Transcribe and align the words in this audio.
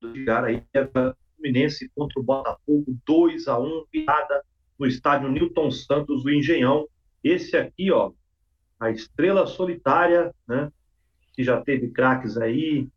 chegar 0.00 0.44
aí 0.44 0.62
Fluminense 1.36 1.90
contra 1.94 2.20
o 2.20 2.22
Botafogo 2.22 2.98
2 3.06 3.48
a 3.48 3.58
1 3.58 3.84
virada 3.92 4.42
no 4.78 4.86
estádio 4.86 5.30
Newton 5.30 5.70
Santos 5.70 6.22
do 6.22 6.30
Engenhão. 6.30 6.88
Esse 7.22 7.56
aqui, 7.56 7.90
ó, 7.90 8.12
a 8.78 8.90
estrela 8.90 9.46
solitária, 9.46 10.34
né? 10.48 10.70
Que 11.34 11.44
já 11.44 11.60
teve 11.60 11.90
craques 11.90 12.36
aí, 12.36 12.88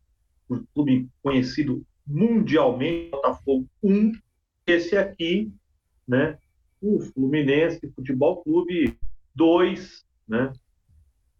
um 0.50 0.64
clube 0.74 1.10
conhecido 1.22 1.86
mundialmente, 2.06 3.12
Botafogo 3.12 3.68
1. 3.82 4.14
Esse 4.66 4.98
aqui, 4.98 5.52
né? 6.08 6.38
O 6.82 7.00
Fluminense 7.00 7.92
Futebol 7.94 8.44
Clube 8.44 8.98
2, 9.36 10.06
né? 10.28 10.54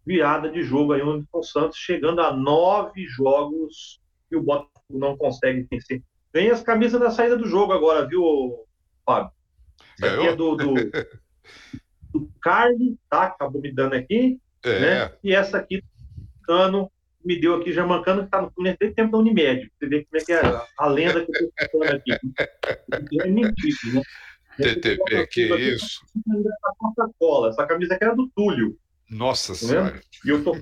Virada 0.06 0.50
de 0.50 0.62
jogo 0.62 0.92
aí 0.92 1.02
no 1.02 1.16
Newton 1.16 1.42
Santos, 1.42 1.78
chegando 1.78 2.20
a 2.20 2.34
nove 2.34 3.06
jogos 3.06 4.00
que 4.28 4.36
o 4.36 4.42
Botafogo 4.42 4.73
não 4.90 5.16
consegue 5.16 5.66
vencer. 5.70 6.02
Vem 6.32 6.50
as 6.50 6.62
camisas 6.62 7.00
da 7.00 7.10
saída 7.10 7.36
do 7.36 7.46
jogo 7.46 7.72
agora, 7.72 8.06
viu, 8.06 8.66
Fábio? 9.04 9.30
Isso 9.96 10.06
aqui 10.06 10.26
é 10.26 10.34
do, 10.36 10.56
do, 10.56 10.74
do 12.12 12.30
Carly, 12.40 12.98
tá? 13.08 13.24
Acabou 13.24 13.60
me 13.60 13.72
dando 13.72 13.94
aqui. 13.94 14.40
É. 14.64 14.80
Né? 14.80 15.12
E 15.22 15.34
essa 15.34 15.58
aqui, 15.58 15.82
Cano, 16.42 16.90
me 17.24 17.40
deu 17.40 17.54
aqui, 17.54 17.72
já 17.72 17.86
mancando, 17.86 18.24
que 18.24 18.30
tá 18.30 18.42
no 18.42 18.50
Fluminense 18.50 18.78
desde 18.80 18.96
tempo 18.96 19.12
da 19.12 19.18
Unimed. 19.18 19.70
Você 19.78 19.86
vê 19.86 20.04
como 20.04 20.20
é 20.20 20.24
que 20.24 20.32
é 20.32 20.40
a, 20.40 20.66
a 20.78 20.86
lenda 20.86 21.24
que 21.24 21.32
eu 21.32 21.50
tô 21.50 21.68
contando 21.70 21.96
aqui. 21.96 22.12
É 23.20 23.28
mentira, 23.28 23.76
né? 23.94 24.02
TTP, 24.56 25.26
que 25.28 25.56
isso? 25.56 26.00
Coca-Cola. 26.78 27.50
Essa 27.50 27.66
camisa 27.66 27.94
aqui 27.94 28.04
era 28.04 28.14
do 28.14 28.28
Túlio. 28.28 28.78
Nossa 29.10 29.52
tá 29.52 29.58
Senhora. 29.58 30.00
E 30.24 30.28
eu 30.28 30.44
tô 30.44 30.56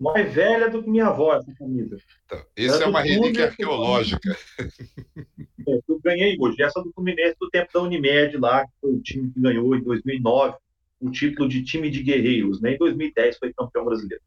mais 0.00 0.32
velha 0.32 0.70
do 0.70 0.82
que 0.82 0.88
minha 0.88 1.08
avó, 1.08 1.34
essa 1.34 1.52
camisa. 1.54 1.98
Então, 2.24 2.42
isso 2.56 2.82
é 2.82 2.86
uma 2.86 3.02
relíquia 3.02 3.46
arqueológica. 3.46 4.34
É, 4.58 5.78
eu 5.86 6.00
ganhei 6.02 6.36
hoje. 6.40 6.62
Essa 6.62 6.82
do 6.82 6.90
Fluminense 6.92 7.36
do 7.38 7.50
tempo 7.50 7.70
da 7.72 7.82
Unimed 7.82 8.38
lá, 8.38 8.64
que 8.64 8.72
foi 8.80 8.92
o 8.92 9.00
time 9.00 9.30
que 9.30 9.38
ganhou 9.38 9.76
em 9.76 9.82
2009 9.82 10.56
o 11.00 11.10
título 11.10 11.48
de 11.48 11.62
time 11.62 11.90
de 11.90 12.02
guerreiros. 12.02 12.60
Né? 12.60 12.74
Em 12.74 12.78
2010 12.78 13.38
foi 13.38 13.52
campeão 13.52 13.84
brasileiro. 13.84 14.22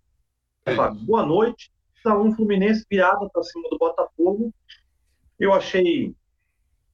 É. 0.66 0.76
Boa 0.76 1.26
noite. 1.26 1.72
Tá 2.04 2.20
um 2.20 2.36
Fluminense 2.36 2.86
virado 2.90 3.30
para 3.32 3.44
cima 3.44 3.70
do 3.70 3.78
Botafogo. 3.78 4.54
Eu 5.40 5.54
achei, 5.54 6.14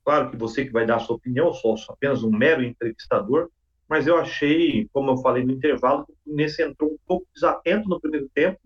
claro 0.05 0.31
que 0.31 0.37
você 0.37 0.65
que 0.65 0.71
vai 0.71 0.85
dar 0.85 0.97
a 0.97 0.99
sua 0.99 1.15
opinião, 1.15 1.47
eu 1.47 1.53
sou 1.53 1.75
apenas 1.89 2.23
um 2.23 2.31
mero 2.31 2.63
entrevistador, 2.63 3.49
mas 3.89 4.05
eu 4.05 4.17
achei, 4.17 4.87
como 4.93 5.09
eu 5.09 5.17
falei 5.17 5.43
no 5.43 5.51
intervalo, 5.51 6.05
que 6.05 6.11
o 6.11 6.15
Fluminense 6.23 6.61
entrou 6.61 6.91
um 6.91 6.97
pouco 7.07 7.25
desatento 7.33 7.89
no 7.89 7.99
primeiro 7.99 8.29
tempo, 8.29 8.59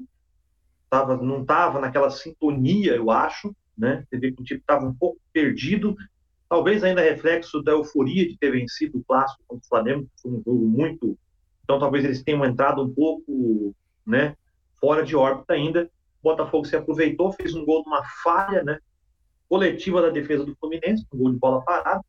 tava, 0.89 1.15
não 1.15 1.41
estava 1.41 1.79
naquela 1.79 2.09
sintonia, 2.09 2.93
eu 2.93 3.09
acho, 3.09 3.55
né? 3.75 4.03
Você 4.05 4.19
vê 4.19 4.33
que 4.33 4.41
o 4.41 4.43
time 4.43 4.59
estava 4.59 4.85
um 4.85 4.93
pouco 4.93 5.17
perdido, 5.31 5.95
talvez 6.49 6.83
ainda 6.83 7.01
reflexo 7.01 7.63
da 7.63 7.71
euforia 7.71 8.27
de 8.27 8.37
ter 8.37 8.51
vencido 8.51 8.97
o 8.97 9.03
clássico 9.05 9.41
contra 9.47 9.65
o 9.65 9.69
Flamengo, 9.69 10.03
que 10.03 10.21
foi 10.21 10.31
um 10.31 10.43
jogo 10.43 10.65
muito. 10.67 11.17
Então, 11.63 11.79
talvez 11.79 12.03
eles 12.03 12.21
tenham 12.21 12.43
entrado 12.43 12.83
um 12.83 12.93
pouco, 12.93 13.73
né? 14.05 14.35
Fora 14.75 15.05
de 15.05 15.15
órbita 15.15 15.53
ainda. 15.53 15.89
O 16.21 16.29
Botafogo 16.29 16.65
se 16.65 16.75
aproveitou, 16.75 17.31
fez 17.31 17.55
um 17.55 17.63
gol 17.63 17.81
numa 17.85 18.03
falha, 18.21 18.61
né? 18.61 18.77
Coletiva 19.47 20.01
da 20.01 20.09
defesa 20.09 20.45
do 20.45 20.55
Fluminense, 20.57 21.07
um 21.13 21.17
gol 21.17 21.31
de 21.31 21.39
bola 21.39 21.63
parada 21.63 22.03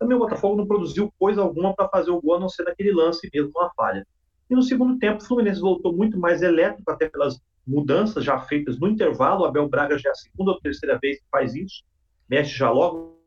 também 0.00 0.16
o 0.16 0.20
Botafogo 0.20 0.56
não 0.56 0.66
produziu 0.66 1.12
coisa 1.18 1.42
alguma 1.42 1.74
para 1.76 1.86
fazer 1.88 2.10
o 2.10 2.20
gol, 2.20 2.36
a 2.36 2.40
não 2.40 2.48
ser 2.48 2.64
naquele 2.64 2.90
lance 2.90 3.28
mesmo, 3.32 3.52
uma 3.54 3.70
falha. 3.74 4.06
E 4.48 4.54
no 4.54 4.62
segundo 4.62 4.98
tempo, 4.98 5.22
o 5.22 5.26
Fluminense 5.26 5.60
voltou 5.60 5.94
muito 5.94 6.18
mais 6.18 6.40
elétrico, 6.40 6.90
até 6.90 7.06
pelas 7.06 7.38
mudanças 7.66 8.24
já 8.24 8.40
feitas 8.40 8.80
no 8.80 8.88
intervalo. 8.88 9.42
O 9.42 9.44
Abel 9.44 9.68
Braga 9.68 9.98
já 9.98 10.08
é 10.08 10.12
a 10.12 10.14
segunda 10.14 10.52
ou 10.52 10.60
terceira 10.60 10.98
vez 10.98 11.18
que 11.18 11.26
faz 11.30 11.54
isso, 11.54 11.84
mexe 12.28 12.56
já 12.56 12.70
logo, 12.70 13.20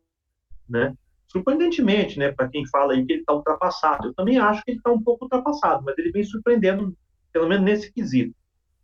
né? 0.67 0.95
Surpreendentemente, 1.27 2.17
né, 2.17 2.31
para 2.31 2.49
quem 2.49 2.67
fala 2.67 2.93
aí 2.93 3.05
que 3.05 3.13
ele 3.13 3.19
está 3.21 3.33
ultrapassado. 3.33 4.07
Eu 4.07 4.13
também 4.15 4.39
acho 4.39 4.63
que 4.63 4.71
ele 4.71 4.79
está 4.79 4.91
um 4.91 5.01
pouco 5.01 5.25
ultrapassado, 5.25 5.83
mas 5.85 5.97
ele 5.97 6.11
vem 6.11 6.23
surpreendendo, 6.23 6.95
pelo 7.31 7.47
menos 7.47 7.63
nesse 7.63 7.93
quesito. 7.93 8.35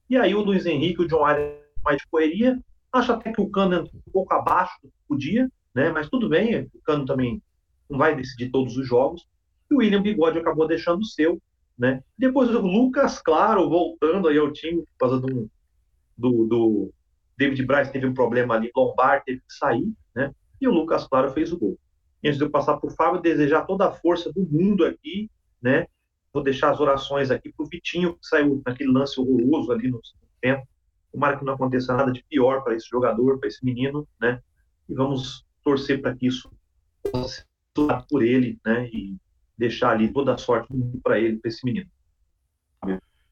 E 0.08 0.16
aí 0.16 0.34
o 0.34 0.42
Luiz 0.42 0.66
Henrique, 0.66 1.02
o 1.02 1.08
John 1.08 1.26
Arias 1.26 1.58
mais 1.84 1.98
de 1.98 2.08
correria, 2.08 2.60
acho 2.92 3.12
até 3.12 3.32
que 3.32 3.42
o 3.42 3.50
Cano 3.50 3.76
entrou 3.76 4.02
um 4.08 4.12
pouco 4.12 4.34
abaixo 4.34 4.74
do 4.84 4.90
que 4.90 4.96
podia, 5.08 5.50
né, 5.74 5.92
mas 5.92 6.10
tudo 6.10 6.30
bem, 6.30 6.70
o 6.74 6.82
Cano 6.84 7.06
também 7.06 7.42
não 7.90 7.98
vai 7.98 8.16
decidir 8.16 8.50
todos 8.50 8.78
os 8.78 8.88
jogos. 8.88 9.28
E 9.70 9.74
o 9.74 9.78
William 9.80 10.02
Bigode 10.02 10.40
acabou 10.40 10.68
deixando 10.68 11.02
o 11.02 11.06
seu, 11.06 11.42
né? 11.78 12.04
Depois 12.18 12.50
o 12.50 12.60
Lucas 12.60 13.22
Claro 13.22 13.70
voltando 13.70 14.28
aí 14.28 14.38
ao 14.38 14.52
time 14.52 14.82
por 14.82 14.98
causa 14.98 15.20
do, 15.20 15.50
do, 16.18 16.46
do 16.46 16.94
David 17.38 17.66
Braz 17.66 17.90
teve 17.90 18.06
um 18.06 18.14
problema 18.14 18.56
ali, 18.56 18.72
lombar, 18.76 19.24
teve 19.24 19.40
que 19.40 19.54
sair, 19.54 19.92
né? 20.14 20.34
E 20.60 20.68
o 20.68 20.72
Lucas 20.72 21.08
Claro 21.08 21.32
fez 21.32 21.52
o 21.54 21.58
gol. 21.58 21.80
Antes 22.24 22.38
de 22.38 22.44
eu 22.44 22.50
passar 22.50 22.78
para 22.78 22.90
o 22.90 22.94
Fábio, 22.94 23.22
desejar 23.22 23.66
toda 23.66 23.88
a 23.88 23.92
força 23.92 24.32
do 24.32 24.42
mundo 24.42 24.86
aqui, 24.86 25.32
né? 25.62 25.88
Vou 26.34 26.44
deixar 26.44 26.70
as 26.70 26.80
orações 26.80 27.32
aqui 27.32 27.52
para 27.52 27.66
o 27.66 27.70
Vitinho, 27.70 28.14
que 28.14 28.28
saiu 28.28 28.62
naquele 28.66 28.92
lance 28.92 29.20
horroroso 29.20 29.72
ali 29.72 29.90
no 29.90 30.02
tempo. 30.42 30.68
Tomara 31.12 31.38
que 31.38 31.46
não 31.46 31.54
aconteça 31.54 31.96
nada 31.96 32.12
de 32.12 32.24
pior 32.26 32.62
para 32.62 32.76
esse 32.76 32.88
jogador, 32.88 33.40
para 33.40 33.48
esse 33.48 33.64
menino, 33.64 34.08
né? 34.20 34.42
E 34.88 34.94
vamos 34.94 35.46
torcer 35.64 36.02
para 36.02 36.14
que 36.16 36.28
isso 36.28 36.52
possa 37.12 37.49
por 38.10 38.24
ele, 38.24 38.60
né? 38.66 38.88
E 38.88 39.16
deixar 39.58 39.92
ali 39.92 40.12
toda 40.12 40.34
a 40.34 40.38
sorte 40.38 40.68
para 41.04 41.20
ele, 41.20 41.38
para 41.38 41.50
esse 41.50 41.66
menino. 41.66 41.90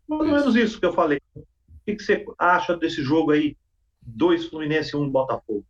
Mais 0.07 0.21
ou 0.21 0.25
menos 0.25 0.55
isso 0.55 0.79
que 0.79 0.85
eu 0.85 0.93
falei. 0.93 1.19
O 1.35 1.43
que, 1.85 1.95
que 1.95 2.03
você 2.03 2.25
acha 2.37 2.75
desse 2.75 3.01
jogo 3.03 3.31
aí? 3.31 3.57
Dois 4.01 4.45
Fluminense 4.45 4.95
e 4.95 4.99
um 4.99 5.09
Botafogo. 5.09 5.65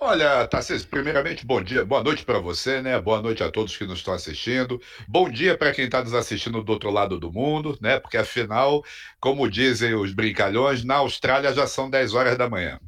Olha, 0.00 0.46
Tarcísio, 0.46 0.86
primeiramente, 0.86 1.44
bom 1.44 1.60
dia, 1.60 1.84
boa 1.84 2.04
noite 2.04 2.24
para 2.24 2.38
você, 2.38 2.80
né? 2.80 3.00
Boa 3.00 3.20
noite 3.20 3.42
a 3.42 3.50
todos 3.50 3.76
que 3.76 3.84
nos 3.84 3.98
estão 3.98 4.14
assistindo. 4.14 4.80
Bom 5.08 5.28
dia 5.28 5.58
para 5.58 5.72
quem 5.72 5.86
está 5.86 6.00
nos 6.04 6.14
assistindo 6.14 6.62
do 6.62 6.72
outro 6.72 6.88
lado 6.88 7.18
do 7.18 7.32
mundo, 7.32 7.76
né? 7.80 7.98
Porque 7.98 8.16
afinal, 8.16 8.84
como 9.18 9.50
dizem 9.50 9.94
os 9.94 10.12
brincalhões, 10.12 10.84
na 10.84 10.94
Austrália 10.96 11.52
já 11.52 11.66
são 11.66 11.90
10 11.90 12.14
horas 12.14 12.38
da 12.38 12.48
manhã. 12.48 12.78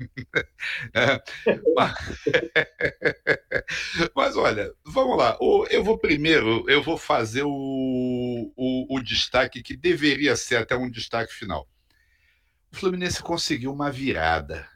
é. 0.95 1.21
mas... 1.75 1.95
mas... 4.15 4.37
olha, 4.37 4.73
vamos 4.85 5.19
lá. 5.19 5.37
Eu 5.69 5.83
vou 5.83 5.99
primeiro, 5.99 6.65
eu 6.71 6.81
vou 6.81 6.97
fazer 6.97 7.43
o, 7.43 8.53
o, 8.57 8.97
o 8.97 9.03
destaque 9.03 9.65
que 9.65 9.77
deveria 9.77 10.37
ser 10.37 10.57
até 10.59 10.77
um 10.77 10.89
destaque 10.89 11.35
final. 11.35 11.67
O 12.73 12.77
Fluminense 12.77 13.21
conseguiu 13.21 13.73
uma 13.73 13.91
virada 13.91 14.69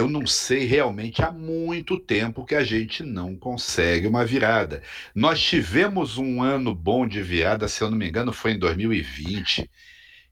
eu 0.00 0.08
não 0.08 0.26
sei 0.26 0.64
realmente 0.64 1.22
há 1.22 1.30
muito 1.30 1.98
tempo 1.98 2.44
que 2.46 2.54
a 2.54 2.64
gente 2.64 3.02
não 3.02 3.36
consegue 3.36 4.06
uma 4.06 4.24
virada. 4.24 4.82
Nós 5.14 5.40
tivemos 5.42 6.16
um 6.16 6.42
ano 6.42 6.74
bom 6.74 7.06
de 7.06 7.22
virada, 7.22 7.68
se 7.68 7.82
eu 7.82 7.90
não 7.90 7.98
me 7.98 8.08
engano, 8.08 8.32
foi 8.32 8.52
em 8.52 8.58
2020 8.58 9.70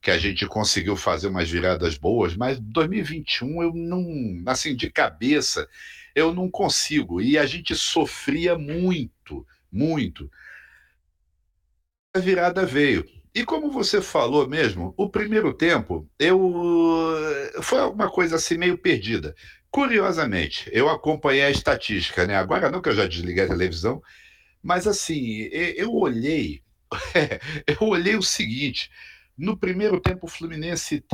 que 0.01 0.11
a 0.11 0.17
gente 0.17 0.47
conseguiu 0.47 0.97
fazer 0.97 1.29
umas 1.29 1.51
viradas 1.51 1.99
boas, 1.99 2.35
mas 2.35 2.59
2021 2.59 3.63
eu 3.63 3.75
não, 3.75 4.43
assim, 4.47 4.75
de 4.75 4.91
cabeça, 4.91 5.69
eu 6.15 6.33
não 6.33 6.51
consigo. 6.51 7.21
E 7.21 7.37
a 7.37 7.45
gente 7.45 7.75
sofria 7.75 8.57
muito, 8.57 9.47
muito. 9.71 10.31
A 12.15 12.21
virada 12.21 12.65
veio. 12.65 13.05
E 13.35 13.45
como 13.45 13.71
você 13.71 14.01
falou 14.01 14.49
mesmo, 14.49 14.95
o 14.97 15.09
primeiro 15.09 15.53
tempo 15.53 16.09
eu 16.19 17.15
foi 17.63 17.81
uma 17.83 18.11
coisa 18.11 18.37
assim 18.37 18.57
meio 18.57 18.79
perdida. 18.79 19.35
Curiosamente, 19.71 20.69
eu 20.73 20.89
acompanhei 20.89 21.45
a 21.45 21.51
estatística, 21.51 22.27
né? 22.27 22.35
Agora 22.37 22.71
não 22.71 22.81
que 22.81 22.89
eu 22.89 22.95
já 22.95 23.07
desliguei 23.07 23.45
a 23.45 23.49
televisão, 23.49 24.03
mas 24.63 24.87
assim, 24.87 25.43
eu 25.53 25.95
olhei, 25.95 26.63
eu 27.67 27.89
olhei 27.89 28.17
o 28.17 28.23
seguinte: 28.23 28.91
no 29.37 29.57
primeiro 29.57 30.01
tempo 30.01 30.27
o 30.27 30.31
Fluminense 30.31 31.05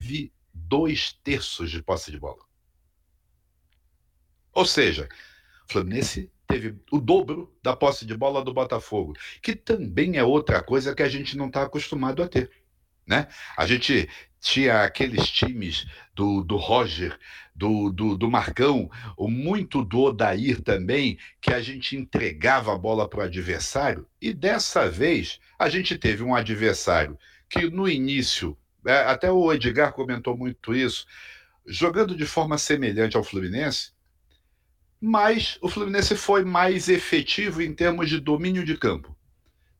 teve 0.00 0.32
dois 0.52 1.12
terços 1.24 1.70
de 1.70 1.82
posse 1.82 2.10
de 2.10 2.18
bola. 2.18 2.44
Ou 4.52 4.66
seja, 4.66 5.08
o 5.68 5.72
Fluminense 5.72 6.30
teve 6.46 6.78
o 6.90 7.00
dobro 7.00 7.50
da 7.62 7.74
posse 7.74 8.04
de 8.04 8.14
bola 8.14 8.44
do 8.44 8.52
Botafogo, 8.52 9.14
que 9.40 9.56
também 9.56 10.18
é 10.18 10.22
outra 10.22 10.62
coisa 10.62 10.94
que 10.94 11.02
a 11.02 11.08
gente 11.08 11.36
não 11.36 11.46
está 11.46 11.62
acostumado 11.62 12.22
a 12.22 12.28
ter. 12.28 12.50
Né? 13.06 13.26
A 13.56 13.66
gente 13.66 14.08
tinha 14.42 14.82
aqueles 14.82 15.28
times 15.28 15.86
do, 16.12 16.42
do 16.42 16.56
Roger, 16.56 17.16
do, 17.54 17.90
do, 17.90 18.18
do 18.18 18.28
Marcão, 18.28 18.90
muito 19.16 19.84
do 19.84 20.00
Odair 20.00 20.60
também, 20.60 21.16
que 21.40 21.54
a 21.54 21.62
gente 21.62 21.96
entregava 21.96 22.74
a 22.74 22.78
bola 22.78 23.08
para 23.08 23.20
o 23.20 23.22
adversário, 23.22 24.04
e 24.20 24.34
dessa 24.34 24.90
vez 24.90 25.38
a 25.56 25.68
gente 25.68 25.96
teve 25.96 26.24
um 26.24 26.34
adversário 26.34 27.16
que 27.48 27.70
no 27.70 27.88
início, 27.88 28.58
é, 28.84 29.04
até 29.04 29.30
o 29.30 29.52
Edgar 29.52 29.92
comentou 29.92 30.36
muito 30.36 30.74
isso, 30.74 31.06
jogando 31.64 32.16
de 32.16 32.26
forma 32.26 32.58
semelhante 32.58 33.16
ao 33.16 33.22
Fluminense, 33.22 33.92
mas 35.00 35.56
o 35.62 35.68
Fluminense 35.68 36.16
foi 36.16 36.44
mais 36.44 36.88
efetivo 36.88 37.62
em 37.62 37.72
termos 37.72 38.08
de 38.08 38.18
domínio 38.18 38.64
de 38.64 38.76
campo. 38.76 39.16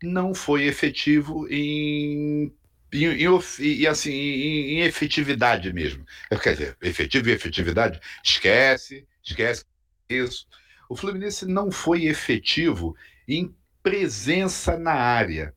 Não 0.03 0.35
foi 0.35 0.65
efetivo 0.65 1.49
em 1.49 2.53
e 2.93 3.87
assim, 3.87 4.13
em, 4.13 4.79
em, 4.79 4.81
efetividade 4.81 5.73
mesmo. 5.73 6.05
Quer 6.43 6.53
dizer, 6.53 6.77
efetivo 6.83 7.29
e 7.29 7.33
efetividade, 7.33 8.01
esquece, 8.23 9.07
esquece 9.25 9.65
isso. 10.09 10.47
O 10.89 10.97
Fluminense 10.97 11.47
não 11.47 11.71
foi 11.71 12.05
efetivo 12.05 12.95
em 13.27 13.55
presença 13.83 14.79
na 14.79 14.93
área. 14.93 15.55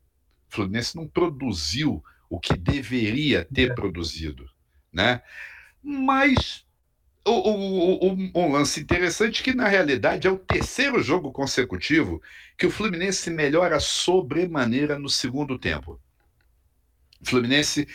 O 0.50 0.56
Fluminense 0.56 0.96
não 0.96 1.08
produziu 1.08 2.04
o 2.30 2.40
que 2.40 2.58
deveria 2.58 3.46
ter 3.46 3.76
produzido, 3.76 4.50
né? 4.92 5.22
Mas 5.84 6.66
o, 7.26 7.32
o, 7.32 8.12
o, 8.12 8.32
um 8.36 8.52
lance 8.52 8.80
interessante 8.80 9.44
que 9.44 9.54
na 9.54 9.68
realidade 9.68 10.28
é 10.28 10.32
o 10.32 10.38
terceiro 10.38 11.02
jogo 11.04 11.32
consecutivo 11.32 12.22
que 12.58 12.66
o 12.66 12.72
Fluminense 12.72 13.30
melhora 13.30 13.80
sobremaneira 13.80 14.98
no 14.98 15.10
segundo 15.10 15.60
tempo. 15.60 16.00
Fluminense 17.24 17.88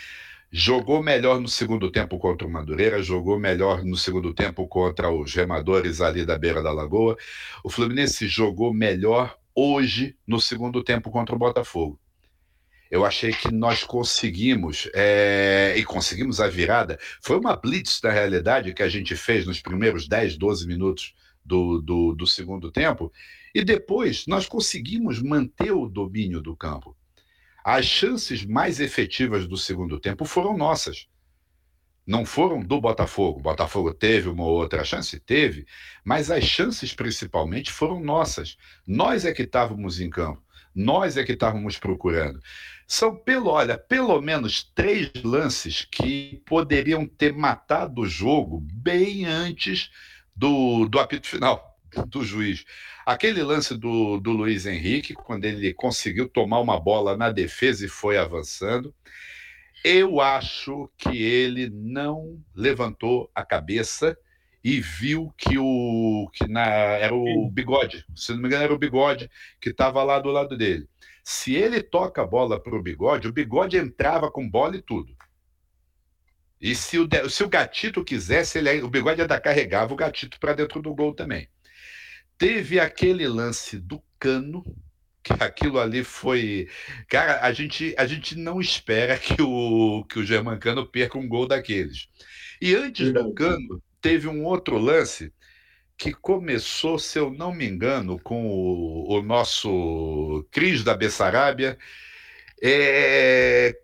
jogou 0.53 1.03
melhor 1.03 1.41
no 1.41 1.49
segundo 1.49 1.91
tempo 1.91 2.19
contra 2.19 2.47
o 2.47 2.51
Madureira, 2.51 3.03
jogou 3.03 3.39
melhor 3.39 3.85
no 3.85 3.97
segundo 3.97 4.35
tempo 4.35 4.67
contra 4.67 5.11
os 5.11 5.35
remadores 5.35 6.01
ali 6.01 6.25
da 6.25 6.37
beira 6.37 6.63
da 6.63 6.73
lagoa. 6.73 7.17
O 7.63 7.71
Fluminense 7.71 8.27
jogou 8.27 8.73
melhor 8.73 9.37
hoje 9.55 10.17
no 10.27 10.41
segundo 10.41 10.83
tempo 10.83 11.11
contra 11.11 11.35
o 11.35 11.39
Botafogo. 11.39 11.99
Eu 12.91 13.05
achei 13.05 13.33
que 13.33 13.53
nós 13.53 13.85
conseguimos, 13.85 14.89
é, 14.93 15.75
e 15.77 15.85
conseguimos 15.85 16.41
a 16.41 16.49
virada. 16.49 16.99
Foi 17.23 17.39
uma 17.39 17.55
blitz, 17.55 18.01
na 18.03 18.11
realidade, 18.11 18.75
que 18.75 18.83
a 18.83 18.89
gente 18.89 19.15
fez 19.15 19.47
nos 19.47 19.61
primeiros 19.61 20.09
10, 20.09 20.37
12 20.37 20.67
minutos 20.67 21.15
do, 21.45 21.81
do, 21.81 22.15
do 22.15 22.27
segundo 22.27 22.71
tempo, 22.73 23.13
e 23.55 23.65
depois 23.65 24.27
nós 24.27 24.47
conseguimos 24.47 25.23
manter 25.23 25.71
o 25.71 25.89
domínio 25.89 26.41
do 26.41 26.57
campo. 26.57 26.97
As 27.65 27.85
chances 27.85 28.45
mais 28.45 28.81
efetivas 28.81 29.47
do 29.47 29.57
segundo 29.57 29.99
tempo 29.99 30.25
foram 30.25 30.57
nossas. 30.57 31.07
Não 32.07 32.25
foram 32.25 32.61
do 32.61 32.81
Botafogo. 32.81 33.39
O 33.39 33.43
Botafogo 33.43 33.95
teve 33.95 34.29
uma 34.29 34.45
outra 34.45 34.85
chance? 34.85 35.19
Teve. 35.21 35.67
Mas 36.05 36.31
as 36.31 36.45
chances 36.45 36.95
principalmente 36.95 37.71
foram 37.71 38.01
nossas. 38.01 38.57
Nós 38.87 39.25
é 39.25 39.33
que 39.33 39.43
estávamos 39.43 40.01
em 40.01 40.11
campo. 40.11 40.43
Nós 40.75 41.17
é 41.17 41.25
que 41.25 41.33
estávamos 41.33 41.79
procurando. 41.79 42.41
São, 42.87 43.15
pelo, 43.15 43.51
olha, 43.51 43.77
pelo 43.77 44.21
menos 44.21 44.65
três 44.75 45.11
lances 45.23 45.85
que 45.85 46.43
poderiam 46.47 47.07
ter 47.07 47.33
matado 47.33 48.03
o 48.03 48.07
jogo 48.07 48.61
bem 48.73 49.27
antes 49.27 49.91
do, 50.35 50.89
do 50.89 50.99
apito 50.99 51.27
final 51.27 51.70
do 52.07 52.25
juiz. 52.25 52.65
Aquele 53.05 53.43
lance 53.43 53.77
do, 53.77 54.19
do 54.19 54.31
Luiz 54.33 54.67
Henrique, 54.67 55.15
quando 55.15 55.45
ele 55.45 55.73
conseguiu 55.75 56.29
tomar 56.29 56.61
uma 56.61 56.79
bola 56.79 57.17
na 57.17 57.31
defesa 57.31 57.85
e 57.85 57.89
foi 57.89 58.19
avançando, 58.19 58.95
eu 59.85 60.21
acho 60.21 60.91
que 60.99 61.23
ele 61.23 61.71
não 61.71 62.39
levantou 62.55 63.31
a 63.35 63.45
cabeça 63.45 64.17
e 64.63 64.81
viu 64.81 65.33
que 65.39 65.57
o 65.59 66.29
que 66.35 66.47
na, 66.47 66.67
era 66.67 67.15
o 67.15 67.51
bigode, 67.51 68.05
se 68.15 68.33
não 68.33 68.41
me 68.41 68.49
engano, 68.49 68.65
era 68.65 68.75
o 68.75 68.79
bigode 68.79 69.31
que 69.59 69.71
estava 69.71 70.03
lá 70.03 70.19
do 70.19 70.31
lado 70.31 70.57
dele. 70.57 70.87
Se 71.25 71.55
ele 71.55 71.83
toca 71.83 72.23
a 72.23 72.27
bola 72.27 72.61
para 72.61 72.77
o 72.77 72.83
bigode, 72.83 73.29
o 73.29 73.33
bigode 73.33 73.79
entrava 73.79 74.31
com 74.31 74.49
bola 74.49 74.77
e 74.77 74.83
tudo. 74.83 75.17
E 76.61 76.75
se 76.75 76.99
o, 76.99 77.09
se 77.31 77.43
o 77.43 77.49
gatito 77.49 78.05
quisesse, 78.05 78.59
ele, 78.59 78.83
o 78.83 78.91
bigode 78.91 79.23
ainda 79.23 79.41
carregava 79.41 79.95
o 79.95 79.97
gatito 79.97 80.39
para 80.39 80.53
dentro 80.53 80.83
do 80.83 80.95
gol 80.95 81.15
também. 81.15 81.49
Teve 82.41 82.81
aquele 82.81 83.29
lance 83.29 83.79
do 83.79 84.03
cano, 84.19 84.65
que 85.23 85.31
aquilo 85.35 85.79
ali 85.79 86.03
foi. 86.03 86.71
Cara, 87.07 87.45
a 87.45 87.53
gente, 87.53 87.95
a 87.99 88.07
gente 88.07 88.35
não 88.35 88.59
espera 88.59 89.19
que 89.19 89.43
o, 89.43 90.07
que 90.09 90.19
o 90.19 90.25
Germancano 90.25 90.87
perca 90.87 91.19
um 91.19 91.29
gol 91.29 91.47
daqueles. 91.47 92.09
E 92.59 92.75
antes 92.75 93.13
do 93.13 93.35
cano, 93.35 93.83
teve 94.01 94.27
um 94.27 94.43
outro 94.43 94.79
lance 94.79 95.31
que 95.99 96.15
começou, 96.15 96.99
se 96.99 97.19
eu 97.19 97.31
não 97.31 97.55
me 97.55 97.67
engano, 97.69 98.19
com 98.19 98.47
o, 98.47 99.19
o 99.19 99.23
nosso 99.23 100.43
Cris 100.51 100.83
da 100.83 100.97
Bessarábia, 100.97 101.77
é, 102.63 103.79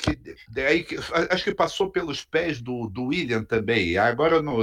que, 0.00 0.60
aí, 0.60 0.86
acho 1.30 1.44
que 1.44 1.54
passou 1.54 1.90
pelos 1.90 2.24
pés 2.24 2.60
do, 2.60 2.88
do 2.88 3.06
William 3.06 3.44
também. 3.44 3.96
Agora 3.98 4.42
no, 4.42 4.62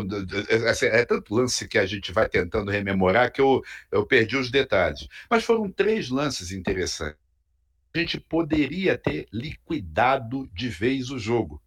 assim, 0.69 0.85
é 0.85 1.06
tanto 1.06 1.33
lance 1.33 1.68
que 1.68 1.77
a 1.77 1.85
gente 1.85 2.12
vai 2.12 2.27
tentando 2.30 2.71
rememorar 2.71 3.31
que 3.31 3.41
eu, 3.41 3.62
eu 3.91 4.06
perdi 4.06 4.38
os 4.38 4.50
detalhes. 4.50 5.07
Mas 5.30 5.44
foram 5.44 5.71
três 5.71 6.09
lances 6.09 6.51
interessantes. 6.51 7.18
A 7.94 8.00
gente 8.00 8.19
poderia 8.19 8.97
ter 8.97 9.27
liquidado 9.31 10.50
de 10.53 10.68
vez 10.68 11.12
o 11.12 11.19
jogo. 11.19 11.62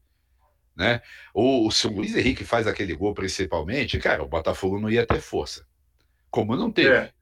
Né? 0.76 1.00
O, 1.32 1.70
se 1.70 1.86
o 1.86 1.90
Luiz 1.90 2.14
Henrique 2.14 2.44
faz 2.44 2.66
aquele 2.66 2.94
gol 2.94 3.14
principalmente, 3.14 3.98
cara, 3.98 4.22
o 4.22 4.28
Botafogo 4.28 4.78
não 4.78 4.90
ia 4.90 5.06
ter 5.06 5.20
força. 5.20 5.66
Como 6.30 6.56
não 6.56 6.70
teve. 6.70 6.94
É. 6.94 7.12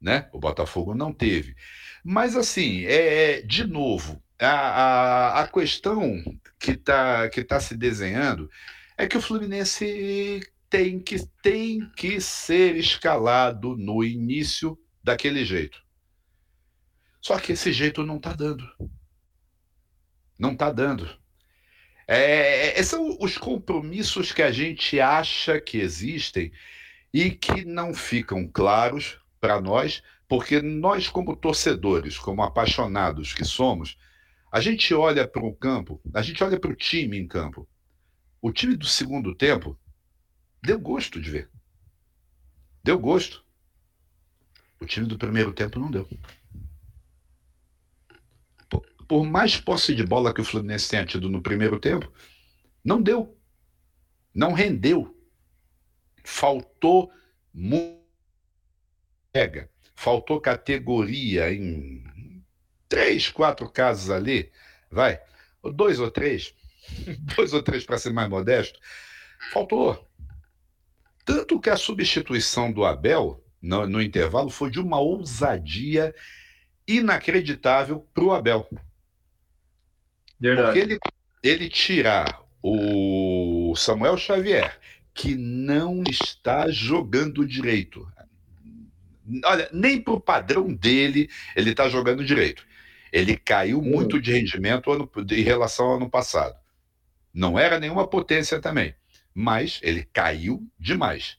Né? 0.00 0.28
O 0.32 0.38
Botafogo 0.38 0.94
não 0.94 1.12
teve. 1.12 1.54
Mas 2.02 2.36
assim, 2.36 2.84
é, 2.86 3.34
é 3.34 3.42
de 3.42 3.64
novo, 3.64 4.22
a, 4.42 4.50
a, 4.50 5.40
a 5.42 5.48
questão 5.48 6.22
que 6.58 6.72
está 6.72 7.28
que 7.28 7.44
tá 7.44 7.60
se 7.60 7.76
desenhando 7.76 8.50
é 8.96 9.06
que 9.06 9.16
o 9.16 9.22
Fluminense 9.22 10.40
tem 10.68 10.98
que, 10.98 11.26
tem 11.42 11.90
que 11.96 12.20
ser 12.20 12.76
escalado 12.76 13.76
no 13.76 14.02
início 14.02 14.78
daquele 15.02 15.44
jeito. 15.44 15.82
Só 17.20 17.38
que 17.38 17.52
esse 17.52 17.72
jeito 17.72 18.04
não 18.04 18.16
está 18.16 18.32
dando. 18.32 18.64
Não 20.38 20.52
está 20.52 20.72
dando. 20.72 21.08
É, 22.06 22.78
é, 22.78 22.82
são 22.82 23.16
os 23.20 23.38
compromissos 23.38 24.32
que 24.32 24.42
a 24.42 24.50
gente 24.50 24.98
acha 24.98 25.60
que 25.60 25.78
existem 25.78 26.50
e 27.12 27.30
que 27.30 27.64
não 27.64 27.94
ficam 27.94 28.48
claros 28.48 29.18
para 29.40 29.60
nós, 29.60 30.02
porque 30.28 30.60
nós, 30.62 31.08
como 31.08 31.36
torcedores, 31.36 32.18
como 32.18 32.42
apaixonados 32.42 33.34
que 33.34 33.44
somos, 33.44 33.96
a 34.52 34.60
gente 34.60 34.92
olha 34.92 35.26
para 35.26 35.42
o 35.42 35.54
campo, 35.54 35.98
a 36.12 36.20
gente 36.20 36.44
olha 36.44 36.60
para 36.60 36.70
o 36.70 36.76
time 36.76 37.18
em 37.18 37.26
campo. 37.26 37.66
O 38.38 38.52
time 38.52 38.76
do 38.76 38.84
segundo 38.84 39.34
tempo 39.34 39.80
deu 40.62 40.78
gosto 40.78 41.18
de 41.18 41.30
ver. 41.30 41.50
Deu 42.84 42.98
gosto. 42.98 43.42
O 44.78 44.84
time 44.84 45.06
do 45.06 45.16
primeiro 45.16 45.54
tempo 45.54 45.80
não 45.80 45.90
deu. 45.90 46.06
Por, 49.08 49.24
mais 49.24 49.58
posse 49.58 49.94
de 49.94 50.04
bola 50.04 50.34
que 50.34 50.40
o 50.42 50.44
Fluminense 50.44 50.90
tenha 50.90 51.06
tido 51.06 51.30
no 51.30 51.40
primeiro 51.40 51.80
tempo, 51.80 52.12
não 52.84 53.00
deu. 53.00 53.34
Não 54.34 54.52
rendeu. 54.52 55.16
Faltou 56.24 57.10
muito. 57.54 58.02
Faltou 59.94 60.40
categoria 60.40 61.50
em 61.52 62.04
três, 62.92 63.30
quatro 63.30 63.70
casos 63.70 64.10
ali, 64.10 64.52
vai, 64.90 65.18
dois 65.74 65.98
ou 65.98 66.10
três, 66.10 66.54
dois 67.34 67.54
ou 67.54 67.62
três 67.62 67.86
para 67.86 67.96
ser 67.96 68.12
mais 68.12 68.28
modesto, 68.28 68.78
faltou. 69.50 70.06
Tanto 71.24 71.58
que 71.58 71.70
a 71.70 71.76
substituição 71.76 72.70
do 72.70 72.84
Abel 72.84 73.42
no, 73.62 73.86
no 73.86 74.02
intervalo 74.02 74.50
foi 74.50 74.70
de 74.70 74.78
uma 74.78 75.00
ousadia 75.00 76.14
inacreditável 76.86 78.06
para 78.12 78.24
o 78.24 78.32
Abel. 78.32 78.68
Verdade. 80.38 80.66
Porque 80.66 80.78
ele, 80.78 80.98
ele 81.42 81.70
tirar 81.70 82.42
o 82.62 83.72
Samuel 83.74 84.18
Xavier, 84.18 84.78
que 85.14 85.34
não 85.34 86.02
está 86.06 86.70
jogando 86.70 87.46
direito. 87.46 88.06
Olha, 89.46 89.70
nem 89.72 89.98
para 89.98 90.12
o 90.12 90.20
padrão 90.20 90.74
dele 90.74 91.30
ele 91.56 91.70
está 91.70 91.88
jogando 91.88 92.22
direito. 92.22 92.70
Ele 93.12 93.36
caiu 93.36 93.82
muito 93.82 94.20
de 94.20 94.32
rendimento 94.32 94.90
ano, 94.90 95.10
em 95.30 95.42
relação 95.42 95.86
ao 95.86 95.96
ano 95.96 96.10
passado. 96.10 96.56
Não 97.32 97.58
era 97.58 97.78
nenhuma 97.78 98.08
potência 98.08 98.58
também, 98.58 98.94
mas 99.34 99.78
ele 99.82 100.04
caiu 100.04 100.66
demais. 100.78 101.38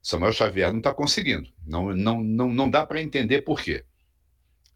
Samuel 0.00 0.32
Xavier 0.32 0.70
não 0.70 0.78
está 0.78 0.94
conseguindo. 0.94 1.48
Não, 1.66 1.94
não, 1.94 2.22
não, 2.22 2.48
não 2.48 2.70
dá 2.70 2.86
para 2.86 3.02
entender 3.02 3.42
por 3.42 3.60
quê. 3.60 3.84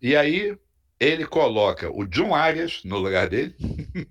E 0.00 0.16
aí 0.16 0.58
ele 0.98 1.26
coloca 1.26 1.90
o 1.90 2.04
John 2.06 2.34
Arias 2.34 2.82
no 2.84 2.98
lugar 2.98 3.28
dele 3.28 3.56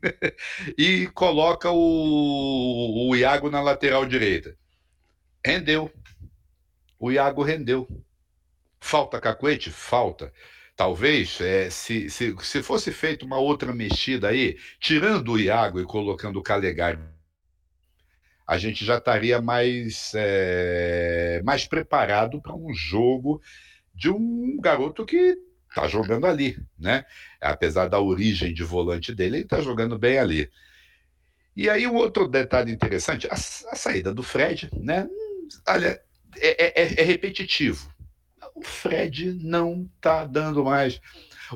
e 0.77 1.07
coloca 1.07 1.69
o, 1.71 3.09
o 3.09 3.15
Iago 3.15 3.49
na 3.49 3.61
lateral 3.61 4.05
direita. 4.05 4.57
Rendeu. 5.45 5.91
O 6.99 7.11
Iago 7.11 7.43
rendeu. 7.43 7.87
Falta 8.79 9.21
cacuete? 9.21 9.69
Falta. 9.69 10.33
Talvez, 10.81 11.39
é, 11.39 11.69
se, 11.69 12.09
se, 12.09 12.35
se 12.41 12.63
fosse 12.63 12.91
feita 12.91 13.23
uma 13.23 13.37
outra 13.37 13.71
mexida 13.71 14.29
aí, 14.29 14.57
tirando 14.79 15.33
o 15.33 15.39
Iago 15.39 15.79
e 15.79 15.85
colocando 15.85 16.39
o 16.39 16.41
Calegari, 16.41 16.97
a 18.47 18.57
gente 18.57 18.83
já 18.83 18.97
estaria 18.97 19.39
mais, 19.39 20.11
é, 20.15 21.39
mais 21.45 21.67
preparado 21.67 22.41
para 22.41 22.55
um 22.55 22.73
jogo 22.73 23.39
de 23.93 24.09
um 24.09 24.59
garoto 24.59 25.05
que 25.05 25.37
tá 25.75 25.87
jogando 25.87 26.25
ali, 26.25 26.57
né? 26.79 27.05
Apesar 27.39 27.87
da 27.87 27.99
origem 27.99 28.51
de 28.51 28.63
volante 28.63 29.13
dele, 29.13 29.37
ele 29.37 29.45
tá 29.45 29.61
jogando 29.61 29.99
bem 29.99 30.17
ali. 30.17 30.49
E 31.55 31.69
aí 31.69 31.85
um 31.85 31.93
outro 31.93 32.27
detalhe 32.27 32.71
interessante, 32.71 33.27
a, 33.27 33.33
a 33.33 33.75
saída 33.75 34.11
do 34.15 34.23
Fred, 34.23 34.67
né? 34.73 35.07
Olha, 35.67 36.01
é, 36.37 36.81
é, 36.81 37.01
é 37.01 37.03
repetitivo. 37.03 37.90
O 38.55 38.63
Fred 38.63 39.33
não 39.43 39.89
tá 39.99 40.25
dando 40.25 40.65
mais. 40.65 41.01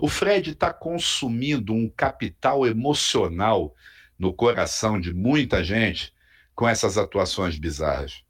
O 0.02 0.08
Fred 0.08 0.52
está 0.52 0.74
consumindo 0.74 1.74
um 1.74 1.90
capital 1.90 2.66
emocional 2.66 3.76
no 4.18 4.34
coração 4.34 5.00
de 5.00 5.14
muita 5.14 5.64
gente 5.64 6.14
com 6.54 6.68
essas 6.68 6.98
atuações 6.98 7.58
bizarras. 7.58 8.24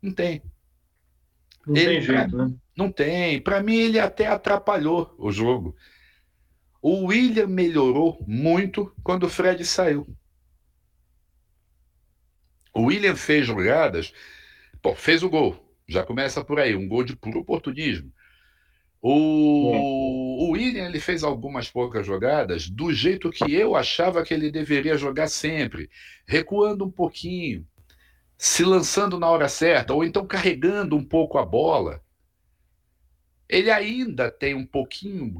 Não 0.00 0.12
tem. 0.12 0.42
Não 1.66 1.76
ele, 1.76 1.86
tem 1.86 2.02
jeito, 2.02 2.36
né? 2.36 2.54
Não 2.76 2.92
tem. 2.92 3.40
Para 3.40 3.62
mim, 3.62 3.76
ele 3.76 3.98
até 3.98 4.26
atrapalhou 4.26 5.14
o 5.18 5.30
jogo. 5.30 5.76
O 6.80 7.06
William 7.06 7.46
melhorou 7.46 8.24
muito 8.26 8.94
quando 9.02 9.24
o 9.24 9.28
Fred 9.28 9.64
saiu. 9.64 10.06
O 12.72 12.82
William 12.82 13.16
fez 13.16 13.46
jogadas, 13.46 14.12
pô, 14.82 14.94
fez 14.94 15.22
o 15.22 15.30
gol. 15.30 15.65
Já 15.88 16.02
começa 16.02 16.44
por 16.44 16.58
aí, 16.58 16.74
um 16.74 16.88
gol 16.88 17.04
de 17.04 17.14
puro 17.14 17.40
oportunismo. 17.40 18.12
O, 19.00 20.48
o 20.48 20.50
William 20.50 20.86
ele 20.86 20.98
fez 20.98 21.22
algumas 21.22 21.70
poucas 21.70 22.04
jogadas 22.04 22.68
do 22.68 22.92
jeito 22.92 23.30
que 23.30 23.54
eu 23.54 23.76
achava 23.76 24.24
que 24.24 24.34
ele 24.34 24.50
deveria 24.50 24.98
jogar 24.98 25.28
sempre, 25.28 25.88
recuando 26.26 26.84
um 26.84 26.90
pouquinho, 26.90 27.64
se 28.36 28.64
lançando 28.64 29.18
na 29.18 29.28
hora 29.28 29.48
certa, 29.48 29.94
ou 29.94 30.02
então 30.02 30.26
carregando 30.26 30.96
um 30.96 31.04
pouco 31.04 31.38
a 31.38 31.46
bola. 31.46 32.02
Ele 33.48 33.70
ainda 33.70 34.28
tem 34.30 34.54
um 34.54 34.66
pouquinho. 34.66 35.36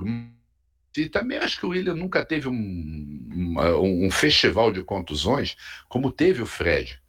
E 0.97 1.09
também 1.09 1.39
acho 1.39 1.59
que 1.59 1.67
o 1.67 1.71
William 1.71 1.95
nunca 1.95 2.25
teve 2.25 2.49
um, 2.49 2.53
um, 2.55 4.07
um 4.07 4.11
festival 4.11 4.71
de 4.71 4.85
contusões 4.85 5.57
como 5.89 6.13
teve 6.13 6.41
o 6.41 6.47
Fred. 6.47 7.03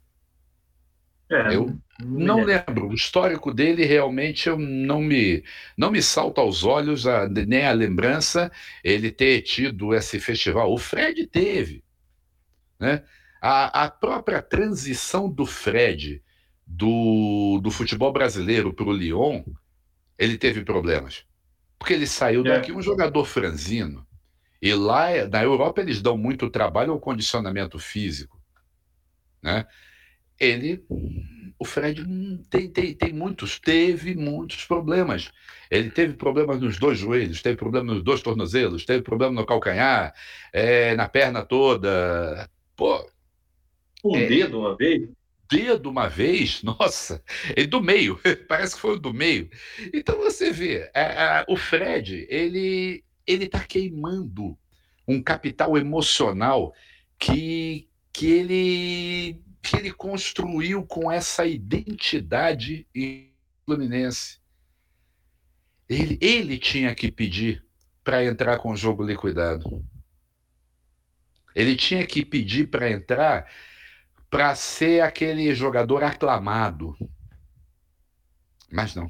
É, 1.30 1.54
eu 1.54 1.78
não 2.00 2.42
lembro. 2.42 2.88
O 2.88 2.94
histórico 2.94 3.52
dele 3.52 3.84
realmente 3.84 4.48
eu 4.48 4.58
não 4.58 5.00
me 5.00 5.44
não 5.76 5.90
me 5.90 6.02
salta 6.02 6.40
aos 6.40 6.64
olhos 6.64 7.06
a, 7.06 7.28
nem 7.28 7.66
a 7.66 7.72
lembrança 7.72 8.50
ele 8.82 9.10
ter 9.10 9.42
tido 9.42 9.94
esse 9.94 10.18
festival. 10.18 10.72
O 10.72 10.78
Fred 10.78 11.26
teve, 11.26 11.84
né? 12.80 13.02
A, 13.40 13.84
a 13.84 13.90
própria 13.90 14.42
transição 14.42 15.30
do 15.30 15.44
Fred 15.44 16.22
do, 16.66 17.60
do 17.62 17.70
futebol 17.70 18.12
brasileiro 18.12 18.74
para 18.74 18.86
o 18.86 18.92
Lyon, 18.92 19.42
ele 20.18 20.36
teve 20.36 20.64
problemas. 20.64 21.24
Porque 21.78 21.94
ele 21.94 22.06
saiu 22.06 22.40
é. 22.46 22.54
daqui 22.54 22.72
um 22.72 22.82
jogador 22.82 23.24
franzino. 23.24 24.06
E 24.60 24.74
lá 24.74 25.08
na 25.30 25.42
Europa 25.42 25.80
eles 25.80 26.02
dão 26.02 26.18
muito 26.18 26.50
trabalho 26.50 26.92
ao 26.92 27.00
condicionamento 27.00 27.78
físico. 27.78 28.38
Né? 29.40 29.64
Ele 30.38 30.84
o 31.58 31.64
Fred 31.64 32.04
tem, 32.48 32.70
tem, 32.70 32.94
tem 32.94 33.12
muitos, 33.12 33.58
teve 33.58 34.14
muitos 34.14 34.64
problemas. 34.64 35.32
Ele 35.68 35.90
teve 35.90 36.14
problemas 36.14 36.60
nos 36.60 36.78
dois 36.78 36.98
joelhos, 36.98 37.42
teve 37.42 37.56
problema 37.56 37.92
nos 37.92 38.02
dois 38.02 38.22
tornozelos, 38.22 38.84
teve 38.84 39.02
problema 39.02 39.32
no 39.32 39.44
calcanhar, 39.44 40.14
é, 40.52 40.94
na 40.94 41.08
perna 41.08 41.44
toda. 41.44 42.48
Pô. 42.76 43.04
Um 44.04 44.16
é, 44.16 44.26
dedo 44.26 44.60
uma 44.60 44.76
vez? 44.76 45.08
Dedo 45.50 45.90
uma 45.90 46.08
vez, 46.08 46.62
nossa, 46.62 47.22
e 47.56 47.66
do 47.66 47.80
meio, 47.80 48.20
parece 48.46 48.76
que 48.76 48.80
foi 48.80 48.94
o 48.94 49.00
do 49.00 49.12
meio. 49.12 49.50
Então 49.92 50.16
você 50.18 50.52
vê, 50.52 50.88
a, 50.94 51.40
a, 51.40 51.44
o 51.48 51.56
Fred, 51.56 52.26
ele 52.30 53.02
ele 53.26 53.44
está 53.44 53.60
queimando 53.60 54.56
um 55.06 55.22
capital 55.22 55.76
emocional 55.76 56.72
que, 57.18 57.86
que 58.10 58.26
ele 58.26 59.42
que 59.68 59.76
ele 59.76 59.92
construiu 59.92 60.84
com 60.86 61.10
essa 61.10 61.44
identidade 61.46 62.86
Fluminense. 63.64 64.38
Ele, 65.88 66.18
ele 66.22 66.58
tinha 66.58 66.94
que 66.94 67.12
pedir 67.12 67.64
para 68.02 68.24
entrar 68.24 68.58
com 68.58 68.72
o 68.72 68.76
jogo 68.76 69.04
liquidado. 69.04 69.84
Ele 71.54 71.76
tinha 71.76 72.06
que 72.06 72.24
pedir 72.24 72.68
para 72.68 72.90
entrar 72.90 73.50
para 74.30 74.54
ser 74.54 75.02
aquele 75.02 75.54
jogador 75.54 76.02
aclamado. 76.02 76.96
Mas 78.70 78.94
não. 78.94 79.08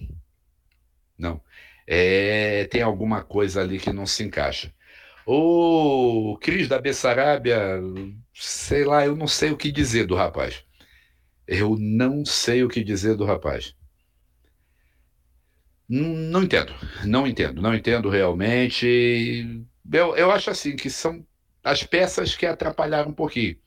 Não. 1.16 1.40
É, 1.86 2.64
tem 2.66 2.82
alguma 2.82 3.22
coisa 3.22 3.60
ali 3.60 3.78
que 3.78 3.92
não 3.92 4.06
se 4.06 4.24
encaixa. 4.24 4.74
O 5.30 6.38
Cris 6.40 6.68
da 6.68 6.80
Bessarábia, 6.80 7.78
sei 8.32 8.82
lá, 8.82 9.04
eu 9.04 9.14
não 9.14 9.28
sei 9.28 9.50
o 9.50 9.58
que 9.58 9.70
dizer 9.70 10.06
do 10.06 10.14
rapaz. 10.14 10.64
Eu 11.46 11.76
não 11.78 12.24
sei 12.24 12.64
o 12.64 12.68
que 12.68 12.82
dizer 12.82 13.14
do 13.14 13.26
rapaz. 13.26 13.74
Não 15.86 16.42
entendo, 16.42 16.72
não 17.04 17.26
entendo, 17.26 17.60
não 17.60 17.74
entendo 17.74 18.08
realmente. 18.08 19.66
Eu, 19.92 20.16
eu 20.16 20.30
acho 20.30 20.48
assim 20.48 20.74
que 20.74 20.88
são 20.88 21.22
as 21.62 21.82
peças 21.82 22.34
que 22.34 22.46
atrapalharam 22.46 23.10
um 23.10 23.14
pouquinho. 23.14 23.58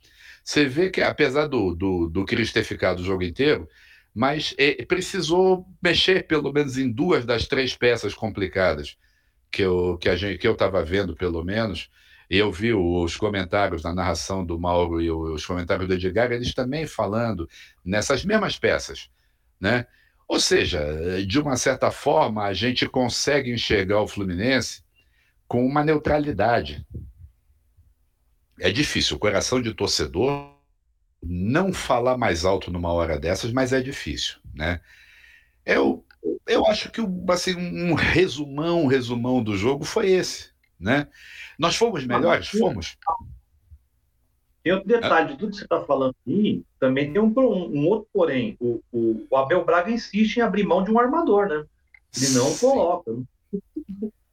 Você 0.44 0.66
vê 0.66 0.90
que, 0.90 1.04
apesar 1.04 1.46
do, 1.46 1.76
do, 1.76 2.10
do 2.10 2.26
Cris 2.26 2.52
ter 2.52 2.64
ficado 2.64 3.02
o 3.02 3.06
jogo 3.06 3.22
inteiro, 3.22 3.70
mas 4.16 4.56
é, 4.58 4.84
precisou 4.84 5.68
mexer 5.80 6.26
pelo 6.26 6.52
menos 6.52 6.80
em 6.80 6.92
duas 6.92 7.24
das 7.24 7.46
três 7.46 7.76
peças 7.76 8.16
complicadas 8.16 8.98
que 9.52 9.62
eu 9.62 9.98
que 9.98 10.10
a 10.10 10.16
gente 10.16 10.38
que 10.38 10.48
eu 10.48 10.54
estava 10.54 10.84
vendo 10.84 11.16
pelo 11.16 11.44
menos 11.44 11.90
eu 12.30 12.52
vi 12.52 12.74
os 12.74 13.18
comentários 13.18 13.84
na 13.84 13.94
narração 13.94 14.46
do 14.46 14.58
Mauro 14.58 15.02
e 15.02 15.12
os 15.12 15.46
comentários 15.46 15.88
do 15.88 15.94
Edgar 15.94 16.32
eles 16.32 16.54
também 16.54 16.88
falando 16.88 17.50
nessas 17.84 18.24
mesmas 18.24 18.58
peças 18.58 19.10
né? 19.60 19.86
Ou 20.28 20.40
seja 20.40 20.82
de 21.28 21.40
uma 21.40 21.58
certa 21.58 21.92
forma 21.92 22.44
a 22.44 22.54
gente 22.54 22.88
consegue 22.88 23.52
enxergar 23.52 24.02
o 24.02 24.08
Fluminense 24.08 24.82
com 25.48 25.66
uma 25.66 25.84
neutralidade. 25.84 26.88
É 28.60 28.72
difícil 28.72 29.18
o 29.18 29.20
coração 29.20 29.62
de 29.62 29.74
torcedor 29.74 30.56
não 31.22 31.74
falar 31.74 32.18
mais 32.18 32.46
alto 32.46 32.72
numa 32.72 32.92
hora 32.94 33.20
dessas 33.20 33.52
mas 33.52 33.74
é 33.74 33.82
difícil 33.82 34.42
né? 34.54 34.82
Eu 35.66 36.06
eu 36.48 36.66
acho 36.66 36.92
que 36.92 37.02
assim, 37.30 37.56
um 37.56 37.94
resumão, 37.94 38.84
um 38.84 38.88
resumão 38.88 39.44
do 39.44 39.56
jogo 39.56 39.84
foi 39.84 40.10
esse. 40.12 40.52
Né? 40.80 41.08
Nós 41.58 41.76
fomos 41.76 42.06
melhores? 42.06 42.48
Fomos. 42.50 42.98
Tem 44.64 44.74
outro 44.74 44.88
detalhe 44.88 45.30
de 45.30 45.40
tudo 45.40 45.52
que 45.52 45.58
você 45.58 45.64
está 45.64 45.82
falando 45.84 46.16
aí, 46.28 46.62
também 46.80 47.12
tem 47.12 47.22
um, 47.22 47.34
um, 47.36 47.88
outro 47.88 48.08
porém. 48.14 48.56
O, 48.60 48.80
o, 48.92 49.26
o, 49.30 49.38
Abel 49.38 49.66
Braga 49.66 49.90
insiste 49.90 50.38
em 50.38 50.42
abrir 50.42 50.64
mão 50.64 50.84
de 50.84 50.92
um 50.92 51.00
armador, 51.00 51.48
né? 51.48 51.66
Ele 52.16 52.34
não 52.36 52.46
Sim. 52.46 52.68
coloca. 52.68 53.12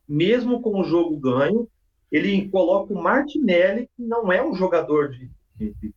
Mesmo 0.06 0.60
com 0.60 0.80
o 0.80 0.84
jogo 0.84 1.16
ganho, 1.16 1.68
ele 2.10 2.48
coloca 2.48 2.92
o 2.92 3.02
Martinelli, 3.02 3.88
que 3.96 4.02
não 4.02 4.30
é 4.30 4.42
um 4.44 4.54
jogador 4.54 5.10
de, 5.10 5.30
de, 5.56 5.74
de 5.74 5.94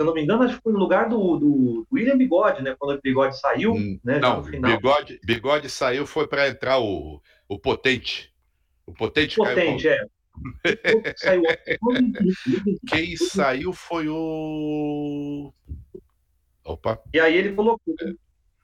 eu 0.00 0.06
não 0.06 0.14
me 0.14 0.22
engano, 0.22 0.42
acho 0.42 0.56
que 0.56 0.62
foi 0.62 0.72
no 0.72 0.78
lugar 0.78 1.08
do, 1.08 1.36
do 1.36 1.86
William 1.92 2.16
Bigode, 2.16 2.62
né? 2.62 2.74
Quando 2.78 2.98
o 2.98 3.02
Bigode 3.02 3.38
saiu, 3.38 3.72
hum, 3.72 3.98
né? 4.04 4.18
Não, 4.18 4.42
Bigode, 4.42 5.20
Bigode 5.24 5.68
saiu 5.68 6.06
foi 6.06 6.26
para 6.26 6.48
entrar 6.48 6.78
o, 6.80 7.20
o 7.48 7.58
Potente. 7.58 8.32
O 8.86 8.92
Potente, 8.92 9.36
Potente 9.36 9.84
caiu. 9.84 10.00
É. 10.00 11.14
saiu. 11.16 11.42
Quem 12.88 13.16
saiu 13.16 13.72
foi 13.72 14.08
o. 14.08 15.52
Opa. 16.64 17.00
E 17.12 17.20
aí 17.20 17.36
ele 17.36 17.52
colocou 17.52 17.94
é. 18.00 18.12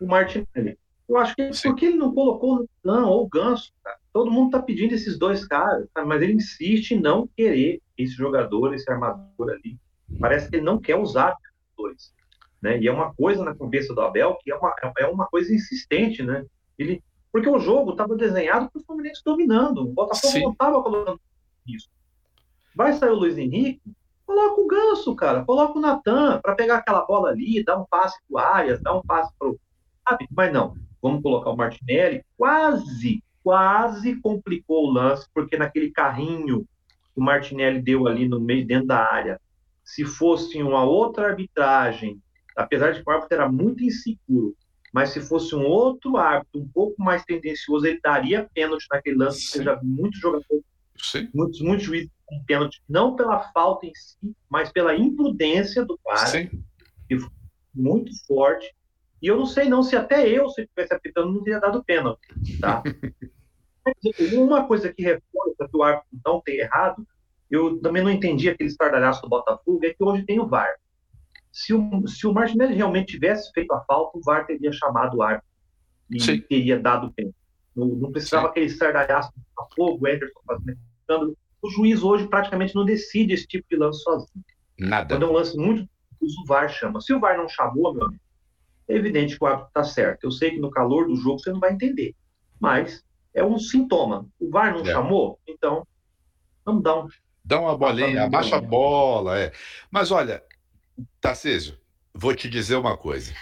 o 0.00 0.07
Martinelli. 0.07 0.78
Eu 1.09 1.16
acho 1.19 1.37
que 1.37 1.52
Sim. 1.52 1.69
porque 1.69 1.87
ele 1.87 1.97
não 1.97 2.12
colocou 2.12 2.62
o 2.62 2.90
ou 2.90 3.25
o 3.25 3.28
Ganso, 3.28 3.73
cara? 3.83 3.97
Todo 4.12 4.31
mundo 4.31 4.50
tá 4.50 4.62
pedindo 4.62 4.95
esses 4.95 5.19
dois 5.19 5.47
caras, 5.47 5.87
mas 6.05 6.23
ele 6.23 6.33
insiste 6.33 6.93
em 6.93 7.00
não 7.00 7.28
querer 7.37 7.81
esse 7.97 8.14
jogador, 8.14 8.75
esse 8.75 8.90
armador 8.90 9.50
ali. 9.50 9.78
Parece 10.21 10.49
que 10.49 10.57
ele 10.57 10.65
não 10.65 10.79
quer 10.79 10.97
usar 10.97 11.37
dois. 11.77 12.15
Né? 12.63 12.81
E 12.81 12.89
é 12.89 12.93
uma 12.93 13.15
coisa 13.15 13.45
na 13.45 13.55
cabeça 13.55 13.95
do 13.95 14.01
Abel 14.01 14.39
que 14.41 14.51
é 14.51 14.57
uma, 14.57 14.75
é 14.99 15.07
uma 15.07 15.27
coisa 15.27 15.55
insistente, 15.55 16.23
né? 16.23 16.45
Ele, 16.79 17.03
porque 17.33 17.49
o 17.49 17.59
jogo 17.59 17.93
estava 17.93 18.17
desenhado 18.17 18.71
para 18.71 18.81
o 18.81 18.85
Fluminense 18.85 19.23
dominando. 19.25 19.83
O 19.83 19.93
Botafogo 19.93 20.33
Sim. 20.33 20.43
não 20.43 20.53
estava 20.53 20.83
colocando 20.83 21.21
isso. 21.67 21.89
Vai 22.75 22.93
sair 22.93 23.11
o 23.11 23.15
Luiz 23.15 23.39
Henrique, 23.39 23.81
coloca 24.27 24.61
o 24.61 24.67
Ganso, 24.67 25.15
cara, 25.15 25.45
coloca 25.45 25.79
o 25.79 25.81
Natan 25.81 26.41
para 26.41 26.55
pegar 26.55 26.77
aquela 26.77 27.05
bola 27.05 27.31
ali, 27.31 27.65
dar 27.65 27.79
um 27.79 27.87
passe 27.87 28.19
para 28.29 28.35
o 28.35 28.39
Arias, 28.39 28.83
dar 28.83 28.95
um 28.95 29.03
passe 29.03 29.33
para 29.39 29.49
o. 29.49 29.59
Sabe? 30.07 30.27
Mas 30.31 30.53
não, 30.53 30.75
vamos 31.01 31.23
colocar 31.23 31.51
o 31.51 31.57
Martinelli. 31.57 32.25
Quase, 32.37 33.23
quase 33.43 34.17
complicou 34.21 34.89
o 34.89 34.93
lance, 34.93 35.27
porque 35.33 35.57
naquele 35.57 35.91
carrinho 35.91 36.67
que 37.15 37.21
o 37.21 37.23
Martinelli 37.23 37.81
deu 37.81 38.07
ali 38.07 38.29
no 38.29 38.41
meio, 38.41 38.67
dentro 38.67 38.89
da 38.89 38.99
área, 38.99 39.41
se 39.87 40.05
fosse 40.05 40.61
uma 40.61 40.85
outra 40.85 41.28
arbitragem, 41.28 42.21
apesar 42.57 42.93
de 42.93 43.02
que 43.02 43.09
o 43.09 43.12
árbitro 43.12 43.38
era 43.38 43.49
muito 43.49 43.85
inseguro, 43.85 44.57
mas 44.93 45.11
se 45.11 45.21
fosse 45.21 45.55
um 45.55 45.64
outro 45.64 46.16
árbitro 46.16 46.61
um 46.61 46.69
pouco 46.69 47.00
mais 47.00 47.25
tendencioso, 47.25 47.87
ele 47.87 48.00
daria 48.02 48.50
pênalti 48.52 48.87
naquele 48.90 49.16
lance, 49.16 49.47
Sim. 49.47 49.62
já 49.62 49.76
vi 49.76 49.87
muitos 49.87 50.19
jogadores, 50.19 50.64
Sim. 50.99 51.28
muitos, 51.33 51.61
muitos 51.61 51.87
juízes 51.87 52.11
com 52.26 52.43
pênalti, 52.45 52.83
não 52.88 53.14
pela 53.14 53.52
falta 53.52 53.87
em 53.87 53.95
si, 53.95 54.35
mas 54.50 54.73
pela 54.73 54.97
imprudência 54.97 55.85
do 55.85 55.99
Sim. 56.26 56.49
que 57.09 57.19
foi 57.21 57.31
muito 57.73 58.11
forte. 58.26 58.75
E 59.23 59.28
eu 59.28 59.37
não 59.37 59.47
sei 59.47 59.69
não 59.69 59.83
se 59.83 59.95
até 59.95 60.28
eu, 60.28 60.49
se 60.49 60.62
estivesse 60.62 60.93
apitando, 60.93 61.33
não 61.33 61.45
teria 61.45 61.61
dado 61.61 61.85
pênalti, 61.85 62.26
tá? 62.61 62.83
Uma 64.37 64.66
coisa 64.66 64.93
que 64.93 65.02
reforça 65.02 65.69
que 65.71 65.76
o 65.76 65.83
árbitro 65.83 66.09
não 66.25 66.40
tem 66.40 66.57
errado, 66.57 67.07
eu 67.50 67.81
também 67.81 68.03
não 68.03 68.11
entendi 68.11 68.49
aquele 68.49 68.69
estardalhaço 68.69 69.23
do 69.23 69.29
Botafogo, 69.29 69.81
é 69.85 69.91
que 69.91 70.03
hoje 70.03 70.25
tem 70.25 70.41
o 70.41 70.47
VAR. 70.47 70.75
Se 71.53 71.73
o, 71.73 72.07
se 72.07 72.26
o 72.26 72.33
Martinelli 72.33 72.75
realmente 72.75 73.12
tivesse 73.12 73.50
feito 73.53 73.73
a 73.73 73.81
falta, 73.85 74.19
o 74.19 74.21
VAR 74.23 74.47
teria 74.47 74.73
chamado 74.73 75.17
o 75.17 75.23
árbitro 75.23 75.49
e 76.11 76.21
Sim. 76.21 76.41
teria 76.41 76.79
dado 76.79 77.12
tempo. 77.12 77.35
Não, 77.75 77.87
não 77.87 78.12
precisava 78.12 78.45
Sim. 78.45 78.50
aquele 78.50 78.67
estardalhaço 78.67 79.33
do 79.35 79.43
Botafogo, 79.55 80.05
o 80.05 80.09
Ederson 80.09 80.41
fazendo. 80.47 81.38
O 81.62 81.71
juiz 81.71 82.03
hoje 82.03 82.29
praticamente 82.29 82.75
não 82.75 82.85
decide 82.85 83.33
esse 83.33 83.47
tipo 83.47 83.67
de 83.71 83.76
lance 83.76 84.03
sozinho. 84.03 84.45
Nada. 84.79 85.15
Quando 85.15 85.25
é 85.25 85.29
um 85.29 85.33
lance 85.33 85.57
muito 85.57 85.88
o 86.21 86.45
VAR 86.47 86.69
chama. 86.69 87.00
Se 87.00 87.12
o 87.12 87.21
VAR 87.21 87.37
não 87.37 87.49
chamou, 87.49 87.95
meu 87.95 88.07
amigo, 88.07 88.23
é 88.88 88.95
evidente 88.95 89.37
que 89.37 89.45
o 89.45 89.47
árbitro 89.47 89.69
está 89.69 89.85
certo. 89.85 90.25
Eu 90.25 90.31
sei 90.31 90.50
que 90.50 90.61
no 90.61 90.71
calor 90.71 91.07
do 91.07 91.17
jogo 91.17 91.38
você 91.38 91.50
não 91.50 91.61
vai 91.61 91.73
entender, 91.73 92.15
mas 92.61 93.05
é 93.35 93.45
um 93.45 93.59
sintoma. 93.59 94.26
O 94.41 94.50
VAR 94.50 94.73
não 94.73 94.83
é. 94.83 94.93
chamou, 94.93 95.38
então 95.47 95.87
vamos 96.65 96.83
dar 96.83 96.97
um. 96.99 97.09
Dá 97.47 97.61
uma 97.61 97.79
bolinha, 97.79 98.25
abaixa 98.25 98.57
a 98.57 98.61
bola. 98.61 99.38
É. 99.38 99.53
Mas 99.88 100.11
olha, 100.11 100.43
Tarcísio, 101.21 101.79
vou 102.12 102.35
te 102.35 102.50
dizer 102.50 102.75
uma 102.75 102.97
coisa. 102.97 103.33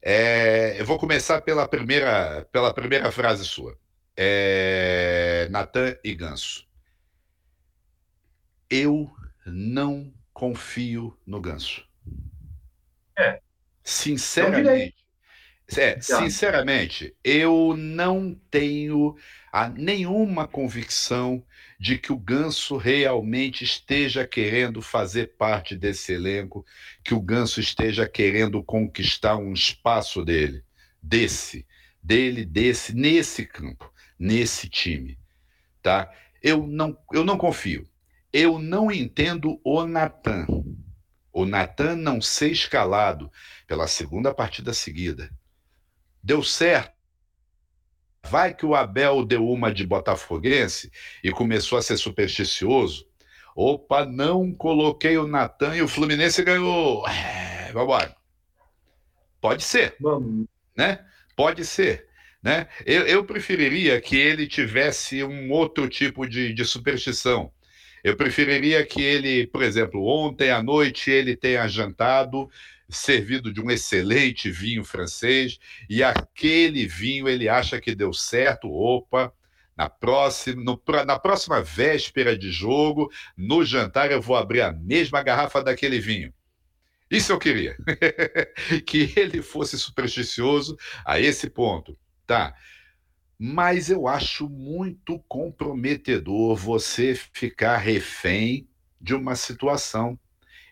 É, 0.00 0.80
eu 0.80 0.86
vou 0.86 0.98
começar 0.98 1.42
pela 1.42 1.68
primeira, 1.68 2.48
pela 2.50 2.72
primeira 2.72 3.12
frase 3.12 3.44
sua. 3.44 3.78
É, 4.16 5.48
Natan 5.50 5.94
e 6.02 6.14
Ganso. 6.14 6.66
Eu 8.70 9.14
não 9.44 10.10
confio 10.32 11.14
no 11.26 11.38
Ganso. 11.38 11.86
É. 13.18 13.38
Sinceramente. 13.84 14.96
É, 15.76 16.00
sinceramente, 16.00 17.14
eu 17.22 17.74
não 17.76 18.34
tenho 18.50 19.14
a 19.52 19.68
nenhuma 19.68 20.48
convicção 20.48 21.44
de 21.82 21.98
que 21.98 22.12
o 22.12 22.16
Ganso 22.16 22.76
realmente 22.76 23.64
esteja 23.64 24.24
querendo 24.24 24.80
fazer 24.80 25.34
parte 25.36 25.76
desse 25.76 26.12
elenco, 26.12 26.64
que 27.02 27.12
o 27.12 27.20
Ganso 27.20 27.58
esteja 27.58 28.08
querendo 28.08 28.62
conquistar 28.62 29.36
um 29.36 29.52
espaço 29.52 30.24
dele, 30.24 30.62
desse, 31.02 31.66
dele, 32.00 32.44
desse, 32.44 32.94
nesse 32.94 33.44
campo, 33.44 33.92
nesse 34.16 34.68
time, 34.68 35.18
tá? 35.82 36.08
Eu 36.40 36.68
não, 36.68 36.96
eu 37.12 37.24
não 37.24 37.36
confio. 37.36 37.90
Eu 38.32 38.60
não 38.60 38.88
entendo 38.88 39.60
o 39.64 39.84
Natan. 39.84 40.46
O 41.32 41.44
Natan 41.44 41.96
não 41.96 42.22
ser 42.22 42.52
escalado 42.52 43.28
pela 43.66 43.88
segunda 43.88 44.32
partida 44.32 44.72
seguida. 44.72 45.32
Deu 46.22 46.44
certo 46.44 46.91
Vai 48.28 48.54
que 48.54 48.64
o 48.64 48.74
Abel 48.74 49.24
deu 49.24 49.48
uma 49.48 49.72
de 49.72 49.86
botafoguense 49.86 50.90
e 51.22 51.30
começou 51.30 51.78
a 51.78 51.82
ser 51.82 51.96
supersticioso. 51.96 53.06
Opa, 53.54 54.06
não 54.06 54.52
coloquei 54.52 55.18
o 55.18 55.26
Natan 55.26 55.76
e 55.76 55.82
o 55.82 55.88
Fluminense 55.88 56.42
ganhou. 56.42 57.06
É, 57.06 57.70
vambora. 57.72 58.16
Pode 59.40 59.62
ser. 59.64 59.96
Vamos. 60.00 60.46
Né? 60.76 61.04
Pode 61.36 61.64
ser. 61.64 62.06
Né? 62.42 62.66
Eu, 62.86 63.06
eu, 63.06 63.24
preferiria 63.24 64.00
que 64.00 64.16
ele 64.16 64.46
tivesse 64.46 65.22
um 65.22 65.50
outro 65.50 65.88
tipo 65.88 66.26
de, 66.26 66.52
de 66.52 66.64
superstição. 66.64 67.52
Eu 68.02 68.16
preferiria 68.16 68.84
que 68.84 69.00
ele, 69.00 69.46
por 69.46 69.62
exemplo, 69.62 70.04
ontem 70.04 70.50
à 70.50 70.62
noite 70.62 71.10
ele 71.10 71.36
tenha 71.36 71.68
jantado 71.68 72.48
servido 72.92 73.52
de 73.52 73.60
um 73.60 73.70
excelente 73.70 74.50
vinho 74.50 74.84
francês, 74.84 75.58
e 75.88 76.02
aquele 76.02 76.86
vinho 76.86 77.28
ele 77.28 77.48
acha 77.48 77.80
que 77.80 77.94
deu 77.94 78.12
certo, 78.12 78.70
opa, 78.70 79.32
na 79.76 79.88
próxima, 79.88 80.62
no, 80.62 80.80
na 81.06 81.18
próxima 81.18 81.62
véspera 81.62 82.36
de 82.36 82.52
jogo, 82.52 83.10
no 83.36 83.64
jantar 83.64 84.10
eu 84.12 84.20
vou 84.20 84.36
abrir 84.36 84.60
a 84.60 84.72
mesma 84.72 85.22
garrafa 85.22 85.62
daquele 85.62 85.98
vinho. 85.98 86.32
Isso 87.10 87.32
eu 87.32 87.38
queria. 87.38 87.76
que 88.86 89.12
ele 89.16 89.42
fosse 89.42 89.78
supersticioso 89.78 90.76
a 91.04 91.18
esse 91.18 91.48
ponto, 91.48 91.98
tá? 92.26 92.54
Mas 93.38 93.90
eu 93.90 94.06
acho 94.06 94.48
muito 94.48 95.18
comprometedor 95.26 96.56
você 96.56 97.14
ficar 97.14 97.78
refém 97.78 98.68
de 99.00 99.14
uma 99.14 99.34
situação 99.34 100.18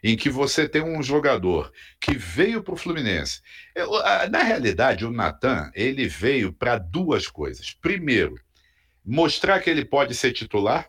em 0.03 0.17
que 0.17 0.31
você 0.31 0.69
tem 0.69 0.83
um 0.83 1.03
jogador 1.03 1.73
que 2.01 2.17
veio 2.17 2.63
para 2.63 2.75
o 2.75 2.77
Fluminense. 2.77 3.43
Eu, 3.75 3.91
na 4.31 4.43
realidade, 4.43 5.05
o 5.05 5.11
Natan 5.11 5.71
ele 5.75 6.09
veio 6.09 6.53
para 6.53 6.79
duas 6.79 7.29
coisas. 7.29 7.73
Primeiro, 7.73 8.35
mostrar 9.05 9.61
que 9.61 9.69
ele 9.69 9.85
pode 9.85 10.15
ser 10.15 10.33
titular, 10.33 10.89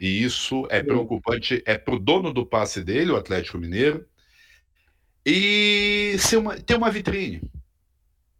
e 0.00 0.22
isso 0.22 0.66
é 0.70 0.82
preocupante, 0.82 1.62
é 1.66 1.76
para 1.76 1.94
o 1.94 1.98
dono 1.98 2.32
do 2.32 2.46
passe 2.46 2.84
dele, 2.84 3.10
o 3.10 3.16
Atlético 3.16 3.58
Mineiro, 3.58 4.06
e 5.26 6.16
ser 6.18 6.36
uma, 6.36 6.56
ter 6.56 6.76
uma 6.76 6.90
vitrine. 6.90 7.42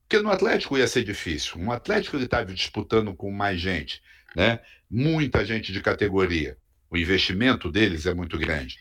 Porque 0.09 0.23
no 0.23 0.31
Atlético 0.31 0.79
ia 0.79 0.87
ser 0.87 1.05
difícil. 1.05 1.59
Um 1.59 1.71
Atlético 1.71 2.17
ele 2.17 2.25
estava 2.25 2.55
disputando 2.55 3.13
com 3.15 3.31
mais 3.31 3.61
gente, 3.61 4.01
né? 4.35 4.61
muita 4.91 5.45
gente 5.45 5.73
de 5.73 5.83
categoria. 5.83 6.57
O 6.91 6.97
investimento 6.97 7.71
deles 7.71 8.07
é 8.07 8.15
muito 8.15 8.39
grande. 8.39 8.79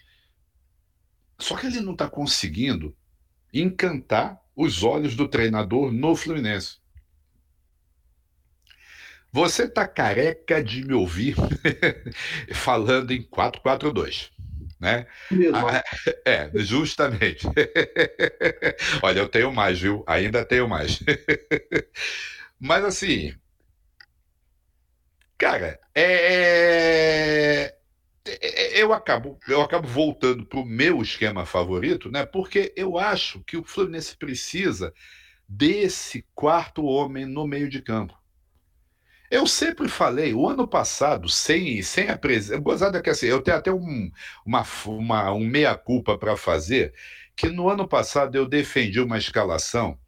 Só 1.39 1.55
que 1.55 1.67
ele 1.67 1.81
não 1.81 1.93
está 1.93 2.09
conseguindo 2.09 2.95
encantar 3.53 4.41
os 4.55 4.83
olhos 4.83 5.15
do 5.15 5.27
treinador 5.27 5.91
no 5.91 6.15
Fluminense. 6.15 6.77
Você 9.31 9.65
está 9.65 9.87
careca 9.87 10.63
de 10.63 10.83
me 10.83 10.93
ouvir 10.93 11.35
falando 12.53 13.11
em 13.11 13.21
4-4-2. 13.21 14.31
Né? 14.79 15.05
Ah, 15.53 15.83
é, 16.25 16.51
justamente. 16.55 17.47
Olha, 19.01 19.19
eu 19.19 19.27
tenho 19.27 19.51
mais, 19.51 19.79
viu? 19.79 20.03
Ainda 20.07 20.45
tenho 20.45 20.67
mais. 20.67 20.99
Mas 22.59 22.83
assim, 22.83 23.35
cara, 25.37 25.79
é 25.93 26.01
é, 26.01 27.63
é, 27.63 27.76
eu 28.73 28.93
acabo, 28.93 29.39
eu 29.47 29.61
acabo 29.61 29.87
voltando 29.87 30.45
para 30.45 30.59
o 30.59 30.65
meu 30.65 31.01
esquema 31.01 31.45
favorito, 31.45 32.11
né? 32.11 32.25
Porque 32.25 32.73
eu 32.75 32.97
acho 32.97 33.43
que 33.43 33.57
o 33.57 33.63
Fluminense 33.63 34.15
precisa 34.17 34.93
desse 35.47 36.25
quarto 36.35 36.85
homem 36.85 37.25
no 37.25 37.47
meio 37.47 37.69
de 37.69 37.81
campo. 37.81 38.17
Eu 39.29 39.45
sempre 39.45 39.89
falei, 39.89 40.33
o 40.33 40.47
ano 40.47 40.67
passado, 40.67 41.27
sem, 41.27 41.81
sem 41.81 42.09
a 42.09 42.17
presença. 42.17 42.59
Gozada 42.61 43.01
que 43.01 43.09
assim, 43.09 43.25
eu 43.25 43.41
tenho 43.41 43.57
até 43.57 43.71
um, 43.71 44.09
uma, 44.45 44.65
uma, 44.85 45.33
um 45.33 45.45
meia-culpa 45.45 46.17
para 46.17 46.37
fazer, 46.37 46.93
que 47.35 47.49
no 47.49 47.69
ano 47.69 47.87
passado 47.87 48.35
eu 48.35 48.47
defendi 48.47 49.01
uma 49.01 49.17
escalação 49.17 49.99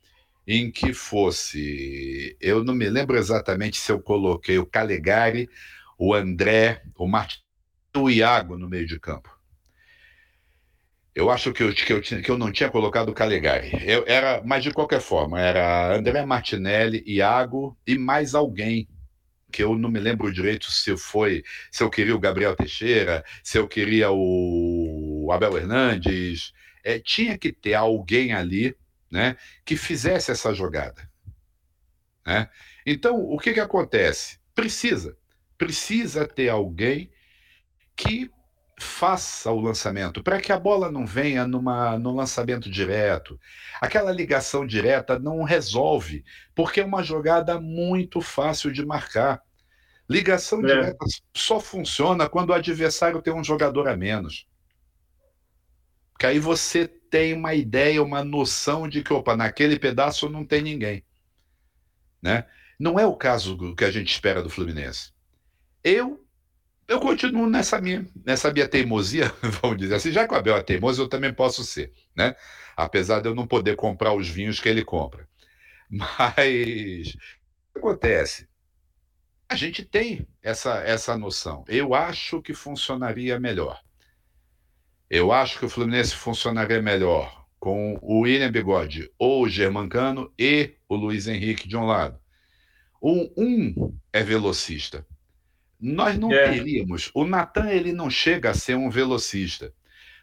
em 0.47 0.71
que 0.71 0.93
fosse. 0.93 2.37
Eu 2.39 2.63
não 2.63 2.73
me 2.73 2.89
lembro 2.89 3.17
exatamente 3.17 3.77
se 3.77 3.91
eu 3.91 4.01
coloquei 4.01 4.57
o 4.57 4.65
Calegari, 4.65 5.49
o 5.97 6.13
André, 6.13 6.81
o 6.97 7.05
Martin 7.07 7.39
o 8.03 8.09
Iago 8.09 8.57
no 8.57 8.69
meio 8.69 8.87
de 8.87 8.99
campo. 8.99 9.37
Eu 11.13 11.29
acho 11.29 11.51
que 11.51 11.63
eu, 11.63 11.73
que 11.73 11.91
eu, 11.91 12.01
que 12.01 12.31
eu 12.31 12.37
não 12.37 12.51
tinha 12.51 12.69
colocado 12.69 13.09
o 13.09 13.13
Calegari. 13.13 13.71
Eu, 13.85 14.05
era, 14.07 14.41
mas 14.45 14.63
de 14.63 14.71
qualquer 14.71 15.01
forma, 15.01 15.39
era 15.39 15.93
André 15.95 16.25
Martinelli, 16.25 17.03
Iago 17.05 17.77
e 17.85 17.97
mais 17.97 18.33
alguém 18.33 18.87
que 19.51 19.63
eu 19.63 19.77
não 19.77 19.89
me 19.89 19.99
lembro 19.99 20.31
direito 20.31 20.71
se 20.71 20.95
foi, 20.95 21.43
se 21.71 21.83
eu 21.83 21.89
queria 21.89 22.15
o 22.15 22.19
Gabriel 22.19 22.55
Teixeira, 22.55 23.23
se 23.43 23.57
eu 23.57 23.67
queria 23.67 24.11
o 24.11 25.29
Abel 25.31 25.57
Hernandes. 25.57 26.53
É, 26.83 26.99
tinha 26.99 27.37
que 27.37 27.51
ter 27.51 27.73
alguém 27.73 28.31
ali, 28.31 28.75
né, 29.11 29.35
que 29.65 29.75
fizesse 29.75 30.31
essa 30.31 30.53
jogada, 30.53 31.09
né? 32.25 32.49
Então, 32.85 33.19
o 33.19 33.37
que 33.37 33.53
que 33.53 33.59
acontece? 33.59 34.39
Precisa, 34.55 35.17
precisa 35.57 36.25
ter 36.25 36.47
alguém 36.47 37.11
que 37.99 38.31
faça 38.79 39.51
o 39.51 39.59
lançamento, 39.59 40.23
para 40.23 40.39
que 40.39 40.53
a 40.53 40.57
bola 40.59 40.89
não 40.89 41.05
venha 41.05 41.45
numa, 41.45 41.99
no 41.99 42.15
lançamento 42.15 42.71
direto. 42.71 43.37
Aquela 43.81 44.09
ligação 44.09 44.65
direta 44.65 45.19
não 45.19 45.43
resolve, 45.43 46.23
porque 46.55 46.79
é 46.79 46.85
uma 46.85 47.03
jogada 47.03 47.59
muito 47.59 48.21
fácil 48.21 48.71
de 48.71 48.85
marcar. 48.85 49.41
Ligação 50.09 50.61
é. 50.61 50.67
direta 50.67 51.05
só 51.35 51.59
funciona 51.59 52.29
quando 52.29 52.51
o 52.51 52.53
adversário 52.53 53.21
tem 53.21 53.33
um 53.33 53.43
jogador 53.43 53.89
a 53.89 53.97
menos. 53.97 54.47
Porque 56.13 56.25
aí 56.25 56.39
você 56.39 56.87
tem 56.87 57.33
uma 57.33 57.53
ideia, 57.53 58.01
uma 58.01 58.23
noção 58.23 58.87
de 58.87 59.03
que, 59.03 59.11
opa, 59.11 59.35
naquele 59.35 59.77
pedaço 59.77 60.29
não 60.29 60.45
tem 60.45 60.61
ninguém. 60.61 61.03
né? 62.21 62.45
Não 62.79 62.97
é 62.97 63.05
o 63.05 63.15
caso 63.15 63.75
que 63.75 63.83
a 63.83 63.91
gente 63.91 64.09
espera 64.09 64.41
do 64.41 64.49
Fluminense. 64.49 65.11
Eu 65.83 66.25
eu 66.89 66.99
continuo 66.99 67.47
nessa 67.47 67.79
minha, 67.79 68.05
nessa 68.25 68.51
minha 68.51 68.67
teimosia, 68.67 69.31
vamos 69.61 69.77
dizer 69.77 69.95
assim, 69.95 70.11
já 70.11 70.27
que 70.27 70.33
o 70.33 70.37
Abel 70.37 70.57
é 70.57 70.63
teimoso, 70.63 71.03
eu 71.03 71.07
também 71.07 71.31
posso 71.31 71.63
ser, 71.63 71.93
né? 72.15 72.35
Apesar 72.75 73.21
de 73.21 73.29
eu 73.29 73.35
não 73.35 73.45
poder 73.45 73.75
comprar 73.75 74.13
os 74.13 74.27
vinhos 74.27 74.59
que 74.59 74.67
ele 74.67 74.83
compra. 74.83 75.27
Mas 75.89 77.09
o 77.09 77.73
que 77.73 77.77
acontece? 77.77 78.47
A 79.47 79.55
gente 79.55 79.85
tem 79.85 80.27
essa, 80.41 80.79
essa 80.79 81.17
noção. 81.17 81.63
Eu 81.67 81.93
acho 81.93 82.41
que 82.41 82.53
funcionaria 82.53 83.39
melhor. 83.39 83.81
Eu 85.09 85.31
acho 85.31 85.59
que 85.59 85.65
o 85.65 85.69
Fluminense 85.69 86.15
funcionaria 86.15 86.81
melhor 86.81 87.45
com 87.59 87.99
o 88.01 88.21
William 88.21 88.51
Bigode 88.51 89.11
ou 89.17 89.43
o 89.43 89.49
Germancano 89.49 90.31
e 90.37 90.75
o 90.87 90.95
Luiz 90.95 91.27
Henrique 91.27 91.67
de 91.67 91.77
um 91.77 91.85
lado. 91.85 92.19
Um, 93.01 93.31
um 93.37 93.97
é 94.13 94.23
velocista, 94.23 95.05
nós 95.79 96.17
não 96.17 96.31
é. 96.31 96.51
teríamos. 96.51 97.09
O 97.13 97.23
Natan 97.23 97.69
ele 97.69 97.93
não 97.93 98.09
chega 98.09 98.49
a 98.49 98.53
ser 98.53 98.75
um 98.75 98.89
velocista. 98.89 99.73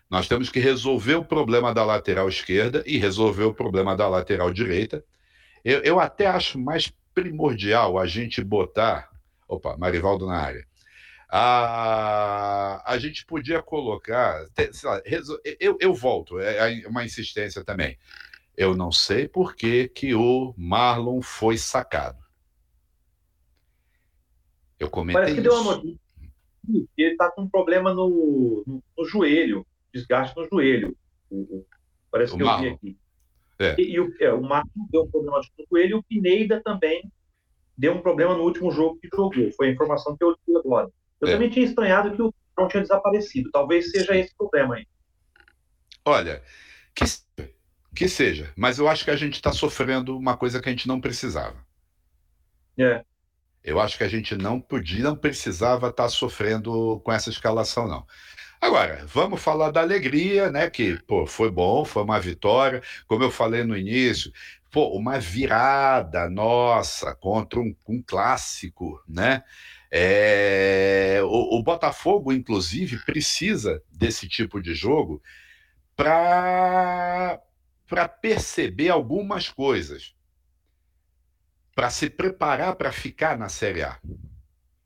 Nós 0.08 0.28
temos 0.28 0.50
que 0.50 0.60
resolver 0.60 1.14
o 1.14 1.24
problema 1.24 1.74
da 1.74 1.84
lateral 1.84 2.28
esquerda 2.28 2.82
e 2.86 2.98
resolver 2.98 3.44
o 3.44 3.54
problema 3.54 3.96
da 3.96 4.08
lateral 4.08 4.52
direita. 4.52 5.04
Eu, 5.64 5.80
eu 5.80 5.98
até 5.98 6.26
acho 6.26 6.58
mais 6.58 6.92
primordial 7.14 7.98
a 7.98 8.06
gente 8.06 8.44
botar. 8.44 9.08
Opa, 9.48 9.76
Marivaldo 9.76 10.26
na 10.26 10.38
área. 10.38 10.66
A, 11.28 12.82
a 12.86 12.98
gente 12.98 13.24
podia 13.24 13.60
colocar. 13.62 14.46
Lá, 14.84 15.02
eu, 15.58 15.76
eu 15.80 15.92
volto, 15.92 16.38
é, 16.38 16.82
é 16.82 16.88
uma 16.88 17.04
insistência 17.04 17.64
também. 17.64 17.98
Eu 18.56 18.76
não 18.76 18.92
sei 18.92 19.26
por 19.26 19.56
que, 19.56 19.88
que 19.88 20.14
o 20.14 20.54
Marlon 20.56 21.20
foi 21.20 21.58
sacado. 21.58 22.25
Eu 24.78 24.90
comentei 24.90 25.20
Parece 25.20 25.34
que 25.34 25.40
isso. 25.40 25.50
deu 25.50 25.60
uma 25.60 25.76
notícia 25.76 26.06
ele 26.96 27.12
está 27.12 27.30
com 27.30 27.42
um 27.42 27.48
problema 27.48 27.94
no, 27.94 28.64
no, 28.66 28.82
no, 28.96 29.04
joelho, 29.04 29.64
desgaste 29.94 30.36
no 30.36 30.48
joelho. 30.48 30.96
Parece 32.10 32.34
o 32.34 32.36
que 32.36 32.44
Marlon. 32.44 32.64
eu 32.64 32.70
vi 32.70 32.74
aqui. 32.74 32.98
É. 33.58 33.74
E, 33.80 33.92
e, 33.92 34.00
o, 34.00 34.14
é, 34.20 34.32
o 34.32 34.42
Marcos 34.42 34.72
deu 34.90 35.02
um 35.02 35.10
problema 35.10 35.38
no 35.38 35.64
joelho 35.70 35.90
e 35.90 35.94
o 35.94 36.02
Pineda 36.02 36.60
também 36.62 37.10
deu 37.76 37.92
um 37.92 38.02
problema 38.02 38.34
no 38.34 38.42
último 38.42 38.70
jogo 38.70 38.98
que 38.98 39.08
jogou. 39.14 39.52
Foi 39.52 39.68
a 39.68 39.70
informação 39.70 40.16
que 40.16 40.24
eu 40.24 40.30
li 40.30 40.56
agora. 40.56 40.90
Eu 41.20 41.28
é. 41.28 41.32
também 41.32 41.50
tinha 41.50 41.64
estranhado 41.64 42.14
que 42.14 42.22
o 42.22 42.34
não 42.58 42.68
tinha 42.68 42.82
desaparecido. 42.82 43.50
Talvez 43.50 43.90
seja 43.90 44.16
esse 44.16 44.34
problema 44.34 44.76
aí. 44.76 44.86
Olha, 46.04 46.42
que, 46.94 47.04
que 47.94 48.08
seja, 48.08 48.50
mas 48.56 48.78
eu 48.78 48.88
acho 48.88 49.04
que 49.04 49.10
a 49.10 49.16
gente 49.16 49.34
está 49.34 49.52
sofrendo 49.52 50.16
uma 50.16 50.36
coisa 50.36 50.60
que 50.60 50.68
a 50.68 50.72
gente 50.72 50.88
não 50.88 51.00
precisava. 51.00 51.56
É. 52.78 53.04
Eu 53.66 53.80
acho 53.80 53.98
que 53.98 54.04
a 54.04 54.08
gente 54.08 54.36
não 54.36 54.60
podia, 54.60 55.02
não 55.02 55.16
precisava 55.16 55.88
estar 55.88 56.04
tá 56.04 56.08
sofrendo 56.08 57.00
com 57.04 57.12
essa 57.12 57.30
escalação, 57.30 57.88
não. 57.88 58.06
Agora, 58.60 59.04
vamos 59.06 59.42
falar 59.42 59.72
da 59.72 59.80
alegria, 59.80 60.52
né? 60.52 60.70
Que, 60.70 61.02
pô, 61.02 61.26
foi 61.26 61.50
bom, 61.50 61.84
foi 61.84 62.04
uma 62.04 62.20
vitória. 62.20 62.80
Como 63.08 63.24
eu 63.24 63.30
falei 63.30 63.64
no 63.64 63.76
início, 63.76 64.32
pô, 64.70 64.96
uma 64.96 65.18
virada 65.18 66.30
nossa 66.30 67.12
contra 67.16 67.58
um, 67.58 67.74
um 67.88 68.00
clássico, 68.00 69.02
né? 69.08 69.42
É, 69.90 71.20
o, 71.24 71.58
o, 71.58 71.62
Botafogo, 71.62 72.32
inclusive, 72.32 73.04
precisa 73.04 73.82
desse 73.90 74.28
tipo 74.28 74.62
de 74.62 74.74
jogo 74.74 75.20
para 75.96 77.40
perceber 78.20 78.90
algumas 78.90 79.48
coisas 79.48 80.15
para 81.76 81.90
se 81.90 82.08
preparar 82.08 82.74
para 82.74 82.90
ficar 82.90 83.36
na 83.36 83.50
Série 83.50 83.82
A. 83.82 84.00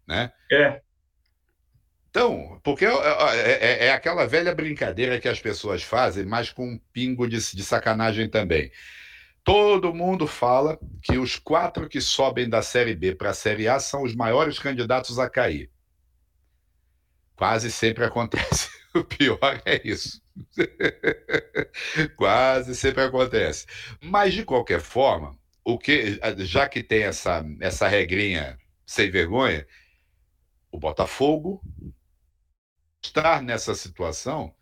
Né? 0.08 0.32
É. 0.50 0.82
Então, 2.10 2.60
porque 2.64 2.84
é, 2.84 2.90
é, 2.90 3.86
é, 3.86 3.92
aquela 3.92 4.26
velha 4.26 4.52
brincadeira 4.52 5.20
que 5.20 5.28
as 5.28 5.40
pessoas 5.40 5.84
fazem, 5.84 6.26
mas 6.26 6.50
com 6.50 6.66
um 6.66 6.80
pingo 6.92 7.28
de, 7.28 7.36
de 7.36 7.62
sacanagem 7.62 8.28
também. 8.28 8.72
Todo 9.44 9.94
mundo 9.94 10.26
fala 10.26 10.76
que 11.00 11.16
os 11.16 11.38
quatro 11.38 11.88
que 11.88 12.00
sobem 12.00 12.48
da 12.48 12.60
Série 12.60 12.96
B 12.96 13.14
para 13.14 13.30
a 13.30 13.34
Série 13.34 13.68
A 13.68 13.78
são 13.78 14.02
os 14.02 14.14
maiores 14.14 14.58
candidatos 14.58 15.16
a 15.20 15.30
cair. 15.30 15.70
Quase 17.36 17.70
sempre 17.70 18.04
acontece. 18.04 18.68
O 18.92 19.04
pior 19.04 19.62
é 19.64 19.80
isso. 19.84 20.20
Quase 22.16 22.74
sempre 22.74 23.04
acontece. 23.04 23.64
Mas, 24.00 24.34
de 24.34 24.44
qualquer 24.44 24.80
forma, 24.80 25.38
o 25.64 25.78
que, 25.78 26.18
já 26.38 26.68
que 26.68 26.82
tem 26.82 27.02
essa, 27.02 27.44
essa 27.60 27.88
regrinha 27.88 28.58
sem 28.86 29.10
vergonha, 29.10 29.66
o 30.70 30.78
Botafogo 30.78 31.62
estar 33.02 33.42
nessa 33.42 33.74
situação, 33.74 34.54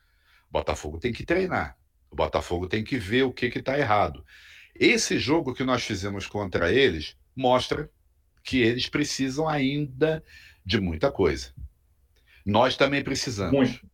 o 0.49 0.53
Botafogo 0.53 0.99
tem 0.99 1.13
que 1.13 1.25
treinar. 1.25 1.77
O 2.11 2.17
Botafogo 2.17 2.67
tem 2.69 2.83
que 2.83 2.99
ver 2.99 3.25
o 3.25 3.33
que 3.33 3.47
está 3.47 3.79
errado. 3.79 4.25
Esse 4.75 5.19
jogo 5.19 5.55
que 5.55 5.65
nós 5.65 5.85
fizemos 5.85 6.27
contra 6.27 6.73
eles 6.73 7.17
mostra 7.35 7.91
que 8.45 8.59
eles 8.59 8.89
precisam 8.89 9.49
ainda 9.49 10.25
de 10.65 10.81
muita 10.81 11.11
coisa. 11.11 11.53
Nós 12.47 12.77
também 12.77 13.03
precisamos. 13.03 13.53
Muito. 13.53 13.91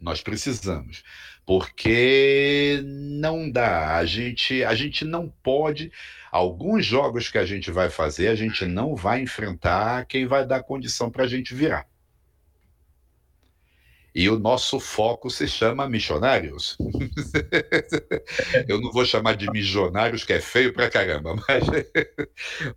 Nós 0.00 0.22
precisamos, 0.22 1.02
porque 1.50 2.80
não 2.84 3.50
dá. 3.50 3.96
A 3.96 4.04
gente, 4.04 4.62
a 4.62 4.72
gente 4.72 5.04
não 5.04 5.28
pode. 5.42 5.90
Alguns 6.30 6.86
jogos 6.86 7.28
que 7.28 7.38
a 7.38 7.44
gente 7.44 7.72
vai 7.72 7.90
fazer, 7.90 8.28
a 8.28 8.36
gente 8.36 8.64
não 8.66 8.94
vai 8.94 9.20
enfrentar 9.20 10.06
quem 10.06 10.28
vai 10.28 10.46
dar 10.46 10.62
condição 10.62 11.10
para 11.10 11.24
a 11.24 11.26
gente 11.26 11.52
virar. 11.52 11.88
E 14.14 14.28
o 14.28 14.38
nosso 14.38 14.78
foco 14.78 15.28
se 15.28 15.48
chama 15.48 15.88
missionários. 15.88 16.78
Eu 18.68 18.80
não 18.80 18.92
vou 18.92 19.04
chamar 19.04 19.36
de 19.36 19.50
missionários, 19.50 20.22
que 20.22 20.34
é 20.34 20.40
feio 20.40 20.72
pra 20.72 20.88
caramba, 20.88 21.34
mas, 21.48 21.64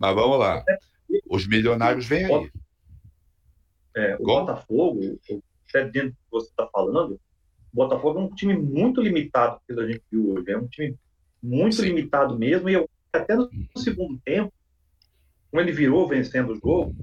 mas 0.00 0.14
vamos 0.16 0.36
lá. 0.36 0.64
Os 1.30 1.46
milionários 1.46 2.06
vêm 2.06 2.24
aí. 2.24 2.50
É, 3.96 4.16
o 4.16 4.24
Botafogo, 4.24 5.16
até 5.68 5.84
dentro 5.84 6.08
do 6.08 6.14
que 6.16 6.30
você 6.32 6.48
está 6.48 6.66
falando, 6.66 7.20
Botafogo 7.74 8.20
é 8.20 8.22
um 8.22 8.34
time 8.34 8.56
muito 8.56 9.00
limitado 9.00 9.60
que 9.66 9.78
a 9.78 9.86
gente 9.86 10.02
viu 10.10 10.30
hoje. 10.30 10.50
É 10.50 10.56
um 10.56 10.68
time 10.68 10.96
muito 11.42 11.76
Sim. 11.76 11.86
limitado 11.86 12.38
mesmo. 12.38 12.68
E 12.68 12.74
eu, 12.74 12.88
até 13.12 13.34
no 13.34 13.50
segundo 13.76 14.18
tempo, 14.24 14.52
como 15.50 15.60
ele 15.60 15.72
virou 15.72 16.06
vencendo 16.08 16.52
o 16.52 16.54
jogo, 16.54 16.94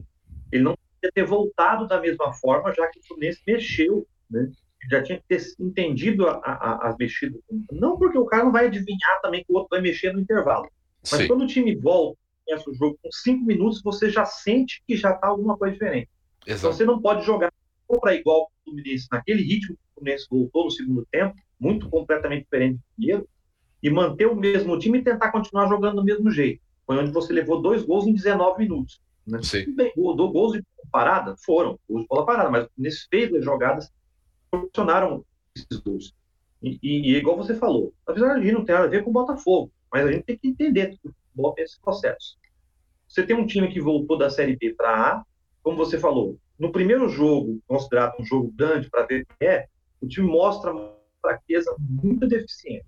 ele 0.52 0.64
não 0.64 0.76
podia 0.76 1.12
ter 1.14 1.26
voltado 1.26 1.88
da 1.88 2.00
mesma 2.00 2.34
forma, 2.34 2.74
já 2.74 2.88
que 2.88 3.00
o 3.00 3.04
Fluminense 3.04 3.42
mexeu. 3.46 4.08
Né? 4.30 4.50
Já 4.90 5.04
tinha 5.04 5.20
que 5.20 5.26
ter 5.28 5.42
entendido 5.60 6.28
a, 6.28 6.38
a, 6.38 6.90
as 6.90 6.98
mexidas. 6.98 7.42
Não 7.72 7.98
porque 7.98 8.18
o 8.18 8.26
cara 8.26 8.46
não 8.46 8.52
vai 8.52 8.68
adivinhar 8.68 9.22
também 9.22 9.44
que 9.44 9.52
o 9.52 9.56
outro 9.56 9.70
vai 9.72 9.82
mexer 9.82 10.14
no 10.14 10.22
intervalo. 10.22 10.70
Mas 11.12 11.22
Sim. 11.22 11.28
quando 11.28 11.44
o 11.44 11.48
time 11.48 11.76
volta, 11.76 12.18
começa 12.46 12.70
o 12.70 12.74
jogo 12.74 12.98
com 13.04 13.12
cinco 13.12 13.46
minutos, 13.46 13.82
você 13.82 14.10
já 14.10 14.26
sente 14.26 14.82
que 14.88 14.96
já 14.96 15.12
está 15.12 15.28
alguma 15.28 15.58
coisa 15.58 15.74
diferente. 15.74 16.10
Então, 16.42 16.54
Exato. 16.54 16.60
Então 16.60 16.74
você 16.74 16.86
não 16.86 17.02
pode 17.02 17.26
jogar 17.26 17.52
para 18.00 18.16
igual 18.16 18.44
o 18.44 18.64
Fluminense, 18.64 19.08
naquele 19.12 19.44
ritmo 19.44 19.76
que 19.76 19.82
o 19.82 19.94
Fluminense 19.96 20.28
voltou 20.30 20.66
no 20.66 20.72
segundo 20.72 21.08
tempo, 21.12 21.36
muito 21.60 21.90
completamente 21.90 22.44
diferente 22.44 22.76
do 22.76 22.84
primeiro, 22.96 23.30
e 23.84 23.90
manter 23.90 24.28
o 24.28 24.36
mesmo 24.36 24.78
time 24.78 25.00
e 25.00 25.04
tentar 25.04 25.32
continuar 25.32 25.68
jogando 25.68 25.98
do 25.98 26.04
mesmo 26.04 26.30
jeito. 26.30 26.62
Foi 26.86 26.98
onde 26.98 27.12
você 27.12 27.34
levou 27.34 27.62
dois 27.62 27.84
gols 27.84 28.06
em 28.06 28.14
19 28.14 28.60
minutos. 28.60 29.02
Né? 29.26 29.42
Sim. 29.44 29.76
Bem, 29.76 29.92
gols 29.96 30.54
de 30.54 30.64
parada? 30.92 31.36
Foram, 31.44 31.80
gols 31.90 32.04
de 32.04 32.08
bola 32.08 32.26
parada, 32.26 32.50
mas 32.50 32.68
nesse 32.78 33.08
fez 33.10 33.34
as 33.34 33.44
jogadas 33.44 33.92
proporcionaram 34.50 35.26
esses 35.56 35.80
gols. 35.82 36.14
E, 36.62 36.78
e, 36.84 37.12
e, 37.12 37.16
igual 37.16 37.38
você 37.38 37.56
falou, 37.56 37.94
a 38.06 38.14
visão 38.14 38.30
ali 38.30 38.52
não 38.52 38.64
tem 38.64 38.76
nada 38.76 38.88
a 38.88 38.90
ver 38.90 39.04
com 39.04 39.10
o 39.10 39.14
Botafogo, 39.14 39.72
mas 39.92 40.06
a 40.06 40.12
gente 40.12 40.24
tem 40.24 40.38
que 40.38 40.48
entender 40.48 40.90
que 40.90 41.08
o 41.08 41.14
futebol 41.14 41.54
tem 41.54 41.64
esse 41.64 41.80
processo. 41.82 42.38
Você 43.08 43.26
tem 43.26 43.36
um 43.36 43.48
time 43.48 43.68
que 43.70 43.82
voltou 43.82 44.18
da 44.18 44.30
Série 44.30 44.56
B 44.56 44.74
para 44.74 44.90
A, 44.90 45.24
como 45.64 45.78
você 45.78 46.00
falou, 46.00 46.38
no 46.62 46.72
primeiro 46.72 47.10
jogo, 47.10 47.60
considerado 47.66 48.14
um 48.20 48.24
jogo 48.24 48.54
grande 48.56 48.88
para 48.88 49.08
ver 49.08 49.26
que 49.26 49.44
é, 49.44 49.66
o 50.00 50.08
time 50.08 50.28
mostra 50.28 50.72
uma 50.72 50.96
fraqueza 51.20 51.76
muito 51.80 52.28
deficiente. 52.28 52.86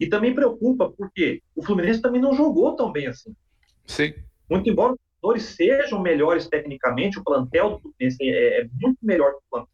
E 0.00 0.08
também 0.08 0.34
preocupa 0.34 0.90
porque 0.90 1.42
o 1.54 1.62
Fluminense 1.62 2.00
também 2.00 2.22
não 2.22 2.32
jogou 2.32 2.74
tão 2.74 2.90
bem 2.90 3.06
assim. 3.06 3.36
Sim. 3.86 4.14
Muito 4.48 4.70
embora 4.70 4.94
os 4.94 4.98
jogadores 5.16 5.42
sejam 5.54 6.00
melhores 6.00 6.48
tecnicamente, 6.48 7.18
o 7.18 7.22
plantel 7.22 7.72
do 7.72 7.80
Fluminense 7.80 8.16
é, 8.22 8.62
é 8.62 8.68
muito 8.80 8.98
melhor 9.02 9.32
que 9.32 9.36
o 9.36 9.50
plantel. 9.50 9.72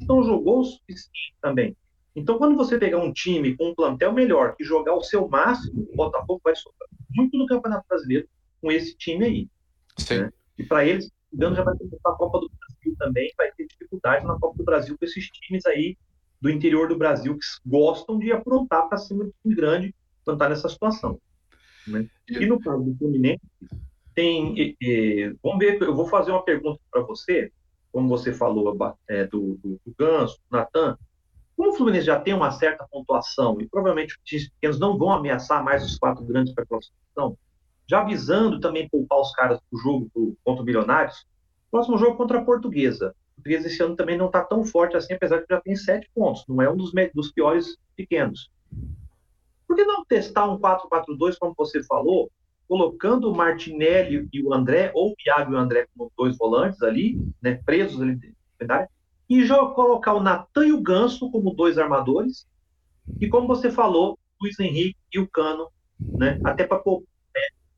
Não 0.00 0.22
jogou 0.22 0.60
o 0.60 0.64
suficiente 0.64 1.36
também. 1.42 1.76
Então, 2.14 2.38
quando 2.38 2.56
você 2.56 2.78
pegar 2.78 3.00
um 3.00 3.12
time 3.12 3.54
com 3.54 3.68
um 3.68 3.74
plantel 3.74 4.14
melhor 4.14 4.56
e 4.58 4.64
jogar 4.64 4.94
o 4.94 5.02
seu 5.02 5.28
máximo, 5.28 5.86
o 5.92 5.94
Botafogo 5.94 6.40
vai 6.42 6.56
sofrer 6.56 6.88
muito 7.10 7.36
no 7.36 7.44
Campeonato 7.44 7.84
Brasileiro 7.86 8.26
com 8.62 8.72
esse 8.72 8.96
time 8.96 9.26
aí. 9.26 9.48
Sim. 9.98 10.20
Né? 10.20 10.32
E 10.56 10.64
para 10.64 10.86
eles, 10.86 11.10
Engano 11.36 11.54
já 11.54 11.62
vai 11.62 11.76
ter 11.76 11.86
a 12.04 12.12
Copa 12.12 12.40
do 12.40 12.50
Brasil 12.58 12.96
também, 12.98 13.30
vai 13.36 13.52
ter 13.52 13.66
dificuldade 13.66 14.24
na 14.24 14.38
Copa 14.38 14.56
do 14.56 14.64
Brasil 14.64 14.96
com 14.98 15.04
esses 15.04 15.30
times 15.30 15.66
aí 15.66 15.96
do 16.40 16.50
interior 16.50 16.88
do 16.88 16.96
Brasil 16.96 17.34
que 17.34 17.46
gostam 17.64 18.18
de 18.18 18.32
aprontar 18.32 18.88
para 18.88 18.98
cima 18.98 19.24
de 19.24 19.32
time 19.42 19.54
grande 19.54 19.94
quando 20.24 20.36
está 20.36 20.48
nessa 20.48 20.68
situação. 20.68 21.20
Né? 21.86 22.08
E 22.28 22.46
no 22.46 22.58
caso 22.58 22.82
do 22.82 22.96
Fluminense, 22.96 23.40
tem. 24.14 24.76
vamos 25.42 25.58
ver, 25.58 25.80
eu 25.82 25.94
vou 25.94 26.06
fazer 26.06 26.30
uma 26.30 26.42
pergunta 26.42 26.80
para 26.90 27.02
você, 27.02 27.52
como 27.92 28.08
você 28.08 28.32
falou 28.32 28.76
é, 29.08 29.26
do, 29.26 29.58
do, 29.62 29.80
do 29.84 29.94
Ganso, 29.98 30.38
Natan. 30.50 30.96
Como 31.54 31.70
o 31.70 31.74
Fluminense 31.74 32.06
já 32.06 32.18
tem 32.18 32.34
uma 32.34 32.50
certa 32.50 32.86
pontuação 32.90 33.58
e 33.60 33.68
provavelmente 33.68 34.14
os 34.14 34.20
times 34.24 34.48
pequenos 34.50 34.78
não 34.78 34.98
vão 34.98 35.12
ameaçar 35.12 35.62
mais 35.62 35.84
os 35.84 35.98
quatro 35.98 36.24
grandes 36.24 36.52
para 36.54 36.64
a 36.64 36.66
classificação, 36.66 37.36
já 37.88 38.00
avisando 38.00 38.60
também 38.60 38.88
poupar 38.88 39.20
os 39.20 39.32
caras 39.32 39.60
do 39.70 39.78
jogo 39.78 40.10
do, 40.14 40.36
contra 40.44 40.62
o 40.62 40.66
Milionários, 40.66 41.26
próximo 41.70 41.98
jogo 41.98 42.16
contra 42.16 42.38
a 42.38 42.44
Portuguesa. 42.44 43.08
A 43.08 43.34
Portuguesa 43.36 43.66
esse 43.66 43.82
ano 43.82 43.96
também 43.96 44.16
não 44.16 44.26
está 44.26 44.42
tão 44.42 44.64
forte 44.64 44.96
assim, 44.96 45.14
apesar 45.14 45.38
de 45.38 45.46
já 45.48 45.60
tem 45.60 45.76
sete 45.76 46.10
pontos, 46.14 46.44
não 46.48 46.60
é 46.60 46.70
um 46.70 46.76
dos, 46.76 46.92
dos 47.14 47.32
piores 47.32 47.76
pequenos. 47.94 48.50
Por 49.66 49.76
que 49.76 49.84
não 49.84 50.04
testar 50.04 50.48
um 50.48 50.58
4-4-2, 50.58 51.36
como 51.38 51.54
você 51.56 51.82
falou, 51.84 52.30
colocando 52.68 53.30
o 53.30 53.36
Martinelli 53.36 54.28
e 54.32 54.42
o 54.42 54.52
André, 54.52 54.90
ou 54.94 55.10
o 55.10 55.14
Iago 55.26 55.52
e 55.52 55.54
o 55.54 55.58
André 55.58 55.86
como 55.96 56.10
dois 56.16 56.36
volantes 56.36 56.82
ali, 56.82 57.18
né, 57.40 57.60
presos 57.64 58.00
ali 58.00 58.18
e 59.28 59.44
já 59.44 59.56
colocar 59.66 60.14
o 60.14 60.22
Natan 60.22 60.66
e 60.66 60.72
o 60.72 60.80
Ganso 60.80 61.30
como 61.30 61.54
dois 61.54 61.78
armadores, 61.78 62.46
e 63.20 63.28
como 63.28 63.46
você 63.46 63.70
falou, 63.70 64.18
Luiz 64.40 64.58
Henrique 64.58 64.96
e 65.12 65.18
o 65.18 65.28
Cano, 65.28 65.68
né, 66.00 66.40
até 66.44 66.64
para 66.64 66.78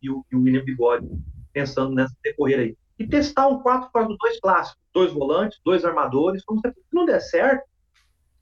e 0.03 0.11
o, 0.11 0.25
e 0.31 0.37
o 0.37 0.43
William 0.43 0.65
Bigode, 0.65 1.07
pensando 1.53 1.95
nessa 1.95 2.15
decorrer 2.23 2.59
aí. 2.61 2.77
E 2.99 3.07
testar 3.07 3.47
um 3.49 3.63
4-4-2 3.63 4.17
clássico, 4.43 4.81
dois 4.93 5.13
volantes, 5.13 5.61
dois 5.65 5.85
armadores, 5.85 6.45
como 6.45 6.61
se 6.61 6.73
não 6.93 7.05
der 7.05 7.21
certo, 7.21 7.65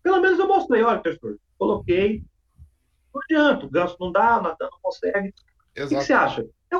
pelo 0.02 0.20
menos 0.20 0.38
eu 0.38 0.46
mostrei, 0.46 0.82
olha, 0.82 1.00
professor, 1.00 1.36
coloquei, 1.58 2.22
não 3.12 3.20
adianta, 3.22 3.66
o 3.66 3.70
Ganso 3.70 3.96
não 4.00 4.12
dá, 4.12 4.38
o 4.38 4.42
Natan 4.42 4.68
não 4.70 4.78
consegue, 4.80 5.34
Exato. 5.76 5.94
O 5.94 5.98
que, 5.98 6.04
você 6.06 6.12
acha? 6.14 6.46
É 6.72 6.78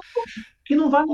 que 0.64 0.74
não 0.74 0.90
vai 0.90 1.04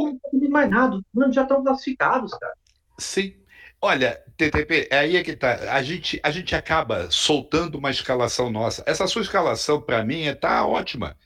mais 0.48 0.70
nada. 0.70 1.01
Os 1.14 1.35
já 1.35 1.42
estão 1.42 1.62
classificados, 1.64 2.33
cara. 2.38 2.55
Sim. 2.98 3.35
Olha, 3.81 4.22
TTP, 4.37 4.88
é 4.90 4.98
aí 5.01 5.16
é 5.16 5.25
que 5.25 5.35
tá. 5.35 5.75
A 5.75 5.83
gente, 5.83 6.20
a 6.22 6.31
gente 6.31 6.55
acaba 6.55 7.11
soltando 7.11 7.77
uma 7.77 7.90
escalação 7.90 8.48
nossa. 8.48 8.85
Essa 8.87 9.09
sua 9.09 9.22
escalação, 9.22 9.83
para 9.83 10.05
mim, 10.05 10.22
é, 10.22 10.35
tá 10.35 10.64
ótima. 10.64 11.16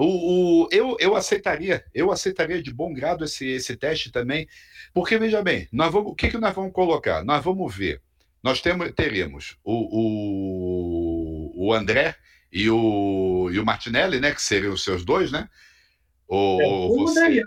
O, 0.00 0.62
o, 0.62 0.68
eu, 0.70 0.96
eu 1.00 1.16
aceitaria, 1.16 1.84
eu 1.92 2.12
aceitaria 2.12 2.62
de 2.62 2.72
bom 2.72 2.94
grado 2.94 3.24
esse, 3.24 3.44
esse 3.48 3.76
teste 3.76 4.12
também, 4.12 4.46
porque 4.94 5.18
veja 5.18 5.42
bem, 5.42 5.66
nós 5.72 5.92
vamos, 5.92 6.12
o 6.12 6.14
que, 6.14 6.28
que 6.28 6.38
nós 6.38 6.54
vamos 6.54 6.72
colocar? 6.72 7.24
Nós 7.24 7.42
vamos 7.44 7.74
ver. 7.74 8.00
Nós 8.40 8.60
temos, 8.60 8.92
teremos 8.92 9.58
o, 9.64 11.56
o, 11.56 11.66
o 11.66 11.74
André 11.74 12.14
e 12.52 12.70
o, 12.70 13.50
e 13.52 13.58
o 13.58 13.64
Martinelli, 13.64 14.20
né? 14.20 14.32
Que 14.32 14.40
seriam 14.40 14.72
os 14.72 14.84
seus 14.84 15.04
dois, 15.04 15.32
né? 15.32 15.48
Ou 16.28 16.62
é, 16.62 16.96
você. 16.96 17.42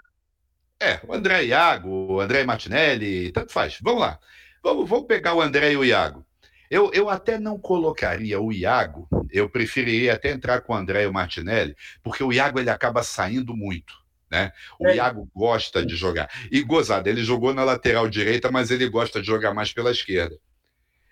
É, 0.78 1.00
o 1.08 1.14
André 1.14 1.46
Iago, 1.46 2.16
o 2.16 2.20
André 2.20 2.44
Martinelli, 2.44 3.32
tanto 3.32 3.54
faz. 3.54 3.78
Vamos 3.82 4.02
lá. 4.02 4.20
Vamos, 4.62 4.90
vamos 4.90 5.08
pegar 5.08 5.36
o 5.36 5.42
André 5.42 5.72
e 5.72 5.78
o 5.78 5.86
Iago. 5.86 6.26
Eu, 6.72 6.90
eu 6.94 7.10
até 7.10 7.38
não 7.38 7.60
colocaria 7.60 8.40
o 8.40 8.50
Iago, 8.50 9.06
eu 9.30 9.50
preferiria 9.50 10.14
até 10.14 10.32
entrar 10.32 10.62
com 10.62 10.72
o 10.72 10.76
André 10.76 11.04
e 11.04 11.08
o 11.08 11.12
Martinelli, 11.12 11.76
porque 12.02 12.24
o 12.24 12.32
Iago 12.32 12.62
ele 12.62 12.70
acaba 12.70 13.04
saindo 13.04 13.54
muito. 13.54 13.94
Né? 14.32 14.54
O 14.80 14.88
é. 14.88 14.96
Iago 14.96 15.30
gosta 15.36 15.86
de 15.86 15.98
jogar. 15.98 16.32
E 16.50 16.64
gozado, 16.64 17.10
ele 17.10 17.26
jogou 17.26 17.54
na 17.54 17.66
lateral 17.66 18.08
direita, 18.08 18.50
mas 18.50 18.72
ele 18.72 18.88
gosta 18.88 19.20
de 19.20 19.28
jogar 19.28 19.54
mais 19.54 19.74
pela 19.74 19.92
esquerda. 19.92 20.40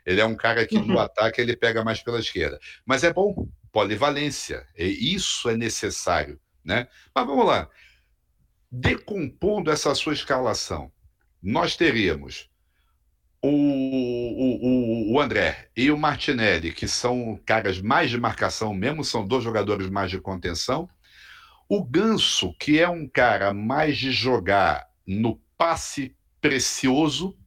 Ele 0.05 0.21
é 0.21 0.25
um 0.25 0.33
cara 0.33 0.65
que 0.65 0.79
no 0.79 0.93
uhum. 0.93 0.99
ataque 0.99 1.41
ele 1.41 1.57
pega 1.57 1.83
mais 1.83 2.01
pela 2.01 2.21
esquerda. 2.21 2.57
Mas 2.85 3.03
é 3.03 3.11
bom, 3.11 3.45
polivalência. 3.69 4.65
E 4.77 5.13
isso 5.13 5.49
é 5.49 5.57
necessário. 5.57 6.39
Né? 6.63 6.87
Mas 7.13 7.25
vamos 7.27 7.45
lá. 7.45 7.69
Decompondo 8.71 9.69
essa 9.69 9.93
sua 9.93 10.13
escalação, 10.13 10.89
nós 11.43 11.75
teríamos 11.75 12.49
o, 13.41 13.49
o, 13.49 15.13
o, 15.13 15.21
André 15.21 15.69
e 15.75 15.89
o 15.91 15.97
Martinelli, 15.97 16.73
que 16.73 16.87
são 16.87 17.39
caras 17.45 17.81
mais 17.81 18.09
de 18.09 18.19
marcação 18.19 18.73
mesmo, 18.73 19.03
são 19.03 19.25
dois 19.25 19.43
jogadores 19.43 19.89
mais 19.89 20.11
de 20.11 20.19
contenção. 20.19 20.89
O 21.67 21.83
Ganso, 21.83 22.53
que 22.59 22.79
é 22.79 22.89
um 22.89 23.07
cara 23.07 23.53
mais 23.53 23.97
de 23.97 24.11
jogar 24.11 24.87
no 25.07 25.39
passe 25.57 26.15
precioso, 26.41 27.37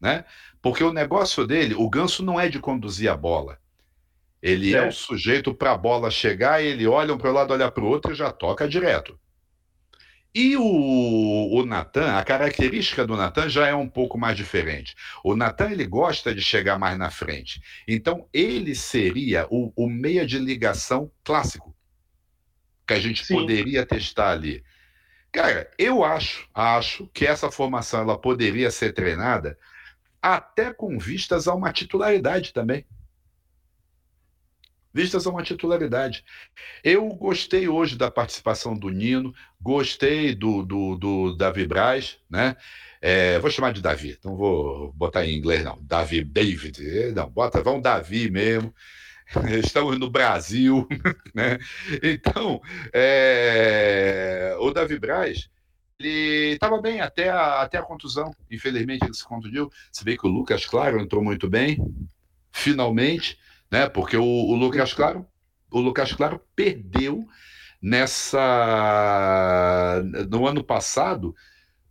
né? 0.00 0.24
Porque 0.60 0.82
o 0.82 0.92
negócio 0.92 1.46
dele, 1.46 1.74
o 1.74 1.88
Ganso 1.88 2.24
não 2.24 2.40
é 2.40 2.48
de 2.48 2.58
conduzir 2.58 3.10
a 3.10 3.16
bola. 3.16 3.58
Ele 4.42 4.74
é, 4.74 4.78
é 4.78 4.88
o 4.88 4.92
sujeito 4.92 5.54
para 5.54 5.72
a 5.72 5.78
bola 5.78 6.10
chegar, 6.10 6.62
ele 6.62 6.86
olha 6.86 7.14
um 7.14 7.18
para 7.18 7.30
o 7.30 7.34
lado, 7.34 7.52
olha 7.52 7.70
para 7.70 7.84
o 7.84 7.88
outro 7.88 8.12
e 8.12 8.16
já 8.16 8.32
toca 8.32 8.68
direto. 8.68 9.18
E 10.40 10.56
o, 10.56 11.50
o 11.50 11.66
Natan, 11.66 12.16
a 12.16 12.22
característica 12.22 13.04
do 13.04 13.16
Natan 13.16 13.48
já 13.48 13.66
é 13.66 13.74
um 13.74 13.88
pouco 13.88 14.16
mais 14.16 14.36
diferente. 14.36 14.94
O 15.24 15.34
Natan 15.34 15.72
ele 15.72 15.84
gosta 15.84 16.32
de 16.32 16.40
chegar 16.40 16.78
mais 16.78 16.96
na 16.96 17.10
frente. 17.10 17.60
Então 17.88 18.28
ele 18.32 18.72
seria 18.76 19.48
o, 19.50 19.72
o 19.74 19.88
meia 19.88 20.24
de 20.24 20.38
ligação 20.38 21.10
clássico 21.24 21.74
que 22.86 22.94
a 22.94 23.00
gente 23.00 23.26
Sim. 23.26 23.34
poderia 23.34 23.84
testar 23.84 24.30
ali. 24.30 24.62
Cara, 25.32 25.68
eu 25.76 26.04
acho, 26.04 26.48
acho 26.54 27.10
que 27.12 27.26
essa 27.26 27.50
formação 27.50 28.02
ela 28.02 28.16
poderia 28.16 28.70
ser 28.70 28.92
treinada 28.92 29.58
até 30.22 30.72
com 30.72 31.00
vistas 31.00 31.48
a 31.48 31.54
uma 31.54 31.72
titularidade 31.72 32.52
também 32.52 32.86
vistas 34.98 35.28
a 35.28 35.30
uma 35.30 35.44
titularidade. 35.44 36.24
Eu 36.82 37.06
gostei 37.10 37.68
hoje 37.68 37.96
da 37.96 38.10
participação 38.10 38.76
do 38.76 38.88
Nino, 38.88 39.32
gostei 39.60 40.34
do, 40.34 40.64
do, 40.64 40.96
do 40.96 41.36
Davi 41.36 41.64
Braz, 41.68 42.18
né? 42.28 42.56
É, 43.00 43.38
vou 43.38 43.48
chamar 43.48 43.72
de 43.72 43.80
Davi, 43.80 44.18
não 44.24 44.34
vou 44.34 44.92
botar 44.92 45.24
em 45.24 45.36
inglês, 45.36 45.62
não. 45.62 45.78
Davi, 45.80 46.24
David, 46.24 46.84
é, 46.84 47.12
não, 47.12 47.30
bota, 47.30 47.62
vão 47.62 47.80
Davi 47.80 48.28
mesmo. 48.28 48.74
Estamos 49.64 49.96
no 50.00 50.10
Brasil, 50.10 50.84
né? 51.32 51.58
Então, 52.02 52.60
é, 52.92 54.56
o 54.58 54.72
Davi 54.72 54.98
Braz, 54.98 55.48
ele 56.00 56.54
estava 56.54 56.82
bem 56.82 57.00
até 57.00 57.28
a, 57.28 57.62
até 57.62 57.78
a 57.78 57.82
contusão. 57.82 58.34
Infelizmente, 58.50 59.04
ele 59.04 59.14
se 59.14 59.24
contundiu. 59.24 59.70
Se 59.92 60.02
vê 60.02 60.16
que 60.16 60.26
o 60.26 60.30
Lucas 60.30 60.66
Claro 60.66 61.00
entrou 61.00 61.22
muito 61.22 61.48
bem, 61.48 61.78
finalmente 62.50 63.38
né? 63.70 63.88
Porque 63.88 64.16
o, 64.16 64.24
o 64.24 64.54
Lucas 64.54 64.92
Claro, 64.92 65.26
o 65.70 65.80
Lucas 65.80 66.12
Claro 66.12 66.40
perdeu 66.54 67.26
nessa 67.80 68.42
no 70.28 70.46
ano 70.46 70.64
passado 70.64 71.34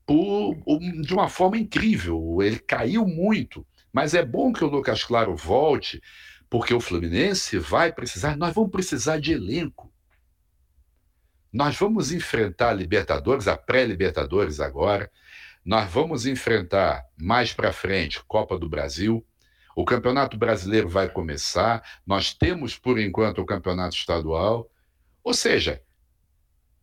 por, 0.05 0.55
de 1.01 1.13
uma 1.13 1.29
forma 1.29 1.57
incrível. 1.57 2.41
Ele 2.41 2.59
caiu 2.59 3.05
muito, 3.05 3.65
mas 3.91 4.13
é 4.13 4.25
bom 4.25 4.53
que 4.53 4.63
o 4.63 4.67
Lucas 4.67 5.03
Claro 5.03 5.35
volte, 5.35 6.01
porque 6.49 6.73
o 6.73 6.79
Fluminense 6.79 7.57
vai 7.57 7.91
precisar, 7.91 8.37
nós 8.37 8.53
vamos 8.53 8.71
precisar 8.71 9.19
de 9.19 9.33
elenco. 9.33 9.91
Nós 11.51 11.75
vamos 11.77 12.11
enfrentar 12.11 12.69
a 12.69 12.73
Libertadores, 12.73 13.47
a 13.47 13.57
pré-Libertadores 13.57 14.59
agora. 14.59 15.09
Nós 15.65 15.89
vamos 15.91 16.25
enfrentar 16.25 17.03
mais 17.17 17.51
para 17.51 17.73
frente 17.73 18.23
Copa 18.25 18.57
do 18.57 18.69
Brasil. 18.69 19.25
O 19.77 19.85
Campeonato 19.85 20.35
Brasileiro 20.35 20.89
vai 20.89 21.07
começar, 21.07 21.83
nós 22.03 22.33
temos, 22.33 22.75
por 22.75 22.97
enquanto, 22.97 23.43
o 23.43 23.45
Campeonato 23.45 23.95
Estadual. 23.95 24.71
Ou 25.23 25.35
seja, 25.35 25.83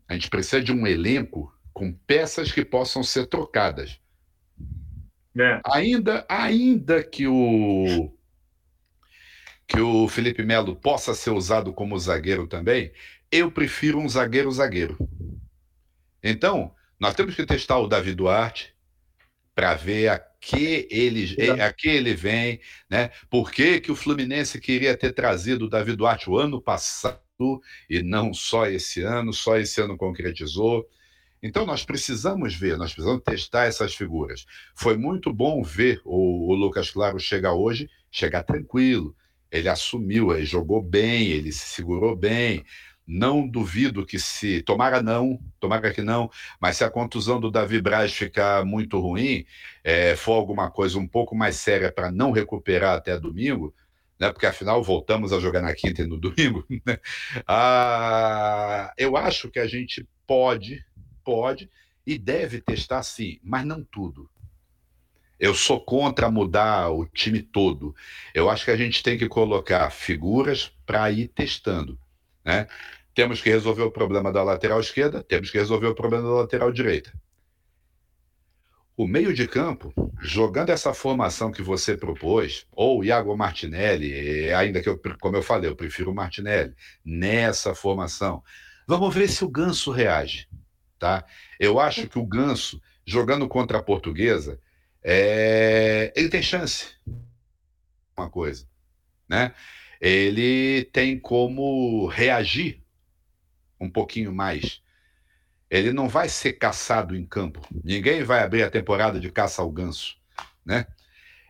a 0.07 0.15
gente 0.15 0.31
precisa 0.31 0.63
de 0.63 0.71
um 0.71 0.87
elenco 0.87 1.53
com 1.73 1.93
peças 1.93 2.53
que 2.53 2.65
possam 2.65 3.03
ser 3.03 3.27
trocadas. 3.27 4.01
É. 5.37 5.61
Ainda, 5.73 6.25
ainda 6.29 7.03
que 7.03 7.27
o 7.27 8.17
que 9.67 9.81
o 9.81 10.07
Felipe 10.07 10.45
Melo 10.45 10.77
possa 10.77 11.15
ser 11.15 11.31
usado 11.31 11.73
como 11.73 11.99
zagueiro 11.99 12.47
também, 12.47 12.93
eu 13.29 13.51
prefiro 13.51 13.99
um 13.99 14.09
zagueiro 14.09 14.53
zagueiro. 14.53 14.97
Então, 16.23 16.73
nós 17.01 17.17
temos 17.17 17.35
que 17.35 17.45
testar 17.45 17.79
o 17.79 17.89
Davi 17.89 18.15
Duarte 18.15 18.73
para 19.53 19.75
ver 19.75 20.11
a 20.11 20.19
que 20.45 20.87
ele, 20.91 21.35
a 21.63 21.73
que 21.73 21.89
ele 21.89 22.15
vem, 22.15 22.61
né? 22.89 23.11
Por 23.31 23.51
que, 23.51 23.81
que 23.81 23.91
o 23.91 23.97
Fluminense 23.97 24.61
queria 24.61 24.95
ter 24.97 25.13
trazido 25.13 25.65
o 25.65 25.69
Davi 25.71 25.97
Duarte 25.97 26.29
o 26.29 26.39
ano 26.39 26.61
passado 26.61 27.19
e 27.89 28.03
não 28.03 28.35
só 28.35 28.67
esse 28.67 29.01
ano, 29.03 29.33
só 29.33 29.57
esse 29.57 29.81
ano 29.81 29.97
concretizou. 29.97 30.87
Então 31.43 31.65
nós 31.65 31.85
precisamos 31.85 32.55
ver, 32.55 32.77
nós 32.77 32.93
precisamos 32.93 33.23
testar 33.25 33.65
essas 33.65 33.95
figuras. 33.95 34.45
Foi 34.75 34.97
muito 34.97 35.33
bom 35.33 35.63
ver 35.63 36.01
o, 36.05 36.51
o 36.51 36.55
Lucas 36.55 36.91
Claro 36.91 37.19
chegar 37.19 37.55
hoje, 37.55 37.89
chegar 38.11 38.43
tranquilo. 38.43 39.17
Ele 39.51 39.69
assumiu, 39.69 40.33
ele 40.33 40.45
jogou 40.45 40.83
bem, 40.83 41.29
ele 41.29 41.53
se 41.53 41.67
segurou 41.75 42.15
bem, 42.15 42.65
não 43.07 43.47
duvido 43.47 44.07
que 44.07 44.19
se. 44.19 44.63
Tomara 44.63 45.03
não, 45.03 45.41
tomara 45.61 45.93
que 45.93 46.03
não, 46.03 46.31
mas 46.61 46.77
se 46.77 46.85
a 46.85 46.91
contusão 46.91 47.41
do 47.41 47.51
Davi 47.51 47.81
Braz 47.81 48.13
ficar 48.13 48.65
muito 48.65 48.99
ruim, 48.99 49.45
é, 49.83 50.17
for 50.17 50.33
alguma 50.35 50.71
coisa 50.71 50.99
um 50.99 51.07
pouco 51.07 51.35
mais 51.35 51.57
séria 51.57 51.93
para 51.93 52.11
não 52.11 52.33
recuperar 52.33 52.97
até 52.97 53.19
domingo, 53.19 53.75
né? 54.19 54.33
Porque 54.33 54.47
afinal 54.47 54.83
voltamos 54.83 55.33
a 55.33 55.41
jogar 55.41 55.63
na 55.63 55.75
quinta 55.75 56.03
e 56.03 56.07
no 56.07 56.19
domingo. 56.19 56.65
Né? 56.87 56.99
Ah, 57.47 58.93
eu 58.97 59.17
acho 59.17 59.51
que 59.51 59.59
a 59.59 59.67
gente 59.67 60.07
pode, 60.27 60.85
pode 61.25 61.71
e 62.07 62.19
deve 62.19 62.61
testar 62.61 63.03
sim, 63.03 63.39
mas 63.43 63.65
não 63.65 63.83
tudo. 63.83 64.29
Eu 65.39 65.55
sou 65.55 65.81
contra 65.81 66.31
mudar 66.31 66.91
o 66.91 67.07
time 67.07 67.43
todo. 67.43 67.95
Eu 68.33 68.49
acho 68.49 68.65
que 68.65 68.71
a 68.71 68.77
gente 68.77 69.03
tem 69.03 69.19
que 69.19 69.29
colocar 69.29 69.91
figuras 69.91 70.73
para 70.87 71.11
ir 71.11 71.29
testando. 71.29 71.99
Né? 72.45 72.67
Temos 73.15 73.41
que 73.41 73.49
resolver 73.49 73.83
o 73.83 73.91
problema 73.91 74.33
da 74.33 74.43
lateral 74.43 74.81
esquerda, 74.81 75.23
temos 75.23 75.51
que 75.51 75.59
resolver 75.59 75.87
o 75.87 75.95
problema 75.95 76.25
da 76.25 76.35
lateral 76.35 76.73
direita. 76.73 77.13
O 78.97 79.09
meio 79.09 79.35
de 79.35 79.49
campo, 79.49 79.93
jogando 80.21 80.71
essa 80.71 80.95
formação 80.95 81.51
que 81.51 81.63
você 81.63 81.97
propôs, 81.97 82.67
ou 82.71 83.01
o 83.01 83.05
Iago 83.05 83.37
Martinelli, 83.37 84.53
ainda 84.53 84.81
que 84.81 84.89
eu, 84.89 85.01
como 85.21 85.37
eu 85.37 85.43
falei, 85.43 85.69
eu 85.69 85.75
prefiro 85.75 86.13
o 86.13 86.15
Martinelli, 86.15 86.75
nessa 87.05 87.75
formação. 87.75 88.43
Vamos 88.87 89.13
ver 89.13 89.29
se 89.29 89.45
o 89.45 89.49
Ganso 89.49 89.91
reage. 89.91 90.49
Tá? 90.99 91.25
Eu 91.59 91.81
acho 91.81 92.09
que 92.09 92.19
o 92.19 92.27
Ganso, 92.27 92.81
jogando 93.05 93.49
contra 93.49 93.79
a 93.79 93.83
portuguesa, 93.83 94.61
é... 95.03 96.13
ele 96.15 96.29
tem 96.29 96.43
chance. 96.43 96.95
Uma 98.17 98.31
coisa. 98.31 98.67
Né? 99.29 99.53
Ele 100.05 100.85
tem 100.93 101.19
como 101.19 102.07
reagir 102.07 102.83
um 103.81 103.91
pouquinho 103.91 104.33
mais 104.33 104.85
ele 105.71 105.93
não 105.93 106.09
vai 106.09 106.29
ser 106.29 106.53
caçado 106.53 107.17
em 107.17 107.27
campo. 107.27 107.61
Ninguém 107.83 108.23
vai 108.23 108.45
abrir 108.45 108.63
a 108.63 108.71
temporada 108.71 109.19
de 109.19 109.29
caça 109.29 109.61
ao 109.61 109.71
ganso, 109.71 110.17
né? 110.65 110.87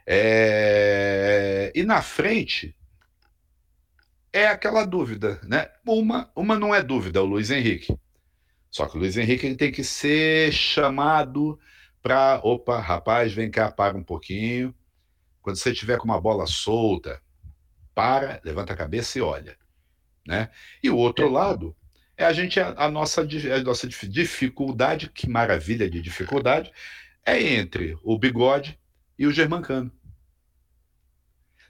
É... 0.06 1.70
E 1.74 1.82
na 1.82 2.00
frente 2.00 2.74
é 4.32 4.46
aquela 4.46 4.86
dúvida, 4.86 5.38
né? 5.44 5.68
Uma, 5.86 6.30
uma 6.34 6.58
não 6.58 6.74
é 6.74 6.82
dúvida, 6.82 7.18
é 7.18 7.22
o 7.22 7.26
Luiz 7.26 7.50
Henrique. 7.50 7.94
Só 8.70 8.86
que 8.86 8.96
o 8.96 9.00
Luiz 9.00 9.16
Henrique 9.16 9.44
ele 9.44 9.56
tem 9.56 9.70
que 9.70 9.84
ser 9.84 10.50
chamado 10.52 11.58
para, 12.02 12.40
opa, 12.42 12.80
rapaz, 12.80 13.32
vem 13.32 13.50
cá, 13.50 13.70
para 13.70 13.94
um 13.94 14.02
pouquinho. 14.02 14.74
Quando 15.42 15.56
você 15.56 15.72
tiver 15.74 15.98
com 15.98 16.06
uma 16.06 16.20
bola 16.20 16.46
solta, 16.46 17.20
para, 17.94 18.40
levanta 18.44 18.72
a 18.72 18.76
cabeça 18.76 19.18
e 19.18 19.22
olha, 19.22 19.56
né? 20.26 20.50
E 20.82 20.90
o 20.90 20.96
outro 20.96 21.28
lado 21.28 21.76
é 22.16 22.24
a 22.24 22.32
gente 22.32 22.58
a, 22.60 22.74
a 22.76 22.90
nossa 22.90 23.22
a 23.22 23.62
nossa 23.62 23.88
dificuldade, 23.88 25.10
que 25.10 25.28
maravilha 25.28 25.88
de 25.88 26.00
dificuldade, 26.00 26.72
é 27.24 27.40
entre 27.40 27.96
o 28.02 28.18
bigode 28.18 28.78
e 29.18 29.26
o 29.26 29.32
germancano. 29.32 29.90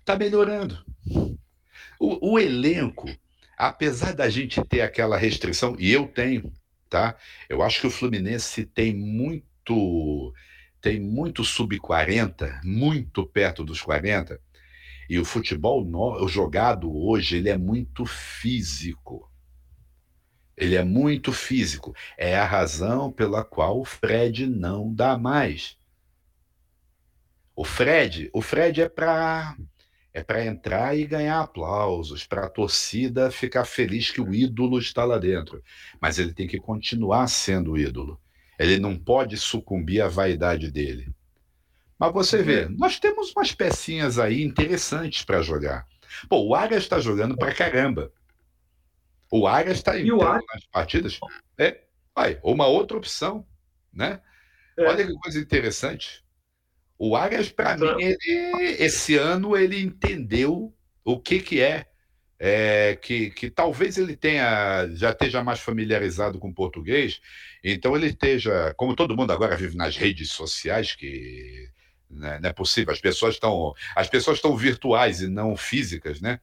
Está 0.00 0.16
melhorando. 0.16 0.84
O, 1.98 2.32
o, 2.32 2.38
elenco, 2.38 3.08
apesar 3.56 4.12
da 4.12 4.28
gente 4.28 4.62
ter 4.64 4.82
aquela 4.82 5.16
restrição, 5.16 5.76
e 5.78 5.90
eu 5.90 6.06
tenho, 6.06 6.52
tá? 6.90 7.16
Eu 7.48 7.62
acho 7.62 7.80
que 7.80 7.86
o 7.86 7.90
Fluminense 7.90 8.66
tem 8.66 8.94
muito 8.94 10.32
tem 10.80 11.00
muito 11.00 11.42
sub-40, 11.42 12.60
muito 12.62 13.24
perto 13.24 13.64
dos 13.64 13.80
40, 13.80 14.38
e 15.08 15.18
o 15.18 15.24
futebol 15.24 15.84
no, 15.84 16.26
jogado 16.28 16.94
hoje 16.94 17.36
ele 17.36 17.48
é 17.48 17.58
muito 17.58 18.06
físico. 18.06 19.30
Ele 20.56 20.76
é 20.76 20.84
muito 20.84 21.32
físico. 21.32 21.94
É 22.16 22.36
a 22.36 22.44
razão 22.44 23.10
pela 23.10 23.44
qual 23.44 23.80
o 23.80 23.84
Fred 23.84 24.46
não 24.46 24.92
dá 24.92 25.18
mais. 25.18 25.76
O 27.56 27.64
Fred, 27.64 28.30
o 28.32 28.40
Fred 28.40 28.82
é 28.82 28.88
para 28.88 29.56
é 30.12 30.22
para 30.22 30.46
entrar 30.46 30.96
e 30.96 31.04
ganhar 31.04 31.40
aplausos, 31.40 32.24
para 32.24 32.46
a 32.46 32.48
torcida 32.48 33.32
ficar 33.32 33.64
feliz 33.64 34.12
que 34.12 34.20
o 34.20 34.32
ídolo 34.32 34.78
está 34.78 35.04
lá 35.04 35.18
dentro. 35.18 35.60
Mas 36.00 36.20
ele 36.20 36.32
tem 36.32 36.46
que 36.46 36.58
continuar 36.58 37.26
sendo 37.26 37.76
ídolo. 37.76 38.20
Ele 38.56 38.78
não 38.78 38.96
pode 38.96 39.36
sucumbir 39.36 40.00
à 40.00 40.06
vaidade 40.06 40.70
dele. 40.70 41.12
Mas 42.04 42.12
você 42.12 42.42
vê, 42.42 42.64
uhum. 42.64 42.76
nós 42.78 42.98
temos 42.98 43.32
umas 43.34 43.52
pecinhas 43.52 44.18
aí 44.18 44.42
interessantes 44.42 45.24
para 45.24 45.42
jogar. 45.42 45.86
Pô, 46.28 46.46
o 46.46 46.54
Arias 46.54 46.82
está 46.82 47.00
jogando 47.00 47.36
para 47.36 47.54
caramba. 47.54 48.12
O 49.30 49.46
Arias 49.46 49.78
está 49.78 49.98
entrando 49.98 50.22
Arias... 50.22 50.44
nas 50.52 50.64
partidas. 50.66 51.18
É, 51.58 51.80
vai, 52.14 52.38
uma 52.42 52.66
outra 52.66 52.96
opção, 52.96 53.46
né? 53.92 54.20
É. 54.76 54.84
Olha 54.84 55.06
que 55.06 55.14
coisa 55.14 55.40
interessante. 55.40 56.24
O 56.98 57.16
Arias, 57.16 57.50
para 57.50 57.76
mim, 57.76 57.86
ele, 57.98 58.76
esse 58.78 59.16
ano 59.16 59.56
ele 59.56 59.80
entendeu 59.80 60.72
o 61.04 61.18
que, 61.18 61.40
que 61.40 61.60
é, 61.60 61.86
é 62.38 62.96
que, 63.00 63.30
que 63.30 63.50
talvez 63.50 63.98
ele 63.98 64.16
tenha 64.16 64.88
já 64.94 65.10
esteja 65.10 65.42
mais 65.42 65.60
familiarizado 65.60 66.38
com 66.38 66.48
o 66.48 66.54
português, 66.54 67.20
então 67.62 67.96
ele 67.96 68.08
esteja, 68.08 68.72
como 68.76 68.94
todo 68.94 69.16
mundo 69.16 69.32
agora 69.32 69.56
vive 69.56 69.76
nas 69.76 69.96
redes 69.96 70.30
sociais, 70.30 70.94
que 70.94 71.68
né, 72.14 72.38
não 72.40 72.50
é 72.50 72.52
possível, 72.52 72.92
as 72.92 73.00
pessoas 73.00 73.34
estão 73.34 73.74
as 73.94 74.08
pessoas 74.08 74.38
estão 74.38 74.56
virtuais 74.56 75.20
e 75.20 75.28
não 75.28 75.56
físicas, 75.56 76.20
né? 76.20 76.40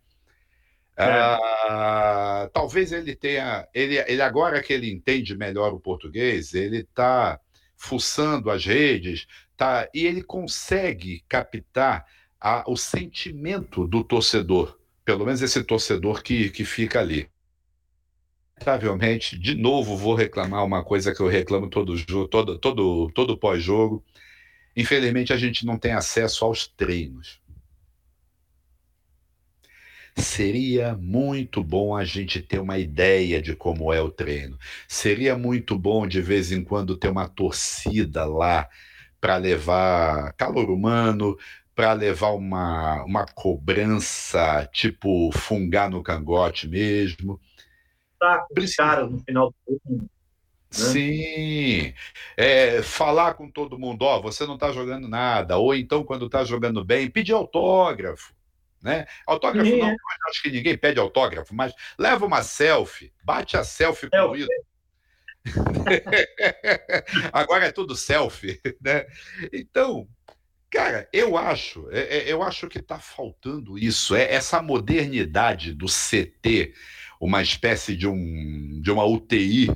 É. 0.98 1.04
Ah, 1.04 2.50
talvez 2.54 2.92
ele 2.92 3.16
tenha. 3.16 3.68
Ele, 3.74 3.98
ele 3.98 4.22
agora 4.22 4.62
que 4.62 4.74
ele 4.74 4.92
entende 4.92 5.36
melhor 5.36 5.74
o 5.74 5.80
português, 5.80 6.54
ele 6.54 6.80
está 6.80 7.40
fuçando 7.76 8.52
as 8.52 8.64
redes, 8.64 9.26
tá, 9.58 9.90
e 9.94 10.06
ele 10.06 10.22
consegue 10.22 11.24
captar 11.28 12.06
a, 12.40 12.64
o 12.68 12.78
sentimento 12.78 13.88
do 13.88 14.04
torcedor, 14.04 14.78
pelo 15.04 15.26
menos 15.26 15.42
esse 15.42 15.64
torcedor 15.64 16.22
que, 16.22 16.52
que 16.52 16.64
fica 16.64 17.00
ali. 17.00 17.28
Lamentavelmente, 18.60 19.40
de 19.40 19.56
novo 19.56 19.98
vou 19.98 20.14
reclamar 20.14 20.64
uma 20.64 20.84
coisa 20.84 21.14
que 21.14 21.20
eu 21.20 21.28
reclamo 21.28 21.68
todo 21.68 21.96
todo, 22.28 22.60
todo, 22.60 23.12
todo 23.12 23.38
pós-jogo. 23.38 24.06
Infelizmente, 24.76 25.34
a 25.34 25.38
gente 25.38 25.66
não 25.66 25.78
tem 25.78 25.94
acesso 25.94 26.46
aos 26.46 26.68
treinos. 26.68 27.42
Seria 30.16 30.96
muito 30.96 31.64
bom 31.64 31.96
a 31.96 32.04
gente 32.04 32.42
ter 32.42 32.60
uma 32.60 32.78
ideia 32.78 33.42
de 33.42 33.56
como 33.56 33.94
é 33.94 34.02
o 34.02 34.12
treino. 34.12 34.58
Seria 34.88 35.38
muito 35.38 35.78
bom 35.78 36.06
de 36.06 36.22
vez 36.22 36.52
em 36.52 36.64
quando 36.64 36.98
ter 36.98 37.10
uma 37.10 37.28
torcida 37.30 38.26
lá 38.26 38.70
para 39.20 39.38
levar 39.38 40.34
calor 40.34 40.70
humano, 40.70 41.38
para 41.74 41.94
levar 41.94 42.32
uma, 42.32 43.04
uma 43.06 43.26
cobrança 43.26 44.68
tipo 44.74 45.32
fungar 45.32 45.90
no 45.90 46.04
cangote 46.04 46.68
mesmo. 46.68 47.40
Tá 48.20 48.46
caras 48.78 49.10
no 49.10 49.20
final 49.20 49.54
do. 49.68 50.10
Né? 50.72 50.86
Sim, 50.86 51.94
é, 52.38 52.82
falar 52.82 53.34
com 53.34 53.50
todo 53.50 53.78
mundo, 53.78 54.04
ó, 54.04 54.22
você 54.22 54.46
não 54.46 54.54
está 54.54 54.72
jogando 54.72 55.06
nada, 55.08 55.58
ou 55.58 55.76
então 55.76 56.02
quando 56.02 56.28
está 56.28 56.46
jogando 56.46 56.84
bem, 56.84 57.10
pedir 57.10 57.34
autógrafo, 57.34 58.34
né? 58.82 59.06
Autógrafo 59.28 59.70
não, 59.70 59.90
é. 59.90 59.96
acho 60.30 60.42
que 60.42 60.50
ninguém 60.50 60.78
pede 60.78 60.98
autógrafo, 60.98 61.54
mas 61.54 61.74
leva 62.00 62.26
uma 62.26 62.42
selfie, 62.42 63.12
bate 63.22 63.58
a 63.58 63.66
selfie 63.66 64.10
com 64.10 64.18
o 64.18 64.36
ídolo. 64.38 64.50
Agora 67.34 67.66
é 67.66 67.72
tudo 67.72 67.94
selfie, 67.94 68.62
né? 68.80 69.06
Então, 69.52 70.08
cara, 70.70 71.06
eu 71.12 71.36
acho, 71.36 71.90
é, 71.92 72.00
é, 72.20 72.32
eu 72.32 72.42
acho 72.42 72.70
que 72.70 72.80
está 72.80 72.98
faltando 72.98 73.78
isso, 73.78 74.16
é 74.16 74.34
essa 74.34 74.62
modernidade 74.62 75.74
do 75.74 75.88
CT, 75.88 76.74
uma 77.20 77.42
espécie 77.42 77.98
de 77.98 78.08
um 78.08 78.80
de 78.82 78.90
uma 78.90 79.04
UTI 79.04 79.70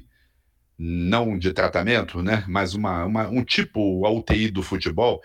não 0.78 1.38
de 1.38 1.54
tratamento, 1.54 2.22
né? 2.22 2.44
Mas 2.48 2.74
uma, 2.74 3.06
uma 3.06 3.28
um 3.30 3.44
tipo 3.44 4.08
UTI 4.08 4.50
do 4.50 4.62
futebol. 4.62 5.22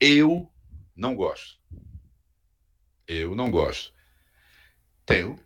Eu 0.00 0.50
não 0.94 1.14
gosto. 1.14 1.58
Eu 3.06 3.34
não 3.34 3.50
gosto. 3.50 3.92
Tenho. 5.06 5.38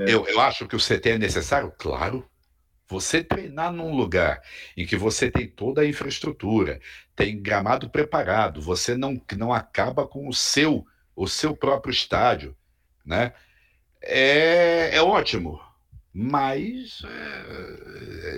É. 0.00 0.14
Eu, 0.14 0.26
eu 0.26 0.40
acho 0.40 0.66
que 0.66 0.76
o 0.76 0.80
CT 0.80 1.10
é 1.10 1.18
necessário? 1.18 1.72
Claro. 1.78 2.28
Você 2.88 3.22
treinar 3.22 3.72
num 3.72 3.94
lugar 3.94 4.40
em 4.76 4.84
que 4.84 4.96
você 4.96 5.30
tem 5.30 5.48
toda 5.48 5.82
a 5.82 5.86
infraestrutura, 5.86 6.80
tem 7.14 7.40
gramado 7.40 7.88
preparado, 7.88 8.60
você 8.60 8.96
não, 8.96 9.20
não 9.36 9.52
acaba 9.52 10.06
com 10.08 10.28
o 10.28 10.34
seu 10.34 10.84
o 11.14 11.28
seu 11.28 11.54
próprio 11.54 11.92
estádio, 11.92 12.56
né? 13.04 13.34
É, 14.02 14.96
é 14.96 15.02
ótimo, 15.02 15.60
mas 16.12 17.02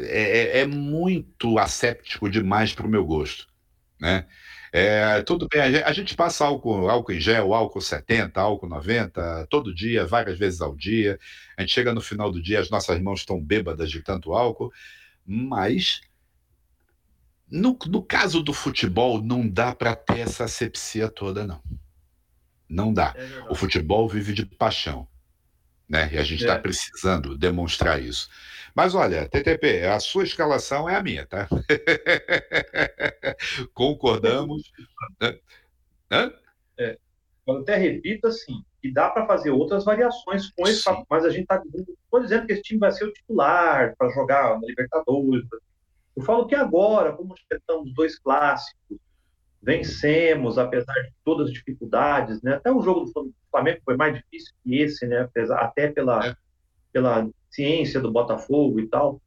é, 0.07 0.59
é, 0.59 0.59
é 0.61 0.67
muito 0.67 1.59
asséptico 1.59 2.29
demais 2.29 2.73
para 2.75 2.87
o 2.87 2.91
meu 2.91 3.05
gosto, 3.05 3.47
né? 4.01 4.27
É, 4.75 5.21
tudo 5.23 5.47
bem, 5.49 5.61
a 5.61 5.93
gente 5.93 6.17
passa 6.17 6.47
álcool, 6.47 6.89
álcool 6.89 7.13
em 7.13 7.21
gel, 7.21 7.53
álcool 7.53 7.83
70, 7.83 8.41
álcool 8.41 8.69
90, 8.71 9.47
todo 9.51 9.75
dia, 9.75 10.07
várias 10.07 10.39
vezes 10.39 10.63
ao 10.63 10.75
dia. 10.75 11.21
A 11.59 11.61
gente 11.61 11.75
chega 11.75 11.93
no 11.93 12.01
final 12.01 12.33
do 12.33 12.41
dia, 12.41 12.59
as 12.59 12.71
nossas 12.71 12.99
mãos 12.99 13.21
estão 13.21 13.39
bêbadas 13.39 13.91
de 13.91 14.01
tanto 14.01 14.33
álcool, 14.33 14.73
mas 15.27 16.01
no, 17.53 17.79
no 17.87 18.03
caso 18.03 18.43
do 18.43 18.55
futebol, 18.55 19.23
não 19.23 19.47
dá 19.47 19.75
para 19.75 19.95
ter 19.95 20.21
essa 20.21 20.45
asepsia 20.45 21.11
toda, 21.11 21.47
não. 21.47 21.63
Não 22.67 22.95
dá. 22.95 23.15
É 23.15 23.53
o 23.53 23.55
futebol 23.55 24.09
vive 24.09 24.33
de 24.33 24.47
paixão. 24.47 25.07
Né? 25.93 26.09
E 26.11 26.17
a 26.17 26.23
gente 26.23 26.41
está 26.41 26.55
é. 26.55 26.59
precisando 26.59 27.37
demonstrar 27.37 28.03
isso. 28.03 28.31
Mas 28.75 28.95
olha, 28.95 29.29
TTP, 29.29 29.85
a 29.85 30.01
sua 30.01 30.25
escalação 30.25 30.89
é 30.89 30.97
a 30.97 31.03
minha, 31.03 31.27
tá? 31.27 31.47
Concordamos. 33.75 34.73
Hã? 36.11 36.33
É. 36.79 36.97
Eu 37.47 37.59
até 37.59 37.77
repito 37.77 38.27
assim, 38.27 38.65
que 38.81 38.91
dá 38.91 39.11
para 39.11 39.27
fazer 39.27 39.51
outras 39.51 39.85
variações 39.85 40.51
com 40.53 40.67
esse, 40.67 40.81
Sim. 40.81 41.05
mas 41.11 41.27
a 41.27 41.29
gente 41.29 41.43
está 41.43 41.63
dizendo 42.23 42.47
que 42.47 42.55
esse 42.55 42.63
time 42.63 42.81
vai 42.81 42.93
ser 42.93 43.05
o 43.05 43.13
titular 43.13 43.95
para 43.99 44.09
jogar 44.15 44.59
na 44.59 44.67
Libertadores. 44.67 45.45
Eu 46.17 46.23
falo 46.23 46.47
que 46.47 46.55
agora, 46.55 47.13
como 47.13 47.35
enfrentamos 47.35 47.93
dois 47.93 48.19
clássicos, 48.19 48.97
vencemos, 49.63 50.59
apesar 50.59 50.93
de 50.95 51.13
todas 51.25 51.47
as 51.47 51.53
dificuldades, 51.53 52.43
né? 52.43 52.55
Até 52.55 52.73
o 52.73 52.83
jogo 52.83 53.05
do 53.05 53.33
Flamengo 53.51 53.81
foi 53.85 53.97
mais 53.97 54.15
difícil 54.17 54.53
que 54.65 54.81
esse, 54.81 55.07
né? 55.07 55.21
Apesar, 55.21 55.61
até 55.61 55.89
pela, 55.89 56.27
é. 56.27 56.37
pela 56.93 57.29
ciência 57.49 58.01
do 58.01 58.11
Botafogo 58.11 58.81
e 58.81 58.89
tal. 58.89 59.21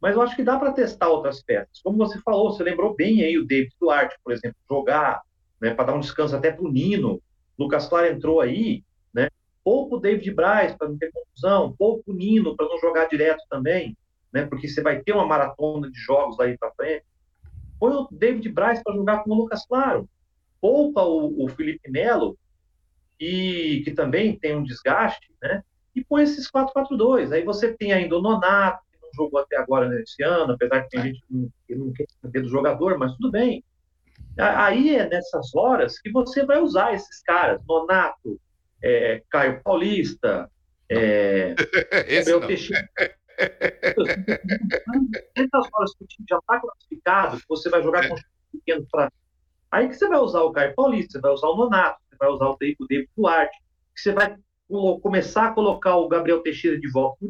Mas 0.00 0.14
eu 0.14 0.20
acho 0.20 0.36
que 0.36 0.42
dá 0.42 0.58
para 0.58 0.72
testar 0.72 1.08
outras 1.08 1.42
peças. 1.42 1.80
Como 1.82 1.96
você 1.96 2.20
falou, 2.20 2.52
você 2.52 2.62
lembrou 2.62 2.94
bem 2.94 3.22
aí 3.22 3.38
o 3.38 3.46
David 3.46 3.74
Duarte, 3.80 4.14
por 4.22 4.32
exemplo, 4.32 4.56
jogar, 4.68 5.22
né, 5.60 5.72
para 5.72 5.86
dar 5.86 5.94
um 5.94 6.00
descanso 6.00 6.36
até 6.36 6.52
para 6.52 6.64
o 6.64 6.70
Nino. 6.70 7.20
Lucas 7.58 7.88
Claro 7.88 8.06
entrou 8.06 8.42
aí, 8.42 8.84
né? 9.14 9.30
Pouco 9.64 9.98
David 9.98 10.30
Braz 10.34 10.76
para 10.76 10.88
não 10.88 10.98
ter 10.98 11.10
confusão, 11.10 11.74
pouco 11.78 12.12
o 12.12 12.14
Nino 12.14 12.54
para 12.54 12.68
não 12.68 12.78
jogar 12.78 13.06
direto 13.06 13.42
também, 13.48 13.96
né? 14.30 14.44
Porque 14.44 14.68
você 14.68 14.82
vai 14.82 15.00
ter 15.00 15.12
uma 15.12 15.24
maratona 15.24 15.90
de 15.90 15.98
jogos 15.98 16.38
aí 16.38 16.58
para 16.58 16.72
frente. 16.72 17.06
Põe 17.78 17.92
o 17.92 18.08
David 18.10 18.48
Braz 18.50 18.82
para 18.82 18.94
jogar 18.94 19.22
com 19.22 19.30
o 19.30 19.34
Lucas 19.34 19.66
Claro. 19.66 20.08
Poupa 20.60 21.02
o, 21.02 21.44
o 21.44 21.48
Felipe 21.48 21.90
Melo, 21.90 22.36
e 23.20 23.82
que 23.84 23.92
também 23.92 24.38
tem 24.38 24.56
um 24.56 24.62
desgaste, 24.62 25.32
né? 25.42 25.62
e 25.96 26.04
põe 26.04 26.22
esses 26.22 26.48
4-4-2. 26.50 27.32
Aí 27.32 27.42
você 27.42 27.72
tem 27.72 27.92
ainda 27.92 28.18
o 28.18 28.20
Nonato, 28.20 28.84
que 28.92 28.98
não 29.00 29.08
jogou 29.14 29.40
até 29.40 29.56
agora 29.56 29.88
nesse 29.88 30.22
ano, 30.22 30.52
apesar 30.52 30.82
que 30.82 30.90
tem 30.90 31.02
gente 31.04 31.24
que 31.66 31.74
não 31.74 31.90
quer 31.92 32.04
saber 32.20 32.42
do 32.42 32.50
jogador, 32.50 32.98
mas 32.98 33.12
tudo 33.12 33.30
bem. 33.30 33.64
Aí 34.38 34.94
é 34.94 35.08
nessas 35.08 35.54
horas 35.54 35.98
que 35.98 36.12
você 36.12 36.44
vai 36.44 36.60
usar 36.60 36.92
esses 36.92 37.22
caras, 37.22 37.62
Nonato, 37.66 38.38
é, 38.82 39.22
Caio 39.30 39.62
Paulista, 39.62 40.50
é, 40.90 41.54
Gabriel 42.18 42.46
Teixeira. 42.46 42.88
Nessas 45.36 45.68
horas 45.72 45.94
que 45.94 46.04
o 46.04 46.06
time 46.06 46.26
já 46.28 46.38
está 46.38 46.60
classificado, 46.60 47.40
você 47.48 47.68
vai 47.68 47.82
jogar 47.82 48.08
com 48.08 48.16
pequenos 48.52 48.86
para. 48.90 49.12
Aí 49.70 49.88
que 49.88 49.94
você 49.94 50.08
vai 50.08 50.18
usar 50.18 50.42
o 50.42 50.52
Caio 50.52 50.74
Paulista, 50.74 51.12
você 51.12 51.20
vai 51.20 51.32
usar 51.32 51.48
o 51.48 51.56
Nonato, 51.56 52.00
você 52.08 52.16
vai 52.16 52.28
usar 52.28 52.46
o 52.46 52.56
David 52.56 53.08
Duarte, 53.16 53.58
que 53.94 54.00
você 54.00 54.12
vai 54.12 54.36
começar 55.02 55.48
a 55.48 55.52
colocar 55.52 55.96
o 55.96 56.08
Gabriel 56.08 56.42
Teixeira 56.42 56.78
de 56.78 56.90
volta, 56.90 57.26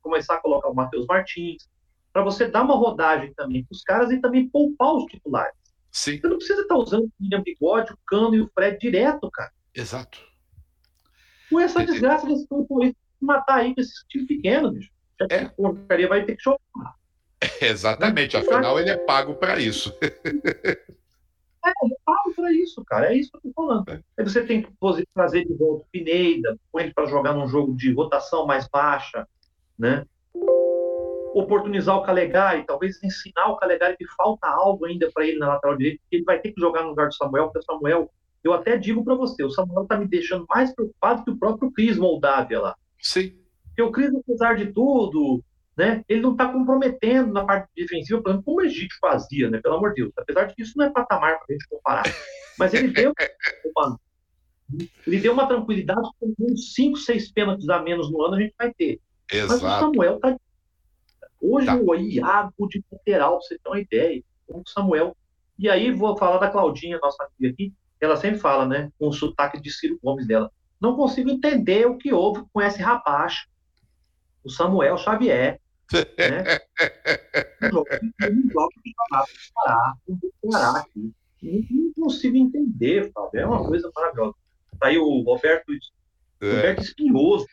começar 0.00 0.34
a 0.34 0.40
colocar 0.40 0.68
o 0.68 0.74
Matheus 0.74 1.06
Martins, 1.06 1.68
para 2.12 2.22
você 2.22 2.46
dar 2.46 2.62
uma 2.62 2.76
rodagem 2.76 3.32
também 3.34 3.64
para 3.64 3.74
os 3.74 3.82
caras 3.82 4.10
e 4.10 4.20
também 4.20 4.48
poupar 4.48 4.94
os 4.94 5.04
titulares. 5.06 5.56
Sim. 5.90 6.18
Você 6.20 6.28
não 6.28 6.36
precisa 6.36 6.62
estar 6.62 6.74
tá 6.74 6.80
usando 6.80 7.04
o 7.04 7.12
William 7.20 7.42
Bigode, 7.42 7.92
o 7.92 7.98
Cano 8.06 8.34
e 8.34 8.40
o 8.40 8.50
Fred 8.54 8.78
direto, 8.78 9.30
cara. 9.30 9.52
Exato. 9.74 10.18
Com 11.50 11.60
essa 11.60 11.84
desgraça 11.84 12.26
desse 12.26 12.46
time 12.46 12.96
matar 13.24 13.60
aí 13.60 13.74
com 13.74 13.80
esse 13.80 14.06
time 14.08 14.26
pequeno, 14.26 14.72
bicho. 14.72 14.90
Já 15.20 15.26
é. 15.30 15.44
porcaria 15.48 16.08
vai 16.08 16.24
ter 16.24 16.36
que 16.36 16.42
jogar. 16.42 16.94
Exatamente, 17.60 18.36
afinal 18.36 18.78
ele 18.78 18.90
é 18.90 18.96
pago 18.96 19.34
para 19.34 19.58
isso. 19.58 19.92
É, 21.64 21.70
eu 21.70 21.96
falo 22.04 22.34
para 22.34 22.52
isso, 22.52 22.84
cara. 22.84 23.12
É 23.12 23.16
isso 23.16 23.30
que 23.30 23.36
eu 23.36 23.42
tô 23.42 23.52
falando. 23.52 23.88
É. 23.88 24.02
Aí 24.18 24.24
você 24.24 24.44
tem 24.44 24.62
que 24.62 24.72
trazer 25.14 25.44
de 25.44 25.54
volta 25.54 25.84
o 25.84 25.86
Pineda, 25.92 26.58
põe 26.72 26.84
ele 26.84 26.92
para 26.92 27.06
jogar 27.06 27.34
num 27.34 27.46
jogo 27.46 27.74
de 27.76 27.92
rotação 27.92 28.46
mais 28.46 28.66
baixa, 28.68 29.26
né? 29.78 30.04
Oportunizar 31.34 31.96
o 31.96 32.02
Calegari, 32.02 32.66
talvez 32.66 33.02
ensinar 33.02 33.46
o 33.46 33.56
Calegari 33.56 33.96
que 33.96 34.06
falta 34.16 34.48
algo 34.48 34.84
ainda 34.84 35.10
para 35.12 35.26
ele 35.26 35.38
na 35.38 35.48
lateral 35.48 35.76
direita, 35.76 36.02
que 36.10 36.16
ele 36.16 36.24
vai 36.24 36.40
ter 36.40 36.52
que 36.52 36.60
jogar 36.60 36.82
no 36.82 36.90
lugar 36.90 37.08
do 37.08 37.14
Samuel, 37.14 37.44
porque 37.44 37.60
o 37.60 37.62
Samuel, 37.62 38.10
eu 38.42 38.52
até 38.52 38.76
digo 38.76 39.04
para 39.04 39.14
você, 39.14 39.44
o 39.44 39.50
Samuel 39.50 39.86
tá 39.86 39.96
me 39.96 40.08
deixando 40.08 40.44
mais 40.48 40.74
preocupado 40.74 41.24
que 41.24 41.30
o 41.30 41.38
próprio 41.38 41.70
Cris 41.70 41.96
Moldávia 41.96 42.60
lá. 42.60 42.76
Sim. 43.02 43.36
Porque 43.66 43.82
o 43.82 43.90
Cris, 43.90 44.14
apesar 44.14 44.56
de 44.56 44.72
tudo, 44.72 45.42
né? 45.76 46.04
Ele 46.08 46.20
não 46.20 46.32
está 46.32 46.50
comprometendo 46.50 47.32
na 47.32 47.44
parte 47.44 47.68
defensiva, 47.74 48.22
por 48.22 48.30
exemplo, 48.30 48.44
como 48.44 48.58
o 48.58 48.62
Egito 48.62 48.94
fazia, 49.00 49.50
né? 49.50 49.60
Pelo 49.60 49.76
amor 49.76 49.90
de 49.90 50.02
Deus. 50.02 50.12
Apesar 50.16 50.44
de 50.44 50.54
que 50.54 50.62
isso 50.62 50.76
não 50.76 50.86
é 50.86 50.90
patamar 50.90 51.38
para 51.38 51.46
a 51.48 51.52
gente 51.52 51.68
comparar. 51.68 52.04
Mas 52.58 52.74
ele 52.74 52.88
deu, 52.88 53.12
uma, 53.74 53.98
ele 55.06 55.20
deu 55.20 55.32
uma 55.32 55.46
tranquilidade 55.46 56.08
com 56.20 56.34
uns 56.38 56.74
5, 56.74 56.98
6 56.98 57.32
pênaltis 57.32 57.68
a 57.68 57.82
menos 57.82 58.10
no 58.10 58.22
ano 58.22 58.34
a 58.34 58.40
gente 58.40 58.54
vai 58.58 58.72
ter. 58.72 59.00
Exato. 59.30 59.62
Mas 59.62 59.76
o 59.76 59.80
Samuel 59.80 60.20
tá. 60.20 60.36
Hoje 61.40 61.66
tá. 61.66 61.76
o 61.76 61.94
Iago 61.94 62.68
de 62.68 62.84
lateral, 62.92 63.38
pra 63.38 63.40
você 63.40 63.58
ter 63.58 63.68
uma 63.68 63.80
ideia. 63.80 64.22
O 64.48 64.62
Samuel. 64.68 65.16
E 65.58 65.68
aí 65.68 65.90
vou 65.90 66.16
falar 66.16 66.38
da 66.38 66.50
Claudinha, 66.50 66.98
nossa 67.00 67.24
amiga 67.24 67.52
aqui. 67.52 67.72
Ela 68.00 68.16
sempre 68.16 68.38
fala, 68.38 68.66
né? 68.66 68.92
Com 68.98 69.08
o 69.08 69.12
sotaque 69.12 69.60
de 69.60 69.70
Ciro 69.70 69.98
Gomes 70.02 70.26
dela. 70.26 70.50
Não 70.82 70.96
consigo 70.96 71.30
entender 71.30 71.86
o 71.86 71.96
que 71.96 72.12
houve 72.12 72.44
com 72.52 72.60
esse 72.60 72.82
rapaz, 72.82 73.46
o 74.42 74.50
Samuel 74.50 74.98
Xavier, 74.98 75.60
né? 76.18 76.58
aqui. 80.80 81.14
Não 81.70 81.92
consigo 82.04 82.36
entender, 82.36 83.12
Fábio. 83.12 83.40
É 83.40 83.46
uma 83.46 83.64
coisa 83.64 83.88
maravilhosa. 83.94 84.34
Tá 84.80 84.88
aí 84.88 84.98
o 84.98 85.20
Roberto, 85.20 85.72
é. 85.72 86.46
Roberto 86.46 86.82
Espinhoso. 86.82 87.46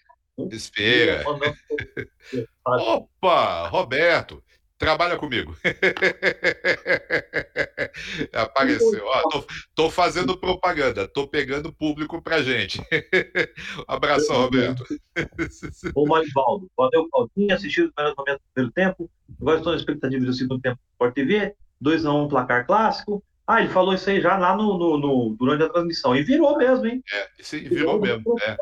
Espera. 0.49 1.23
Opa, 2.65 3.67
Roberto, 3.67 4.43
trabalha 4.79 5.15
comigo. 5.17 5.55
Apareceu. 8.33 9.05
Ó, 9.05 9.29
tô, 9.29 9.45
tô, 9.75 9.91
fazendo 9.91 10.35
propaganda, 10.37 11.07
tô 11.07 11.27
pegando 11.27 11.71
público 11.71 12.19
pra 12.21 12.41
gente. 12.41 12.81
abração, 13.87 14.37
Roberto. 14.37 14.83
Ô, 15.93 16.07
Marivaldo, 16.07 16.67
valeu, 16.75 17.07
Claudinho. 17.09 17.53
Assisti 17.53 17.83
os 17.83 17.91
melhores 17.95 18.17
momentos 18.17 18.41
do 18.41 18.53
primeiro 18.53 18.73
tempo. 18.73 19.11
Agora 19.39 19.57
estou 19.57 19.73
na 19.73 19.77
expectativa 19.77 20.25
do 20.25 20.33
segundo 20.33 20.61
tempo 20.61 20.77
do 20.77 20.91
Sport 20.93 21.13
TV. 21.13 21.53
2x1 21.83 22.25
um, 22.25 22.27
placar 22.27 22.65
clássico. 22.65 23.23
Ah, 23.45 23.61
ele 23.61 23.69
falou 23.69 23.93
isso 23.93 24.09
aí 24.09 24.19
já 24.21 24.37
lá 24.37 24.55
no, 24.55 24.77
no, 24.77 24.97
no, 24.97 25.35
durante 25.37 25.63
a 25.63 25.69
transmissão. 25.69 26.15
E 26.15 26.23
virou 26.23 26.57
mesmo, 26.57 26.85
hein? 26.85 27.03
É, 27.11 27.27
sim, 27.41 27.59
virou, 27.59 27.99
virou 27.99 28.01
mesmo. 28.01 28.39
É. 28.41 28.55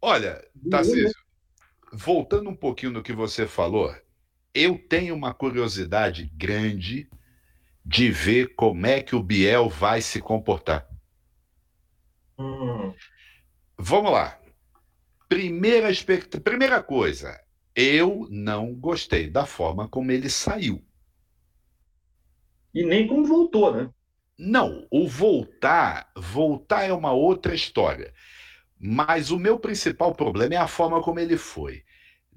Olha, 0.00 0.40
Tarcísio, 0.70 1.18
voltando 1.92 2.48
um 2.50 2.54
pouquinho 2.54 2.92
no 2.92 3.02
que 3.02 3.12
você 3.12 3.46
falou, 3.46 3.90
eu 4.56 4.78
tenho 4.78 5.14
uma 5.14 5.34
curiosidade 5.34 6.32
grande 6.34 7.06
de 7.84 8.10
ver 8.10 8.54
como 8.54 8.86
é 8.86 9.02
que 9.02 9.14
o 9.14 9.22
Biel 9.22 9.68
vai 9.68 10.00
se 10.00 10.18
comportar. 10.18 10.88
Hum. 12.38 12.94
Vamos 13.76 14.10
lá. 14.10 14.40
Primeira, 15.28 15.90
expect... 15.90 16.40
Primeira 16.40 16.82
coisa, 16.82 17.38
eu 17.74 18.26
não 18.30 18.74
gostei 18.74 19.28
da 19.28 19.44
forma 19.44 19.86
como 19.88 20.10
ele 20.10 20.30
saiu. 20.30 20.82
E 22.72 22.82
nem 22.82 23.06
como 23.06 23.26
voltou, 23.26 23.74
né? 23.74 23.90
Não, 24.38 24.86
o 24.90 25.06
voltar, 25.06 26.10
voltar 26.16 26.84
é 26.84 26.92
uma 26.94 27.12
outra 27.12 27.54
história. 27.54 28.12
Mas 28.78 29.30
o 29.30 29.38
meu 29.38 29.58
principal 29.58 30.14
problema 30.14 30.54
é 30.54 30.58
a 30.58 30.68
forma 30.68 31.02
como 31.02 31.20
ele 31.20 31.36
foi 31.36 31.85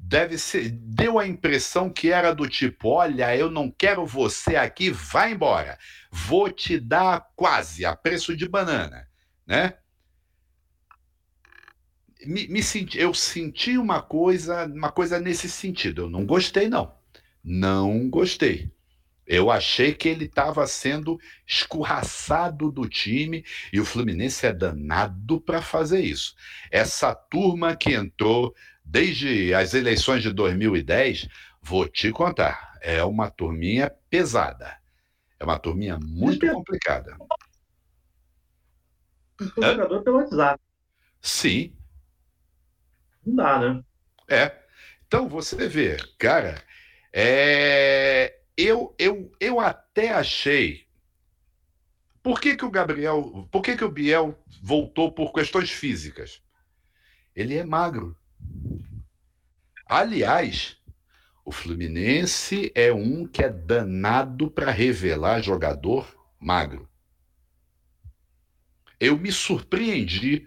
deve 0.02 0.38
ser, 0.38 0.70
deu 0.72 1.20
a 1.20 1.28
impressão 1.28 1.90
que 1.90 2.12
era 2.12 2.34
do 2.34 2.48
tipo, 2.48 2.90
olha, 2.90 3.36
eu 3.36 3.52
não 3.52 3.70
quero 3.70 4.06
você 4.06 4.56
aqui, 4.56 4.90
vai 4.90 5.34
embora. 5.34 5.78
Vou 6.10 6.50
te 6.50 6.80
dar 6.80 7.28
quase 7.36 7.86
a 7.86 7.96
preço 7.96 8.36
de 8.36 8.48
banana, 8.48 9.08
né? 9.46 9.76
Me, 12.26 12.48
me 12.48 12.64
senti, 12.64 12.98
eu 12.98 13.14
senti 13.14 13.78
uma 13.78 14.02
coisa, 14.02 14.66
uma 14.66 14.92
coisa 14.92 15.20
nesse 15.20 15.50
sentido. 15.50 16.04
Eu 16.04 16.10
não 16.10 16.26
gostei 16.26 16.68
não. 16.68 16.94
Não 17.44 18.10
gostei. 18.10 18.72
Eu 19.26 19.52
achei 19.52 19.94
que 19.94 20.10
ele 20.10 20.26
estava 20.26 20.66
sendo 20.66 21.20
escorraçado 21.48 22.72
do 22.72 22.90
time 22.90 23.46
e 23.72 23.80
o 23.80 23.86
Fluminense 23.86 24.46
é 24.48 24.52
danado 24.52 25.40
para 25.40 25.62
fazer 25.62 26.02
isso. 26.02 26.36
Essa 26.72 27.14
turma 27.14 27.76
que 27.76 27.94
entrou 27.94 28.56
desde 28.90 29.54
as 29.54 29.76
eleições 29.76 30.24
de 30.24 30.34
2010, 30.34 31.28
vou 31.62 31.88
te 31.88 32.12
contar, 32.12 32.76
é 32.82 33.04
uma 33.04 33.30
turminha 33.30 33.92
pesada. 34.10 34.78
É 35.40 35.44
uma 35.44 35.60
turminha 35.60 35.98
muito 36.02 36.46
Sim. 36.46 36.54
complicada. 36.54 37.16
O 39.40 39.62
jogador 39.62 40.04
pelo 40.04 40.18
WhatsApp. 40.18 40.62
Sim. 41.22 41.74
Não 43.26 43.36
dá, 43.36 43.60
né? 43.60 43.84
É. 44.28 44.58
Então 45.08 45.30
você 45.30 45.68
vê, 45.68 45.98
cara, 46.18 46.62
é... 47.14 48.40
eu, 48.58 48.94
eu, 48.98 49.32
eu 49.40 49.60
até 49.60 50.12
achei. 50.12 50.88
Por 52.22 52.42
que, 52.42 52.58
que 52.58 52.66
o 52.66 52.72
Gabriel, 52.72 53.48
por 53.52 53.62
que, 53.62 53.78
que 53.78 53.86
o 53.86 53.92
Biel 53.92 54.38
voltou 54.62 55.12
por 55.12 55.32
questões 55.32 55.72
físicas? 55.72 56.42
Ele 57.36 57.56
é 57.56 57.64
magro. 57.64 58.19
Aliás, 59.90 60.78
o 61.44 61.52
Fluminense 61.52 62.72
é 62.76 62.94
um 62.94 63.26
que 63.26 63.44
é 63.44 63.50
danado 63.50 64.52
para 64.52 64.70
revelar 64.70 65.42
jogador 65.42 66.16
magro. 66.40 66.88
Eu 69.00 69.18
me 69.18 69.32
surpreendi 69.32 70.46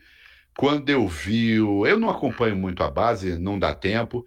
quando 0.57 0.91
eu 0.91 1.09
vi 1.09 1.61
o. 1.61 1.85
Eu 1.85 1.99
não 1.99 2.09
acompanho 2.09 2.55
muito 2.55 2.85
a 2.85 2.91
base, 2.91 3.37
não 3.37 3.59
dá 3.59 3.75
tempo. 3.75 4.25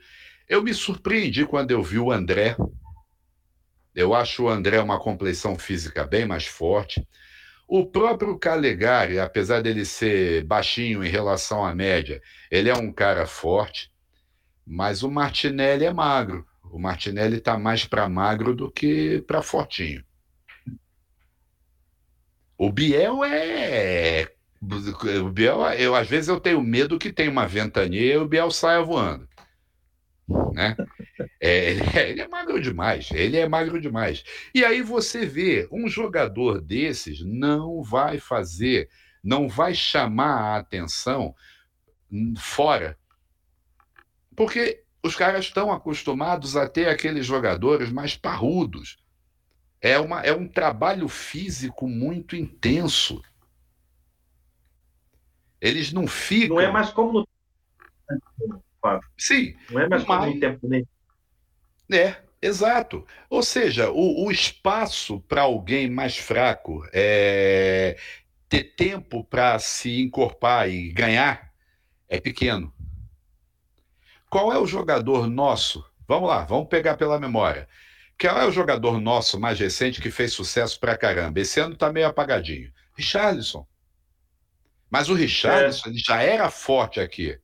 Eu 0.50 0.62
me 0.62 0.74
surpreendi 0.74 1.46
quando 1.46 1.72
eu 1.72 1.82
vi 1.82 1.98
o 1.98 2.12
André. 2.12 2.58
Eu 3.96 4.14
acho 4.14 4.44
o 4.44 4.50
André 4.50 4.82
uma 4.82 5.00
compleição 5.00 5.58
física 5.58 6.04
bem 6.04 6.26
mais 6.26 6.46
forte. 6.46 7.08
O 7.66 7.86
próprio 7.86 8.38
Calegari, 8.38 9.18
apesar 9.18 9.62
dele 9.62 9.86
ser 9.86 10.44
baixinho 10.44 11.06
em 11.06 11.10
relação 11.10 11.66
à 11.66 11.74
média, 11.74 12.22
ele 12.52 12.70
é 12.70 12.76
um 12.76 12.92
cara 12.92 13.26
forte, 13.26 13.95
mas 14.66 15.04
o 15.04 15.12
Martinelli 15.12 15.86
é 15.86 15.94
magro. 15.94 16.46
O 16.64 16.80
Martinelli 16.80 17.38
está 17.38 17.58
mais 17.58 17.86
para 17.86 18.10
magro 18.10 18.56
do 18.56 18.72
que 18.72 19.22
para 19.28 19.42
fortinho. 19.42 20.04
O 22.58 22.72
Biel 22.72 23.24
é. 23.24 24.32
O 25.22 25.30
Biel, 25.30 25.62
eu, 25.74 25.96
às 25.96 26.08
vezes 26.08 26.28
eu 26.28 26.40
tenho 26.40 26.62
medo 26.62 26.98
que 26.98 27.14
tem 27.14 27.28
uma 27.28 27.48
ventania 27.48 28.16
e 28.16 28.18
o 28.18 28.28
Biel 28.28 28.50
saia 28.50 28.82
voando. 28.82 29.28
Né? 30.54 30.76
É, 31.40 31.74
é, 31.74 32.10
ele, 32.10 32.22
é, 32.22 32.28
magro 32.28 32.60
demais, 32.60 33.10
ele 33.12 33.38
é 33.38 33.48
magro 33.48 33.80
demais. 33.80 34.24
E 34.54 34.66
aí 34.66 34.82
você 34.82 35.26
vê, 35.26 35.68
um 35.72 35.88
jogador 35.88 36.60
desses 36.60 37.24
não 37.24 37.84
vai 37.84 38.20
fazer, 38.20 38.90
não 39.24 39.48
vai 39.48 39.76
chamar 39.76 40.56
a 40.56 40.58
atenção 40.58 41.36
fora. 42.38 42.98
Porque 44.36 44.84
os 45.04 45.16
caras 45.16 45.46
estão 45.46 45.72
acostumados 45.72 46.58
a 46.58 46.68
ter 46.68 46.90
aqueles 46.90 47.26
jogadores 47.26 47.92
mais 47.92 48.16
parrudos. 48.16 48.98
É, 49.82 50.00
uma, 50.00 50.22
é 50.22 50.34
um 50.34 50.48
trabalho 50.48 51.08
físico 51.08 51.88
muito 51.88 52.36
intenso. 52.36 53.22
Eles 55.62 55.94
não 55.94 56.08
ficam. 56.08 56.56
Não 56.56 56.64
é 56.64 56.72
mais 56.72 56.90
como 56.90 57.14
no. 57.14 57.28
Sim. 59.18 59.56
Não 59.70 59.82
é 59.82 59.88
mais 59.88 60.04
mas... 60.04 60.20
como 60.20 60.34
no 60.34 60.40
tempo 60.40 60.68
nem. 60.68 60.88
É, 61.92 62.18
exato. 62.42 63.06
Ou 63.30 63.44
seja, 63.44 63.92
o, 63.92 64.26
o 64.26 64.32
espaço 64.32 65.20
para 65.22 65.44
alguém 65.44 65.90
mais 65.90 66.18
fraco 66.18 66.84
é, 66.92 67.96
ter 68.50 68.76
tempo 68.76 69.24
para 69.24 69.60
se 69.60 70.02
encorpar 70.02 70.68
e 70.68 70.92
ganhar 70.92 71.54
é 72.10 72.20
pequeno. 72.20 72.74
Qual 74.30 74.52
é 74.52 74.58
o 74.58 74.66
jogador 74.66 75.28
nosso? 75.28 75.86
Vamos 76.08 76.30
lá, 76.30 76.44
vamos 76.44 76.68
pegar 76.68 76.98
pela 76.98 77.20
memória. 77.20 77.68
Qual 78.20 78.38
é 78.40 78.46
o 78.46 78.52
jogador 78.52 79.00
nosso 79.02 79.40
mais 79.40 79.60
recente 79.60 80.02
que 80.02 80.12
fez 80.12 80.34
sucesso 80.34 80.80
pra 80.80 80.98
caramba? 80.98 81.40
Esse 81.40 81.60
ano 81.60 81.76
tá 81.76 81.92
meio 81.92 82.08
apagadinho. 82.08 82.72
Richarlison. 82.96 83.68
Mas 84.90 85.10
o 85.10 85.14
Richarlison 85.14 85.88
é. 85.88 85.90
ele 85.90 85.98
já 85.98 86.22
era 86.22 86.50
forte 86.50 87.00
aqui. 87.00 87.38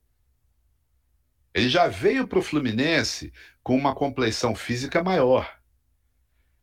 Ele 1.54 1.68
já 1.68 1.88
veio 1.88 2.26
para 2.26 2.38
o 2.38 2.42
Fluminense 2.42 3.32
com 3.62 3.76
uma 3.76 3.94
compleição 3.94 4.54
física 4.54 5.02
maior. 5.02 5.60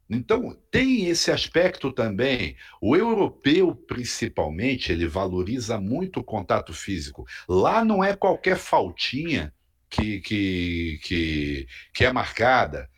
Então, 0.10 0.58
tem 0.72 1.06
esse 1.06 1.32
aspecto 1.32 1.92
também. 1.92 2.58
O 2.82 2.96
europeu, 2.96 3.76
principalmente, 3.76 4.92
ele 4.92 5.08
valoriza 5.08 5.80
muito 5.80 6.22
o 6.22 6.24
contato 6.24 6.74
físico. 6.74 7.28
Lá 7.48 7.86
não 7.86 8.04
é 8.04 8.16
qualquer 8.16 8.58
faltinha 8.58 9.54
que, 9.90 10.22
que, 10.22 11.00
que, 11.04 11.68
que 11.94 12.06
é 12.06 12.14
marcada. 12.14 12.90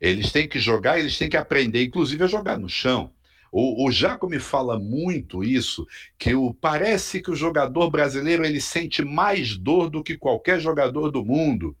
Eles 0.00 0.30
têm 0.30 0.48
que 0.48 0.58
jogar, 0.58 0.98
eles 0.98 1.16
têm 1.16 1.28
que 1.28 1.36
aprender, 1.36 1.82
inclusive, 1.82 2.24
a 2.24 2.28
jogar 2.28 2.58
no 2.58 2.68
chão. 2.68 3.12
O, 3.50 3.86
o 3.86 3.92
Jaco 3.92 4.28
me 4.28 4.40
fala 4.40 4.80
muito 4.80 5.44
isso, 5.44 5.86
que 6.18 6.34
o, 6.34 6.52
parece 6.52 7.22
que 7.22 7.30
o 7.30 7.36
jogador 7.36 7.88
brasileiro 7.88 8.44
ele 8.44 8.60
sente 8.60 9.04
mais 9.04 9.56
dor 9.56 9.88
do 9.88 10.02
que 10.02 10.18
qualquer 10.18 10.58
jogador 10.58 11.10
do 11.10 11.24
mundo. 11.24 11.76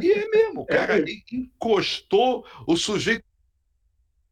E 0.00 0.12
é 0.12 0.28
mesmo, 0.28 0.62
o 0.62 0.66
é 0.68 0.76
cara 0.76 0.98
é 0.98 1.04
encostou, 1.32 2.44
o 2.66 2.76
sujeito 2.76 3.24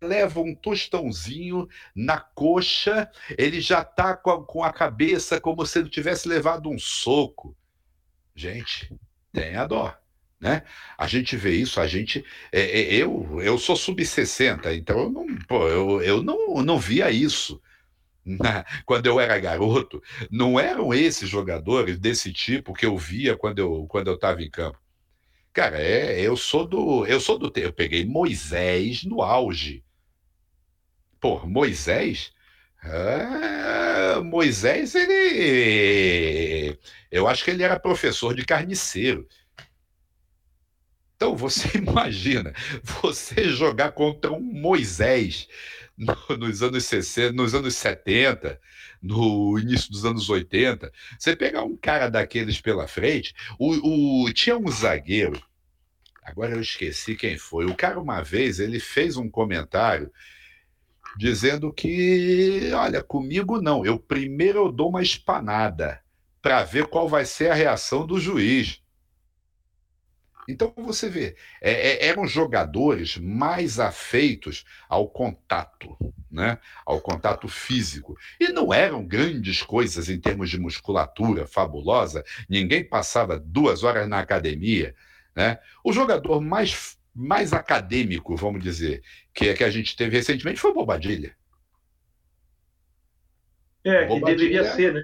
leva 0.03 0.41
um 0.41 0.55
tostãozinho 0.55 1.69
na 1.95 2.19
coxa, 2.19 3.11
ele 3.39 3.61
já 3.61 3.85
tá 3.85 4.17
com 4.17 4.31
a, 4.31 4.45
com 4.45 4.65
a 4.65 4.73
cabeça 4.73 5.41
como 5.41 5.65
se 5.65 5.79
ele 5.79 5.89
tivesse 5.89 6.29
levado 6.29 6.69
um 6.69 6.79
soco. 6.79 7.57
Gente, 8.37 8.95
tenha 9.33 9.67
dó. 9.67 9.97
Né? 10.39 10.63
A 10.99 11.07
gente 11.07 11.35
vê 11.35 11.55
isso, 11.55 11.81
a 11.81 11.87
gente. 11.87 12.23
É, 12.53 12.61
é, 12.61 12.95
eu, 12.95 13.41
eu 13.41 13.59
sou 13.59 13.75
sub-60, 13.75 14.77
então 14.77 14.99
eu 14.99 15.11
não, 15.11 15.27
pô, 15.49 15.67
eu, 15.67 16.03
eu 16.03 16.23
não, 16.23 16.63
não 16.63 16.79
via 16.79 17.11
isso. 17.11 17.61
Na, 18.25 18.65
quando 18.85 19.07
eu 19.07 19.19
era 19.19 19.39
garoto, 19.39 20.03
não 20.31 20.61
eram 20.61 20.93
esses 20.93 21.29
jogadores 21.29 21.99
desse 21.99 22.33
tipo 22.33 22.75
que 22.75 22.85
eu 22.85 22.99
via 22.99 23.37
quando 23.37 23.61
eu 23.61 23.87
quando 23.89 24.09
eu 24.09 24.15
estava 24.17 24.43
em 24.43 24.51
campo. 24.51 24.79
Cara, 25.53 25.81
é, 25.81 26.21
eu 26.21 26.37
sou 26.37 26.67
do 26.67 27.07
eu 27.07 27.21
sou 27.21 27.39
do 27.39 27.51
eu 27.57 27.73
peguei 27.73 28.05
Moisés 28.05 29.05
no 29.05 29.23
auge. 29.23 29.83
Pô, 31.21 31.47
Moisés, 31.47 32.33
ah, 32.83 33.86
Moisés 34.23 34.95
ele 34.95 36.79
eu 37.11 37.27
acho 37.27 37.45
que 37.45 37.51
ele 37.51 37.63
era 37.63 37.79
professor 37.79 38.35
de 38.35 38.45
carniceiro. 38.45 39.27
Então 41.17 41.35
você 41.35 41.77
imagina 41.79 42.53
você 43.03 43.49
jogar 43.49 43.93
contra 43.93 44.33
um 44.33 44.41
Moisés 44.41 45.49
no, 45.97 46.15
nos 46.37 46.63
anos 46.63 46.85
60, 46.85 47.33
nos 47.33 47.55
anos 47.55 47.75
70, 47.77 48.61
no 49.01 49.59
início 49.59 49.91
dos 49.91 50.05
anos 50.05 50.29
80. 50.29 50.93
Você 51.19 51.35
pegar 51.35 51.65
um 51.65 51.77
cara 51.77 52.09
daqueles 52.09 52.61
pela 52.61 52.87
frente, 52.87 53.35
o, 53.59 54.25
o, 54.25 54.33
tinha 54.33 54.59
um 54.59 54.71
zagueiro, 54.71 55.43
agora 56.23 56.55
eu 56.55 56.61
esqueci 56.61 57.17
quem 57.17 57.39
foi. 57.39 57.65
O 57.65 57.75
cara, 57.75 57.99
uma 57.99 58.23
vez, 58.23 58.61
ele 58.61 58.79
fez 58.79 59.17
um 59.17 59.31
comentário 59.31 60.13
dizendo 61.17 61.73
que, 61.73 62.71
olha, 62.75 63.03
comigo 63.03 63.61
não, 63.61 63.85
eu 63.85 63.99
primeiro 63.99 64.67
eu 64.67 64.73
dou 64.73 64.91
uma 64.91 65.03
espanada 65.03 66.01
para 66.43 66.63
ver 66.63 66.87
qual 66.87 67.09
vai 67.09 67.25
ser 67.25 67.51
a 67.51 67.55
reação 67.55 68.07
do 68.07 68.21
juiz. 68.21 68.83
Então 70.49 70.73
você 70.77 71.09
vê, 71.09 71.37
é, 71.61 71.73
é, 71.73 72.07
eram 72.07 72.27
jogadores 72.27 73.17
mais 73.17 73.81
afeitos 73.81 74.65
ao 74.89 75.09
contato, 75.09 75.97
né? 76.31 76.59
ao 76.85 77.01
contato 77.01 77.49
físico. 77.49 78.17
E 78.39 78.49
não 78.51 78.73
eram 78.73 79.05
grandes 79.05 79.63
coisas 79.63 80.09
em 80.09 80.21
termos 80.21 80.49
de 80.49 80.59
musculatura 80.59 81.47
fabulosa, 81.47 82.25
ninguém 82.49 82.85
passava 82.85 83.41
duas 83.41 83.83
horas 83.83 84.09
na 84.09 84.21
academia. 84.21 84.95
Né? 85.35 85.59
O 85.83 85.93
jogador 85.93 86.41
mais, 86.41 86.97
mais 87.13 87.53
acadêmico, 87.53 88.37
vamos 88.37 88.63
dizer, 88.63 89.03
que, 89.37 89.51
é 89.51 89.55
que 89.55 89.63
a 89.63 89.71
gente 89.71 89.95
teve 89.95 90.17
recentemente 90.17 90.59
foi 90.59 90.71
o 90.71 90.75
Bobadilha. 90.75 91.37
É, 93.85 94.07
que 94.07 94.21
deveria 94.21 94.65
ser, 94.73 94.95
né? 94.95 95.03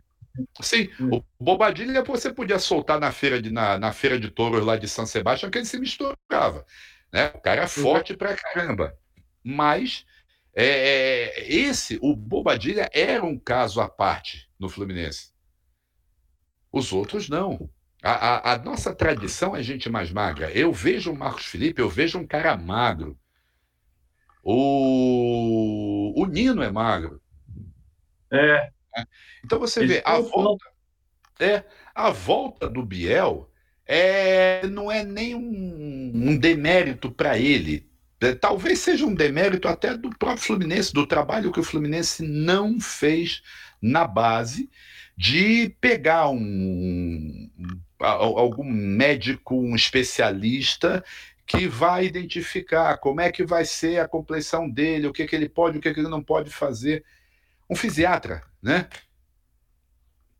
Sim, 0.62 0.88
hum. 0.98 1.18
o 1.18 1.24
Bobadilha 1.38 2.02
você 2.02 2.32
podia 2.32 2.58
soltar 2.58 2.98
na 2.98 3.12
feira 3.12 3.40
de, 3.40 3.50
na, 3.50 3.78
na 3.78 3.92
feira 3.92 4.18
de 4.18 4.30
touros 4.30 4.64
lá 4.64 4.78
de 4.78 4.88
São 4.88 5.04
Sebastião 5.04 5.50
que 5.50 5.58
ele 5.58 5.66
se 5.66 5.78
misturava. 5.78 6.64
Né? 7.12 7.26
O 7.34 7.40
cara 7.40 7.64
é 7.64 7.68
forte 7.68 8.16
pra 8.16 8.34
caramba. 8.34 8.96
Mas 9.44 10.06
é, 10.54 10.64
é, 10.64 11.52
esse, 11.52 11.98
o 12.00 12.16
Bobadilha, 12.16 12.88
era 12.94 13.22
um 13.22 13.38
caso 13.38 13.82
à 13.82 13.88
parte 13.88 14.48
no 14.58 14.70
Fluminense. 14.70 15.30
Os 16.72 16.90
outros 16.90 17.28
não. 17.28 17.68
A, 18.02 18.12
a, 18.12 18.52
a, 18.54 18.58
nossa 18.58 18.94
tradição 18.94 19.54
é 19.54 19.62
gente 19.62 19.90
mais 19.90 20.10
magra. 20.10 20.50
Eu 20.50 20.72
vejo 20.72 21.12
o 21.12 21.16
Marcos 21.16 21.44
Felipe, 21.44 21.82
eu 21.82 21.90
vejo 21.90 22.18
um 22.18 22.26
cara 22.26 22.56
magro. 22.56 23.18
O, 24.42 26.12
o 26.16 26.26
Nino 26.26 26.62
é 26.62 26.70
magro. 26.70 27.20
É. 28.32 28.70
Então 29.44 29.58
você 29.58 29.86
vê, 29.86 30.02
a 30.04 30.18
volta, 30.18 30.66
é, 31.38 31.64
a 31.94 32.10
volta 32.10 32.68
do 32.68 32.84
Biel 32.84 33.50
é, 33.86 34.66
não 34.66 34.90
é 34.90 35.04
nem 35.04 35.34
um, 35.34 36.12
um 36.14 36.36
demérito 36.36 37.10
para 37.10 37.38
ele. 37.38 37.88
É, 38.20 38.34
talvez 38.34 38.78
seja 38.78 39.04
um 39.04 39.14
demérito 39.14 39.68
até 39.68 39.96
do 39.96 40.10
próprio 40.10 40.44
Fluminense, 40.44 40.92
do 40.92 41.06
trabalho 41.06 41.52
que 41.52 41.60
o 41.60 41.64
Fluminense 41.64 42.22
não 42.22 42.80
fez 42.80 43.42
na 43.80 44.06
base 44.06 44.70
de 45.16 45.74
pegar 45.80 46.28
um, 46.30 46.38
um 46.38 47.80
algum 48.00 48.64
médico, 48.64 49.56
um 49.56 49.74
especialista 49.74 51.04
que 51.46 51.66
vai 51.66 52.06
identificar 52.06 52.96
como 52.98 53.20
é 53.20 53.30
que 53.30 53.44
vai 53.44 53.64
ser 53.64 53.98
a 53.98 54.08
compleição 54.08 54.68
dele, 54.68 55.06
o 55.06 55.12
que, 55.12 55.26
que 55.26 55.34
ele 55.34 55.48
pode, 55.48 55.78
o 55.78 55.80
que, 55.80 55.92
que 55.92 56.00
ele 56.00 56.08
não 56.08 56.22
pode 56.22 56.50
fazer. 56.50 57.04
Um 57.68 57.74
fisiatra, 57.74 58.42
né? 58.62 58.88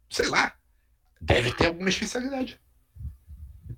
Sei 0.09 0.29
lá, 0.29 0.55
deve 1.21 1.53
ter 1.53 1.67
alguma 1.67 1.89
especialidade. 1.89 2.61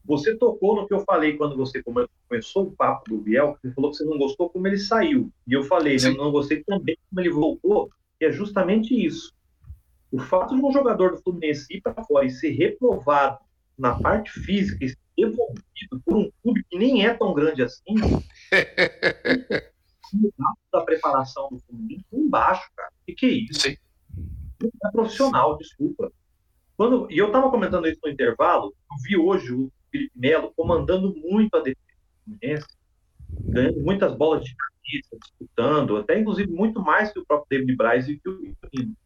Você 0.04 0.36
tocou 0.36 0.76
no 0.76 0.86
que 0.86 0.92
eu 0.92 1.00
falei 1.00 1.36
quando 1.36 1.56
você 1.56 1.82
começou 1.82 2.64
o 2.64 2.72
papo 2.72 3.08
do 3.08 3.18
Biel, 3.18 3.56
você 3.60 3.72
falou 3.72 3.90
que 3.90 3.96
você 3.96 4.04
não 4.04 4.18
gostou 4.18 4.50
como 4.50 4.66
ele 4.66 4.78
saiu. 4.78 5.32
E 5.46 5.52
eu 5.54 5.64
falei, 5.64 5.96
né, 5.96 6.08
eu 6.08 6.16
não 6.16 6.30
gostei 6.30 6.62
também 6.62 6.96
como 7.08 7.20
ele 7.20 7.30
voltou, 7.30 7.90
que 8.18 8.26
é 8.26 8.32
justamente 8.32 8.94
isso. 8.94 9.32
O 10.10 10.18
fato 10.18 10.54
de 10.54 10.62
um 10.62 10.72
jogador 10.72 11.12
do 11.12 11.22
Fluminense 11.22 11.66
ir 11.74 11.80
para 11.80 12.04
fora 12.04 12.26
e 12.26 12.30
ser 12.30 12.50
reprovado 12.50 13.38
na 13.78 13.98
parte 13.98 14.30
física 14.30 14.84
devolvido 15.16 16.00
por 16.04 16.16
um 16.16 16.30
clube 16.42 16.64
que 16.68 16.78
nem 16.78 17.06
é 17.06 17.14
tão 17.14 17.32
grande 17.34 17.62
assim, 17.62 17.94
da 20.72 20.80
preparação 20.82 21.48
do 21.50 21.58
Fluminense 21.60 22.04
embaixo, 22.12 22.68
cara. 22.76 22.90
O 22.90 23.06
que, 23.06 23.14
que 23.14 23.26
é 23.26 23.30
isso? 23.30 23.60
Sim. 23.60 23.76
É 24.62 24.90
profissional, 24.90 25.56
desculpa. 25.58 26.12
Quando, 26.76 27.10
e 27.10 27.18
eu 27.18 27.26
estava 27.28 27.50
comentando 27.50 27.86
isso 27.86 28.00
no 28.04 28.10
intervalo, 28.10 28.74
eu 28.90 28.96
vi 29.02 29.16
hoje 29.16 29.52
o 29.52 29.70
Felipe 29.90 30.12
Melo 30.16 30.52
comandando 30.56 31.14
muito 31.16 31.56
a 31.56 31.60
defesa 31.60 31.78
do 31.78 32.24
Fluminense, 32.24 32.66
ganhando 33.40 33.80
muitas 33.80 34.14
bolas 34.16 34.44
de 34.44 34.54
cabeça, 34.56 35.16
disputando, 35.22 35.96
até 35.96 36.18
inclusive 36.18 36.50
muito 36.50 36.80
mais 36.80 37.12
que 37.12 37.20
o 37.20 37.26
próprio 37.26 37.58
David 37.58 37.76
Braz 37.76 38.08
e 38.08 38.18
que 38.18 38.28
o 38.28 38.56
Nino. 38.72 38.96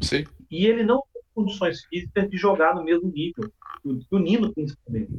Sim. 0.00 0.24
E 0.50 0.66
ele 0.66 0.82
não 0.82 1.02
tem 1.12 1.22
condições 1.34 1.84
físicas 1.84 2.28
de 2.28 2.36
jogar 2.36 2.74
no 2.74 2.84
mesmo 2.84 3.10
nível, 3.10 3.50
que 3.82 4.14
o 4.14 4.18
Nino 4.18 4.52
principalmente. 4.54 5.12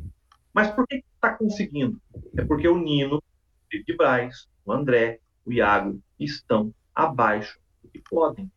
Mas 0.53 0.69
por 0.71 0.85
que 0.87 1.03
está 1.15 1.33
conseguindo? 1.33 1.99
É 2.37 2.43
porque 2.43 2.67
o 2.67 2.77
Nino, 2.77 3.17
o 3.17 3.23
David 3.71 3.97
Braz, 3.97 4.47
o 4.65 4.71
André, 4.71 5.19
o 5.45 5.53
Iago 5.53 6.01
estão 6.19 6.73
abaixo 6.93 7.59
do 7.83 7.89
que 7.89 7.99
podem. 7.99 8.51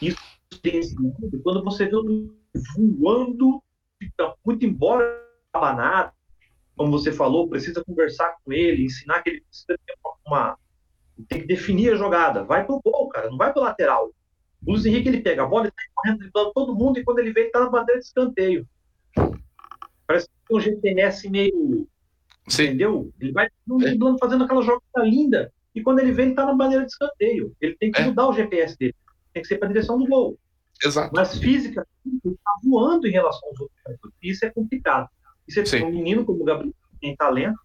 Isso 0.00 0.18
tem 0.62 0.82
sentido 0.82 1.40
quando 1.42 1.62
você 1.62 1.86
vê 1.86 1.96
o 1.96 2.34
voando, 2.76 3.62
muito 4.44 4.64
embora 4.64 5.22
nada, 5.54 6.12
como 6.76 6.90
você 6.90 7.10
falou, 7.10 7.48
precisa 7.48 7.82
conversar 7.84 8.36
com 8.44 8.52
ele, 8.52 8.84
ensinar 8.84 9.22
que 9.22 9.30
ele 9.30 9.40
precisa 9.40 9.78
ter 9.86 9.94
uma. 10.26 10.58
Tem 11.28 11.40
que 11.40 11.46
definir 11.46 11.92
a 11.92 11.96
jogada. 11.96 12.44
Vai 12.44 12.66
pro 12.66 12.80
gol, 12.84 13.08
cara, 13.08 13.30
não 13.30 13.38
vai 13.38 13.52
pro 13.52 13.62
lateral. 13.62 14.12
O 14.66 14.72
Luiz 14.72 14.84
Henrique 14.84 15.08
ele 15.08 15.22
pega 15.22 15.44
a 15.44 15.46
bola, 15.46 15.64
ele 15.64 15.70
tá 15.70 15.82
correndo, 15.94 16.18
driblando 16.18 16.52
todo 16.52 16.74
mundo, 16.74 16.98
e 16.98 17.04
quando 17.04 17.20
ele 17.20 17.32
vem, 17.32 17.44
ele 17.44 17.52
tá 17.52 17.60
na 17.60 17.70
bandeira 17.70 18.00
de 18.00 18.06
escanteio. 18.06 18.68
Um 20.50 20.60
GPS 20.60 21.28
meio. 21.28 21.86
Sim. 22.48 22.64
Entendeu? 22.64 23.12
Ele 23.20 23.32
vai 23.32 23.48
driblando, 23.66 24.18
fazendo 24.18 24.44
aquela 24.44 24.62
jogada 24.62 25.04
linda, 25.04 25.52
e 25.74 25.82
quando 25.82 25.98
ele 25.98 26.12
vem, 26.12 26.26
ele 26.26 26.34
tá 26.34 26.46
na 26.46 26.54
bandeira 26.54 26.84
de 26.84 26.90
escanteio. 26.90 27.54
Ele 27.60 27.76
tem 27.76 27.90
que 27.90 28.00
é. 28.00 28.06
mudar 28.06 28.28
o 28.28 28.32
GPS 28.32 28.76
dele. 28.78 28.94
Tem 29.32 29.42
que 29.42 29.48
ser 29.48 29.58
para 29.58 29.68
a 29.68 29.72
direção 29.72 29.98
do 29.98 30.06
gol. 30.06 30.38
Exato. 30.82 31.12
Mas 31.14 31.38
física, 31.38 31.86
ele 32.04 32.36
tá 32.42 32.50
voando 32.64 33.06
em 33.06 33.12
relação 33.12 33.48
aos 33.48 33.60
outros. 33.60 33.78
Isso 34.22 34.44
é 34.44 34.50
complicado. 34.50 35.08
E 35.46 35.52
você 35.52 35.62
tem 35.64 35.84
um 35.84 35.92
menino 35.92 36.24
como 36.24 36.42
o 36.42 36.44
Gabriel, 36.44 36.74
que 36.90 36.98
tem 37.00 37.16
talento, 37.16 37.58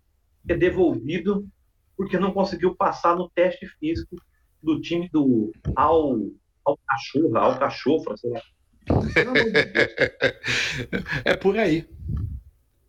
que 0.46 0.54
é 0.54 0.58
devolvido 0.58 1.48
porque 1.96 2.18
não 2.18 2.34
conseguiu 2.34 2.76
passar 2.76 3.16
no 3.16 3.30
teste 3.30 3.68
físico 3.80 4.16
do 4.62 4.82
time 4.82 5.10
do 5.10 5.52
Al, 5.76 6.20
Al 6.66 6.80
Cachorra, 6.88 7.40
Al 7.40 7.60
Cachofra, 7.60 8.18
sei 8.18 8.32
lá. 8.32 8.42
é 11.24 11.36
por 11.36 11.56
aí. 11.58 11.88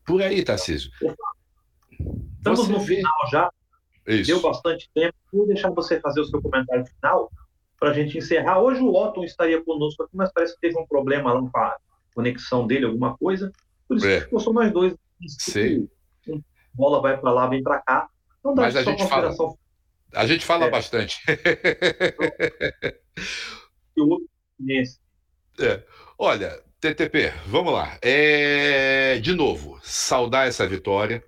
Por 0.05 0.23
aí, 0.23 0.45
Tarcísio. 0.45 0.91
Estamos 2.37 2.67
você 2.67 2.73
no 2.73 2.81
vê... 2.81 2.97
final 2.97 3.13
já. 3.31 3.51
Isso. 4.07 4.27
Deu 4.27 4.41
bastante 4.41 4.91
tempo. 4.95 5.15
Vou 5.33 5.47
deixar 5.47 5.71
você 5.71 6.01
fazer 6.01 6.21
o 6.21 6.25
seu 6.25 6.43
comentário 6.43 6.85
final 6.87 7.31
para 7.79 7.91
a 7.91 7.95
gente 7.95 8.19
encerrar. 8.19 8.61
Hoje 8.61 8.81
o 8.81 8.93
Otton 8.95 9.25
estaria 9.25 9.63
conosco 9.63 10.03
aqui, 10.03 10.17
mas 10.17 10.33
parece 10.33 10.55
que 10.55 10.61
teve 10.61 10.79
um 10.79 10.87
problema 10.87 11.33
lá 11.33 11.41
com 11.41 11.59
a 11.59 11.77
conexão 12.15 12.67
dele, 12.67 12.87
alguma 12.87 13.17
coisa. 13.17 13.53
Por 13.89 13.97
isso 13.97 14.07
é. 14.07 14.19
que 14.19 14.25
ficou 14.25 14.41
só 14.41 14.53
nós 14.53 14.73
dois. 14.73 14.95
Sim. 15.27 15.89
Bola 16.75 17.01
vai 17.01 17.19
para 17.19 17.31
lá, 17.31 17.47
vem 17.47 17.63
para 17.63 17.81
cá. 17.81 18.09
Então 18.41 18.55
dá 18.55 18.63
Mas 18.63 18.77
a 18.77 18.83
gente 18.83 19.07
fala. 19.07 19.35
A 20.15 20.27
gente 20.27 20.45
fala 20.45 20.67
é. 20.67 20.71
bastante. 20.71 21.21
é. 25.59 25.83
Olha, 26.19 26.63
TTP, 26.83 27.33
vamos 27.47 27.73
lá. 27.73 27.97
É... 28.03 29.21
De 29.21 29.33
novo, 29.35 29.79
saudar 29.85 30.49
essa 30.49 30.67
vitória. 30.67 31.23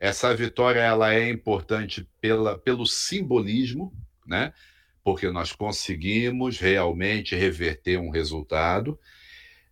Essa 0.00 0.34
vitória 0.34 0.80
ela 0.80 1.14
é 1.14 1.30
importante 1.30 2.08
pela, 2.20 2.58
pelo 2.58 2.84
simbolismo, 2.84 3.92
né? 4.26 4.52
Porque 5.04 5.30
nós 5.30 5.52
conseguimos 5.52 6.58
realmente 6.58 7.36
reverter 7.36 7.98
um 7.98 8.10
resultado. 8.10 8.98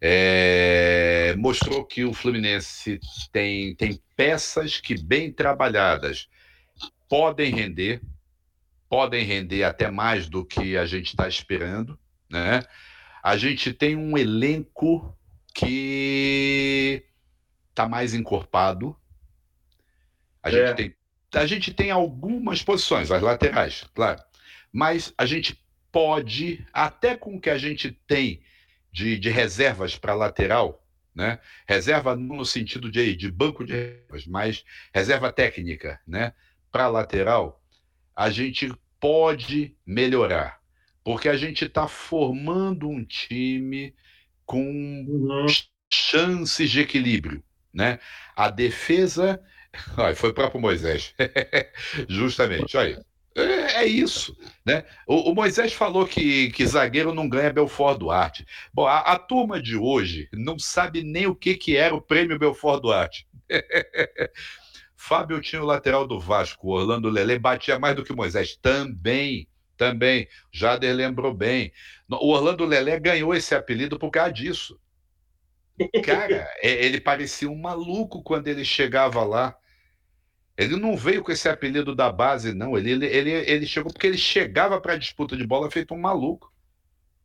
É, 0.01 1.35
mostrou 1.37 1.85
que 1.85 2.05
o 2.05 2.12
Fluminense 2.12 3.01
tem, 3.33 3.75
tem 3.75 4.01
peças 4.14 4.81
que, 4.81 5.03
bem 5.03 5.33
trabalhadas, 5.33 6.29
podem 7.09 7.53
render, 7.53 8.01
podem 8.89 9.25
render 9.25 9.64
até 9.64 9.91
mais 9.91 10.29
do 10.29 10.45
que 10.45 10.77
a 10.77 10.87
gente 10.87 11.09
está 11.09 11.27
esperando. 11.27 11.99
Né? 12.31 12.62
A 13.23 13.37
gente 13.37 13.73
tem 13.73 13.97
um 13.97 14.16
elenco 14.16 15.16
que 15.55 17.05
está 17.71 17.89
mais 17.89 18.14
encorpado. 18.14 18.97
A, 20.43 20.49
é. 20.49 20.53
gente 20.53 20.77
tem, 20.77 20.95
a 21.35 21.47
gente 21.47 21.75
tem 21.75 21.91
algumas 21.91 22.62
posições, 22.62 23.11
as 23.11 23.23
laterais, 23.23 23.85
claro. 23.95 24.23
Mas 24.73 25.12
a 25.16 25.27
gente 25.27 25.61
pode, 25.91 26.64
até 26.73 27.16
com 27.16 27.37
o 27.37 27.41
que 27.41 27.51
a 27.51 27.59
gente 27.59 27.91
tem 28.07 28.43
de, 28.93 29.19
de 29.19 29.31
reservas 29.31 29.97
para 29.97 30.14
lateral, 30.14 30.85
né? 31.14 31.41
Reserva 31.66 32.14
no 32.14 32.45
sentido 32.45 32.91
de, 32.91 33.16
de 33.16 33.31
banco 33.31 33.64
de 33.64 33.73
reservas, 33.73 34.27
mas 34.27 34.64
reserva 34.95 35.33
técnica, 35.33 36.01
né? 36.07 36.33
Para 36.71 36.89
lateral, 36.89 37.62
a 38.14 38.31
gente 38.31 38.73
pode 39.01 39.77
melhorar, 39.87 40.58
porque 41.09 41.31
a 41.31 41.39
gente 41.39 41.65
está 41.65 41.89
formando 41.89 42.87
um 42.87 43.03
time 43.03 43.95
com 44.45 44.61
uhum. 44.61 45.47
chances 45.91 46.71
de 46.71 46.81
equilíbrio, 46.81 47.43
né? 47.73 47.99
A 48.37 48.51
defesa, 48.51 49.43
olha, 49.97 50.15
foi 50.15 50.29
o 50.29 50.35
próprio 50.35 50.61
Moisés, 50.61 51.15
justamente, 52.11 52.77
olha. 52.77 53.03
É, 53.35 53.85
é, 53.85 53.87
isso. 53.87 54.37
Né? 54.67 54.85
O, 55.07 55.31
o, 55.31 55.35
Moisés 55.35 55.73
falou 55.73 56.07
que, 56.07 56.51
que 56.51 56.67
zagueiro 56.67 57.15
não 57.15 57.27
ganha 57.27 57.55
Belfort 57.55 57.99
Duarte. 57.99 58.45
Bom, 58.75 58.87
a, 58.87 58.99
a, 58.99 59.19
turma 59.19 59.63
de 59.63 59.79
hoje 59.79 60.29
não 60.35 60.59
sabe 60.59 61.03
nem 61.03 61.27
o 61.27 61.35
que, 61.35 61.55
que 61.55 61.75
era 61.75 61.95
o 61.95 62.03
prêmio 62.03 62.39
Belfort 62.39 62.83
Duarte. 62.83 63.27
Fábio 64.95 65.41
tinha 65.41 65.63
o 65.63 65.67
lateral 65.67 66.07
do 66.07 66.21
Vasco, 66.21 66.69
Orlando 66.69 67.09
Lele 67.09 67.39
batia 67.39 67.79
mais 67.79 67.97
do 67.97 68.05
que 68.05 68.13
Moisés. 68.13 68.59
Também, 68.61 69.49
também. 69.79 70.29
Jader 70.53 70.95
lembrou 70.95 71.33
bem. 71.33 71.72
O 72.11 72.33
Orlando 72.33 72.66
Lele 72.66 72.99
ganhou 73.01 73.35
esse 73.35 73.55
apelido 73.55 73.99
por 73.99 74.11
causa 74.11 74.33
disso. 74.33 74.79
Cara, 76.05 76.47
é, 76.61 76.85
ele 76.85 77.01
parecia 77.01 77.49
um 77.49 77.59
maluco 77.59 78.22
quando 78.22 78.49
ele 78.49 78.64
chegava 78.64 79.24
lá. 79.24 79.57
Ele 80.57 80.76
não 80.76 80.97
veio 80.97 81.22
com 81.22 81.31
esse 81.31 81.49
apelido 81.49 81.95
da 81.95 82.11
base, 82.11 82.53
não. 82.53 82.76
Ele, 82.76 83.07
ele, 83.07 83.31
ele, 83.31 83.66
chegou 83.66 83.93
porque 83.93 84.09
ele 84.09 84.18
chegava 84.18 84.81
para 84.81 84.95
a 84.95 84.99
disputa 84.99 85.37
de 85.37 85.47
bola 85.47 85.70
feito 85.70 85.95
um 85.95 86.01
maluco. 86.01 86.53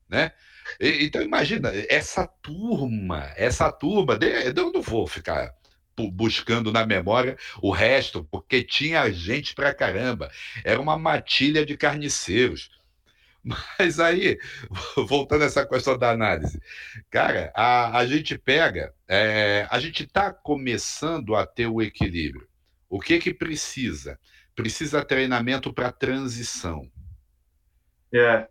Né? 0.08 0.32
Então, 0.80 1.22
imagina, 1.22 1.72
essa 1.90 2.28
turma, 2.28 3.34
essa 3.36 3.72
turma, 3.72 4.20
eu 4.56 4.72
não 4.72 4.82
vou 4.84 5.08
ficar 5.08 5.52
buscando 6.12 6.72
na 6.72 6.86
memória 6.86 7.38
o 7.62 7.72
resto, 7.72 8.24
porque 8.32 8.64
tinha 8.64 9.12
gente 9.12 9.54
pra 9.54 9.74
caramba. 9.74 10.32
Era 10.64 10.80
uma 10.80 10.98
matilha 10.98 11.66
de 11.66 11.78
carniceiros. 11.78 12.72
Mas 13.44 14.00
aí, 14.00 14.40
voltando 15.08 15.44
a 15.44 15.46
essa 15.46 15.66
questão 15.66 15.98
da 15.98 16.12
análise, 16.12 16.60
cara, 17.10 17.52
a, 17.56 17.98
a 17.98 18.06
gente 18.06 18.38
pega, 18.38 18.94
é, 19.08 19.68
a 19.70 19.80
gente 19.80 20.04
está 20.04 20.32
começando 20.32 21.36
a 21.36 21.46
ter 21.46 21.68
o 21.68 21.82
equilíbrio. 21.82 22.48
O 22.90 23.00
que 23.00 23.20
que 23.20 23.34
precisa? 23.34 24.20
Precisa 24.56 25.04
treinamento 25.04 25.74
para 25.74 25.92
transição. 25.92 26.90
É. 28.14 28.48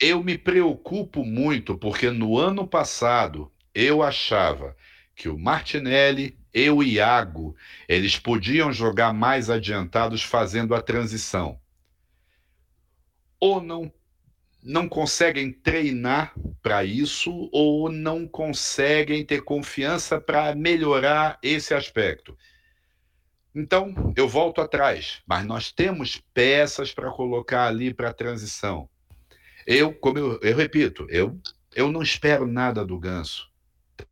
Eu 0.00 0.22
me 0.22 0.36
preocupo 0.36 1.24
muito 1.24 1.78
porque 1.78 2.10
no 2.10 2.36
ano 2.36 2.66
passado 2.66 3.50
eu 3.72 4.02
achava 4.02 4.76
que 5.14 5.28
o 5.28 5.38
Martinelli 5.38 6.38
e 6.52 6.68
o 6.70 6.82
Iago 6.82 7.56
eles 7.88 8.18
podiam 8.18 8.72
jogar 8.72 9.12
mais 9.12 9.50
adiantados 9.50 10.22
fazendo 10.22 10.74
a 10.74 10.82
transição. 10.82 11.60
Ou 13.38 13.60
não 13.60 13.92
não 14.64 14.88
conseguem 14.88 15.52
treinar 15.52 16.32
para 16.62 16.82
isso 16.82 17.50
ou 17.52 17.92
não 17.92 18.26
conseguem 18.26 19.22
ter 19.22 19.42
confiança 19.42 20.18
para 20.18 20.54
melhorar 20.54 21.38
esse 21.42 21.74
aspecto. 21.74 22.34
Então, 23.54 23.94
eu 24.16 24.26
volto 24.26 24.62
atrás, 24.62 25.22
mas 25.26 25.44
nós 25.44 25.70
temos 25.70 26.16
peças 26.32 26.92
para 26.92 27.10
colocar 27.10 27.66
ali 27.66 27.92
para 27.92 28.08
a 28.08 28.14
transição. 28.14 28.88
Eu, 29.66 29.92
como 29.92 30.18
eu, 30.18 30.40
eu 30.40 30.56
repito, 30.56 31.06
eu, 31.10 31.38
eu 31.74 31.92
não 31.92 32.02
espero 32.02 32.46
nada 32.46 32.84
do 32.84 32.98
Ganso, 32.98 33.48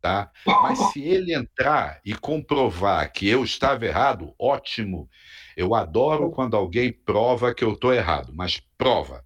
tá? 0.01 0.31
Mas 0.45 0.91
se 0.91 1.01
ele 1.01 1.33
entrar 1.33 1.99
e 2.03 2.13
comprovar 2.15 3.11
que 3.11 3.27
eu 3.27 3.43
estava 3.43 3.85
errado, 3.85 4.33
ótimo. 4.39 5.09
Eu 5.55 5.75
adoro 5.75 6.31
quando 6.31 6.55
alguém 6.55 6.91
prova 6.91 7.53
que 7.53 7.63
eu 7.63 7.73
estou 7.73 7.93
errado, 7.93 8.33
mas 8.33 8.59
prova. 8.77 9.23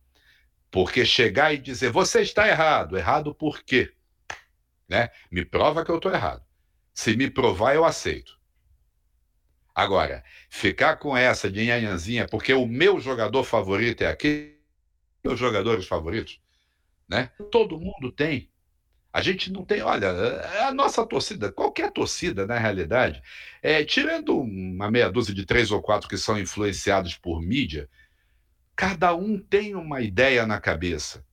Porque 0.69 1.05
chegar 1.05 1.53
e 1.53 1.57
dizer, 1.57 1.91
você 1.91 2.21
está 2.21 2.47
errado, 2.47 2.97
errado 2.97 3.33
por 3.33 3.63
quê? 3.63 3.93
Né? 4.87 5.09
Me 5.31 5.45
prova 5.45 5.83
que 5.83 5.91
eu 5.91 5.97
estou 5.97 6.13
errado. 6.13 6.43
Se 6.93 7.15
me 7.15 7.29
provar, 7.29 7.75
eu 7.75 7.85
aceito. 7.85 8.37
Agora, 9.77 10.23
ficar 10.49 10.95
com 10.95 11.15
essa 11.15 11.51
de 11.51 11.63
nhanhanzinha, 11.63 12.27
porque 12.27 12.51
o 12.51 12.65
meu 12.65 12.99
jogador 12.99 13.43
favorito 13.43 14.01
é 14.01 14.07
aquele, 14.07 14.57
meus 15.23 15.39
jogadores 15.39 15.85
favoritos, 15.85 16.41
né? 17.07 17.31
Todo 17.51 17.79
mundo 17.79 18.11
tem. 18.11 18.51
A 19.17 19.21
gente 19.23 19.51
não 19.51 19.65
tem, 19.65 19.81
olha, 19.81 20.11
a 20.67 20.71
nossa 20.71 21.03
torcida, 21.03 21.51
qualquer 21.51 21.91
torcida, 21.91 22.45
na 22.45 22.59
realidade, 22.59 23.19
é, 23.63 23.83
tirando 23.83 24.39
uma 24.39 24.91
meia 24.91 25.09
dúzia 25.09 25.33
de 25.33 25.43
três 25.43 25.71
ou 25.71 25.81
quatro 25.81 26.07
que 26.07 26.19
são 26.19 26.39
influenciados 26.39 27.15
por 27.17 27.41
mídia, 27.41 27.89
cada 28.75 29.15
um 29.15 29.39
tem 29.39 29.73
uma 29.73 30.01
ideia 30.01 30.45
na 30.45 30.61
cabeça. 30.61 31.25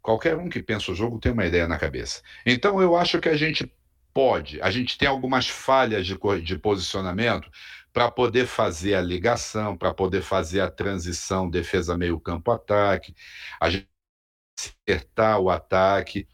Qualquer 0.00 0.36
um 0.36 0.48
que 0.48 0.62
pensa 0.62 0.92
o 0.92 0.94
jogo 0.94 1.18
tem 1.18 1.32
uma 1.32 1.44
ideia 1.44 1.66
na 1.66 1.76
cabeça. 1.76 2.22
Então 2.46 2.80
eu 2.80 2.94
acho 2.94 3.18
que 3.18 3.28
a 3.28 3.36
gente 3.36 3.68
pode, 4.12 4.62
a 4.62 4.70
gente 4.70 4.96
tem 4.96 5.08
algumas 5.08 5.48
falhas 5.48 6.06
de, 6.06 6.16
de 6.40 6.56
posicionamento, 6.56 7.50
para 7.92 8.12
poder 8.12 8.46
fazer 8.46 8.94
a 8.94 9.00
ligação, 9.02 9.76
para 9.76 9.92
poder 9.92 10.22
fazer 10.22 10.60
a 10.60 10.70
transição 10.70 11.50
defesa 11.50 11.98
meio 11.98 12.20
campo 12.20 12.52
ataque, 12.52 13.12
a 13.60 13.68
gente 13.68 13.88
acertar 14.88 15.40
o 15.40 15.50
ataque. 15.50 16.28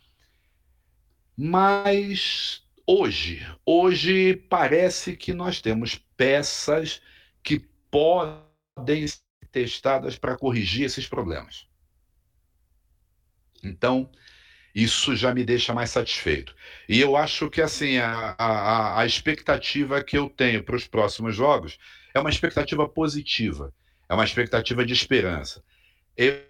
Mas 1.43 2.63
hoje, 2.87 3.41
hoje 3.65 4.37
parece 4.37 5.17
que 5.17 5.33
nós 5.33 5.59
temos 5.59 5.95
peças 6.15 7.01
que 7.43 7.59
podem 7.91 9.09
ser 9.09 9.23
testadas 9.51 10.19
para 10.19 10.37
corrigir 10.37 10.85
esses 10.85 11.09
problemas. 11.09 11.67
Então, 13.65 14.11
isso 14.75 15.17
já 15.17 15.33
me 15.33 15.43
deixa 15.43 15.73
mais 15.73 15.89
satisfeito. 15.89 16.55
E 16.87 17.01
eu 17.01 17.17
acho 17.17 17.49
que 17.49 17.63
assim 17.63 17.97
a, 17.97 18.37
a, 18.39 19.01
a 19.01 19.07
expectativa 19.07 20.05
que 20.05 20.19
eu 20.19 20.29
tenho 20.29 20.63
para 20.63 20.77
os 20.77 20.87
próximos 20.87 21.35
jogos 21.35 21.79
é 22.13 22.21
uma 22.21 22.29
expectativa 22.29 22.87
positiva, 22.87 23.73
é 24.11 24.13
uma 24.13 24.25
expectativa 24.25 24.85
de 24.85 24.93
esperança. 24.93 25.65
Eu 26.15 26.50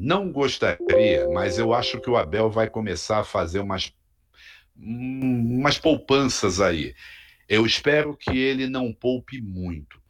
não 0.00 0.30
gostaria, 0.30 1.28
mas 1.32 1.58
eu 1.58 1.72
acho 1.72 2.00
que 2.00 2.10
o 2.10 2.16
Abel 2.16 2.50
vai 2.50 2.68
começar 2.68 3.20
a 3.20 3.24
fazer 3.24 3.60
umas, 3.60 3.92
umas 4.76 5.78
poupanças 5.78 6.60
aí. 6.60 6.94
Eu 7.48 7.64
espero 7.64 8.16
que 8.16 8.36
ele 8.36 8.66
não 8.66 8.92
poupe 8.92 9.40
muito. 9.40 10.00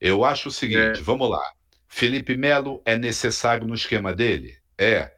Eu 0.00 0.24
acho 0.24 0.48
o 0.48 0.52
seguinte, 0.52 1.00
é. 1.00 1.02
vamos 1.02 1.28
lá. 1.28 1.42
Felipe 1.88 2.36
Melo 2.36 2.82
é 2.84 2.96
necessário 2.96 3.66
no 3.66 3.74
esquema 3.74 4.14
dele? 4.14 4.56
É. 4.78 5.10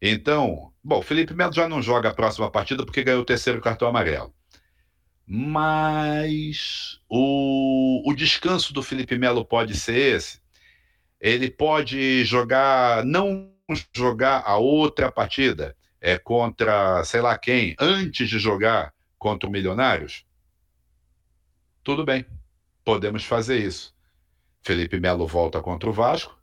Então, 0.00 0.72
bom, 0.82 1.02
Felipe 1.02 1.34
Melo 1.34 1.52
já 1.52 1.68
não 1.68 1.82
joga 1.82 2.10
a 2.10 2.14
próxima 2.14 2.50
partida 2.50 2.84
porque 2.84 3.02
ganhou 3.02 3.22
o 3.22 3.26
terceiro 3.26 3.60
cartão 3.60 3.88
amarelo. 3.88 4.32
Mas 5.26 7.00
o, 7.08 8.08
o 8.08 8.14
descanso 8.14 8.72
do 8.72 8.82
Felipe 8.82 9.18
Melo 9.18 9.44
pode 9.44 9.74
ser 9.74 10.16
esse. 10.16 10.40
Ele 11.20 11.50
pode 11.50 12.24
jogar, 12.24 13.04
não 13.04 13.52
jogar 13.92 14.42
a 14.46 14.56
outra 14.56 15.10
partida 15.10 15.76
é 16.00 16.18
contra 16.18 17.02
sei 17.04 17.20
lá 17.20 17.36
quem, 17.36 17.74
antes 17.78 18.28
de 18.28 18.38
jogar 18.38 18.94
contra 19.18 19.48
o 19.48 19.52
Milionários. 19.52 20.24
Tudo 21.82 22.04
bem, 22.04 22.24
podemos 22.84 23.24
fazer 23.24 23.58
isso. 23.58 23.94
Felipe 24.62 25.00
Melo 25.00 25.26
volta 25.26 25.60
contra 25.60 25.88
o 25.88 25.92
Vasco. 25.92 26.38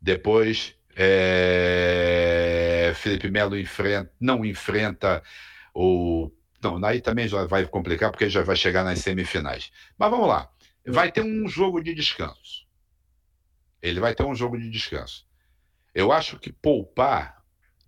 Depois 0.00 0.76
é, 1.00 2.92
Felipe 2.96 3.30
Melo 3.30 3.56
enfrenta, 3.56 4.12
não 4.20 4.44
enfrenta 4.44 5.22
o. 5.72 6.30
Não, 6.60 6.84
aí 6.84 7.00
também 7.00 7.28
já 7.28 7.46
vai 7.46 7.64
complicar, 7.66 8.10
porque 8.10 8.28
já 8.28 8.42
vai 8.42 8.56
chegar 8.56 8.82
nas 8.82 8.98
semifinais. 8.98 9.70
Mas 9.96 10.10
vamos 10.10 10.26
lá. 10.26 10.50
Vai 10.84 11.12
ter 11.12 11.22
um 11.22 11.46
jogo 11.46 11.80
de 11.80 11.94
descanso. 11.94 12.66
Ele 13.80 14.00
vai 14.00 14.12
ter 14.12 14.24
um 14.24 14.34
jogo 14.34 14.58
de 14.58 14.68
descanso. 14.68 15.27
Eu 15.98 16.12
acho 16.12 16.38
que 16.38 16.52
poupar, 16.52 17.42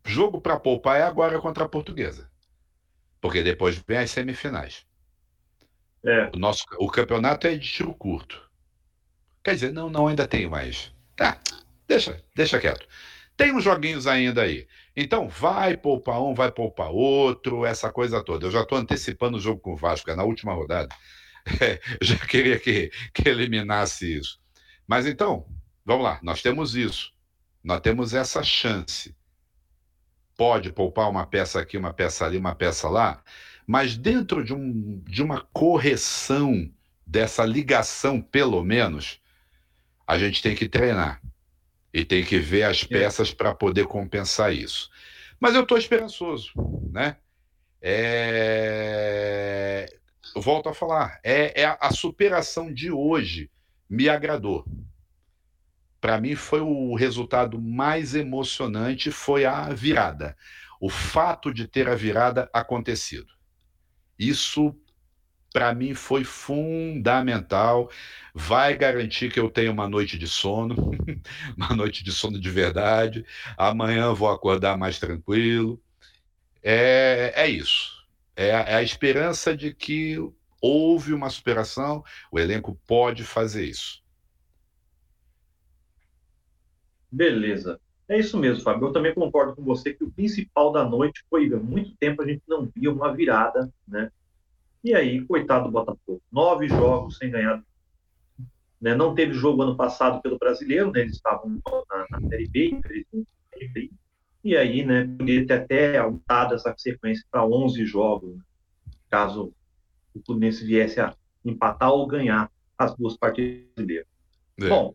jogo 0.04 0.40
para 0.40 0.58
poupar 0.58 0.98
é 0.98 1.04
agora 1.04 1.40
contra 1.40 1.62
a 1.62 1.68
Portuguesa. 1.68 2.28
Porque 3.20 3.40
depois 3.40 3.80
vem 3.86 3.98
as 3.98 4.10
semifinais. 4.10 4.84
É. 6.04 6.28
O, 6.34 6.36
nosso, 6.36 6.64
o 6.80 6.88
campeonato 6.88 7.46
é 7.46 7.54
de 7.54 7.72
tiro 7.72 7.94
curto. 7.94 8.50
Quer 9.44 9.54
dizer, 9.54 9.72
não, 9.72 9.88
não, 9.88 10.08
ainda 10.08 10.26
tem 10.26 10.48
mais. 10.48 10.92
Tá, 11.14 11.40
Deixa, 11.86 12.20
deixa 12.34 12.58
quieto. 12.58 12.84
Tem 13.36 13.54
uns 13.54 13.62
joguinhos 13.62 14.08
ainda 14.08 14.42
aí. 14.42 14.66
Então, 14.96 15.28
vai 15.28 15.76
poupar 15.76 16.20
um, 16.20 16.34
vai 16.34 16.50
poupar 16.50 16.90
outro, 16.90 17.64
essa 17.64 17.92
coisa 17.92 18.24
toda. 18.24 18.44
Eu 18.44 18.50
já 18.50 18.62
estou 18.62 18.76
antecipando 18.76 19.36
o 19.38 19.40
jogo 19.40 19.60
com 19.60 19.74
o 19.74 19.76
Vasco, 19.76 20.10
é 20.10 20.16
na 20.16 20.24
última 20.24 20.52
rodada. 20.52 20.88
É, 21.60 21.80
já 22.02 22.18
queria 22.18 22.58
que, 22.58 22.90
que 23.14 23.26
eliminasse 23.26 24.18
isso. 24.18 24.38
Mas 24.86 25.06
então, 25.06 25.46
vamos 25.86 26.04
lá, 26.04 26.20
nós 26.22 26.42
temos 26.42 26.74
isso. 26.74 27.14
Nós 27.62 27.80
temos 27.80 28.14
essa 28.14 28.42
chance. 28.42 29.14
Pode 30.36 30.72
poupar 30.72 31.08
uma 31.10 31.26
peça 31.26 31.60
aqui, 31.60 31.76
uma 31.76 31.92
peça 31.92 32.24
ali, 32.24 32.38
uma 32.38 32.54
peça 32.54 32.88
lá, 32.88 33.22
mas 33.66 33.96
dentro 33.96 34.42
de, 34.42 34.54
um, 34.54 35.00
de 35.06 35.22
uma 35.22 35.46
correção 35.52 36.70
dessa 37.06 37.44
ligação, 37.44 38.20
pelo 38.22 38.64
menos, 38.64 39.20
a 40.06 40.18
gente 40.18 40.42
tem 40.42 40.54
que 40.54 40.68
treinar. 40.68 41.20
E 41.92 42.04
tem 42.04 42.24
que 42.24 42.38
ver 42.38 42.62
as 42.62 42.84
é. 42.84 42.86
peças 42.86 43.34
para 43.34 43.54
poder 43.54 43.86
compensar 43.86 44.54
isso. 44.54 44.90
Mas 45.40 45.54
eu 45.54 45.62
estou 45.62 45.76
esperançoso, 45.76 46.52
né? 46.90 47.16
É... 47.82 48.70
Eu 50.34 50.40
volto 50.40 50.68
a 50.68 50.74
falar, 50.74 51.18
é, 51.24 51.62
é 51.62 51.76
a 51.80 51.92
superação 51.92 52.72
de 52.72 52.90
hoje 52.92 53.50
me 53.88 54.08
agradou. 54.08 54.64
Para 56.00 56.20
mim 56.20 56.34
foi 56.34 56.60
o 56.60 56.94
resultado 56.94 57.60
mais 57.60 58.14
emocionante 58.14 59.10
foi 59.10 59.44
a 59.44 59.68
virada, 59.68 60.36
o 60.80 60.88
fato 60.88 61.52
de 61.52 61.68
ter 61.68 61.88
a 61.88 61.94
virada 61.94 62.48
acontecido. 62.52 63.32
Isso 64.18 64.74
para 65.52 65.74
mim 65.74 65.94
foi 65.94 66.24
fundamental. 66.24 67.90
Vai 68.34 68.76
garantir 68.76 69.32
que 69.32 69.40
eu 69.40 69.50
tenha 69.50 69.72
uma 69.72 69.88
noite 69.88 70.16
de 70.16 70.28
sono, 70.28 70.90
uma 71.56 71.74
noite 71.74 72.04
de 72.04 72.12
sono 72.12 72.40
de 72.40 72.50
verdade. 72.50 73.24
Amanhã 73.56 74.12
vou 74.14 74.30
acordar 74.30 74.78
mais 74.78 74.98
tranquilo. 74.98 75.80
É, 76.62 77.32
é 77.34 77.48
isso. 77.48 78.04
É, 78.36 78.48
é 78.48 78.74
a 78.76 78.82
esperança 78.82 79.56
de 79.56 79.74
que 79.74 80.16
houve 80.60 81.12
uma 81.12 81.30
superação, 81.30 82.04
o 82.30 82.38
elenco 82.38 82.78
pode 82.86 83.24
fazer 83.24 83.64
isso. 83.64 83.99
Beleza. 87.10 87.80
É 88.08 88.18
isso 88.18 88.36
mesmo, 88.36 88.62
Fábio. 88.62 88.88
Eu 88.88 88.92
também 88.92 89.14
concordo 89.14 89.54
com 89.54 89.62
você 89.62 89.94
que 89.94 90.02
o 90.02 90.10
principal 90.10 90.72
da 90.72 90.84
noite 90.84 91.24
foi 91.30 91.52
há 91.52 91.56
muito 91.56 91.96
tempo 91.96 92.22
a 92.22 92.26
gente 92.26 92.42
não 92.48 92.68
via 92.74 92.92
uma 92.92 93.14
virada, 93.14 93.72
né? 93.86 94.10
E 94.82 94.94
aí, 94.94 95.24
coitado 95.26 95.66
do 95.66 95.70
Botafogo, 95.70 96.20
nove 96.32 96.66
jogos 96.66 97.18
sem 97.18 97.30
ganhar. 97.30 97.62
Né? 98.80 98.94
Não 98.94 99.14
teve 99.14 99.34
jogo 99.34 99.62
ano 99.62 99.76
passado 99.76 100.22
pelo 100.22 100.38
brasileiro, 100.38 100.90
né? 100.90 101.02
eles 101.02 101.16
estavam 101.16 101.60
na, 101.88 102.06
na 102.18 102.28
Série 102.28 102.48
B, 102.48 102.70
infelizmente. 102.72 103.92
E 104.42 104.56
aí, 104.56 104.84
né, 104.84 105.04
poderia 105.04 105.46
ter 105.46 105.52
até 105.52 105.98
aumentado 105.98 106.54
essa 106.54 106.74
sequência 106.78 107.24
para 107.30 107.44
11 107.44 107.84
jogos, 107.84 108.34
né? 108.34 108.42
caso 109.10 109.52
o 110.14 110.20
Fluminense 110.24 110.64
viesse 110.64 110.98
a 110.98 111.14
empatar 111.44 111.92
ou 111.92 112.06
ganhar 112.06 112.50
as 112.78 112.96
duas 112.96 113.16
partidas 113.16 113.66
brasileiras. 113.76 114.06
É. 114.60 114.68
Bom, 114.68 114.94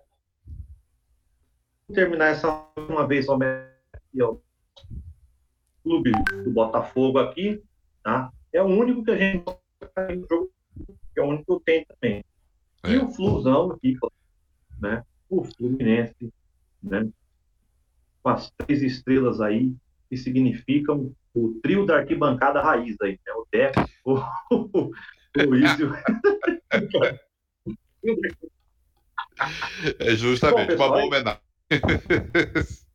terminar 1.94 2.28
essa 2.28 2.68
uma 2.78 3.08
vez 3.08 3.28
ao 3.30 3.38
clube 5.84 6.12
do 6.44 6.52
Botafogo 6.52 7.20
aqui, 7.20 7.62
tá? 8.04 8.32
É 8.52 8.62
o 8.62 8.66
único 8.66 9.04
que 9.04 9.12
a 9.12 9.18
gente 9.18 9.44
é 11.16 11.22
o 11.22 11.26
único 11.26 11.46
que 11.46 11.52
eu 11.52 11.60
tenho 11.60 11.86
também. 11.88 12.24
É. 12.84 12.92
E 12.92 12.98
o 12.98 13.12
Flusão 13.12 13.72
aqui, 13.72 13.98
né? 14.80 15.04
O 15.30 15.44
Fluminense, 15.44 16.34
né? 16.82 17.08
Com 18.22 18.30
as 18.30 18.52
três 18.52 18.82
estrelas 18.82 19.40
aí, 19.42 19.76
que 20.10 20.18
significam 20.18 21.14
o 21.34 21.60
trio 21.62 21.86
da 21.86 21.98
arquibancada 21.98 22.62
raiz 22.62 22.96
aí, 23.02 23.20
né? 23.26 23.34
O 23.34 23.48
Deco, 23.52 23.80
o, 24.06 24.16
o 24.76 24.92
Luiz 25.38 25.72
É 30.00 30.16
justamente 30.16 30.62
Bom, 30.62 30.68
pessoal, 30.68 30.90
uma 30.90 30.96
boa 30.96 31.08
homenagem. 31.08 31.45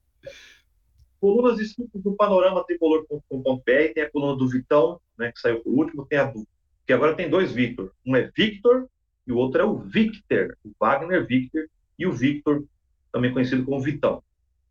Colunas 1.20 1.58
escritas 1.58 2.02
do 2.02 2.14
panorama-tricolor.com.br, 2.14 3.62
tem 3.94 4.02
a 4.02 4.10
coluna 4.10 4.36
do 4.36 4.48
Vitão, 4.48 5.00
né, 5.18 5.30
que 5.32 5.40
saiu 5.40 5.60
por 5.60 5.72
último, 5.72 6.06
tem 6.06 6.18
a 6.18 6.24
do. 6.24 6.46
Que 6.86 6.92
agora 6.92 7.14
tem 7.14 7.28
dois 7.28 7.52
Victor. 7.52 7.92
Um 8.06 8.16
é 8.16 8.30
Victor 8.34 8.88
e 9.26 9.32
o 9.32 9.36
outro 9.36 9.60
é 9.60 9.64
o 9.64 9.76
Victor, 9.76 10.56
o 10.64 10.70
Wagner 10.80 11.26
Victor 11.26 11.68
e 11.98 12.06
o 12.06 12.12
Victor, 12.12 12.64
também 13.12 13.32
conhecido 13.32 13.64
como 13.64 13.82
Vitão. 13.82 14.22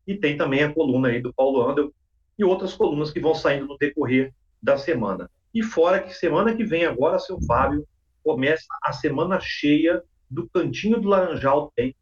E 0.08 0.16
tem 0.16 0.36
também 0.38 0.64
a 0.64 0.74
coluna 0.74 1.10
aí 1.10 1.22
do 1.22 1.34
Paulo 1.34 1.62
Andel 1.62 1.94
e 2.38 2.44
outras 2.44 2.74
colunas 2.74 3.12
que 3.12 3.20
vão 3.20 3.36
saindo 3.36 3.68
no 3.68 3.78
decorrer 3.78 4.34
da 4.62 4.78
semana. 4.78 5.30
E 5.54 5.62
fora 5.62 6.02
que 6.02 6.14
semana 6.14 6.56
que 6.56 6.64
vem 6.64 6.86
agora, 6.86 7.20
seu 7.20 7.40
Fábio, 7.42 7.88
começa 8.24 8.66
a 8.84 8.92
semana 8.92 9.40
cheia 9.40 10.02
do 10.30 10.48
Cantinho 10.50 11.00
do 11.00 11.10
Laranjal 11.10 11.72
tem 11.76 11.96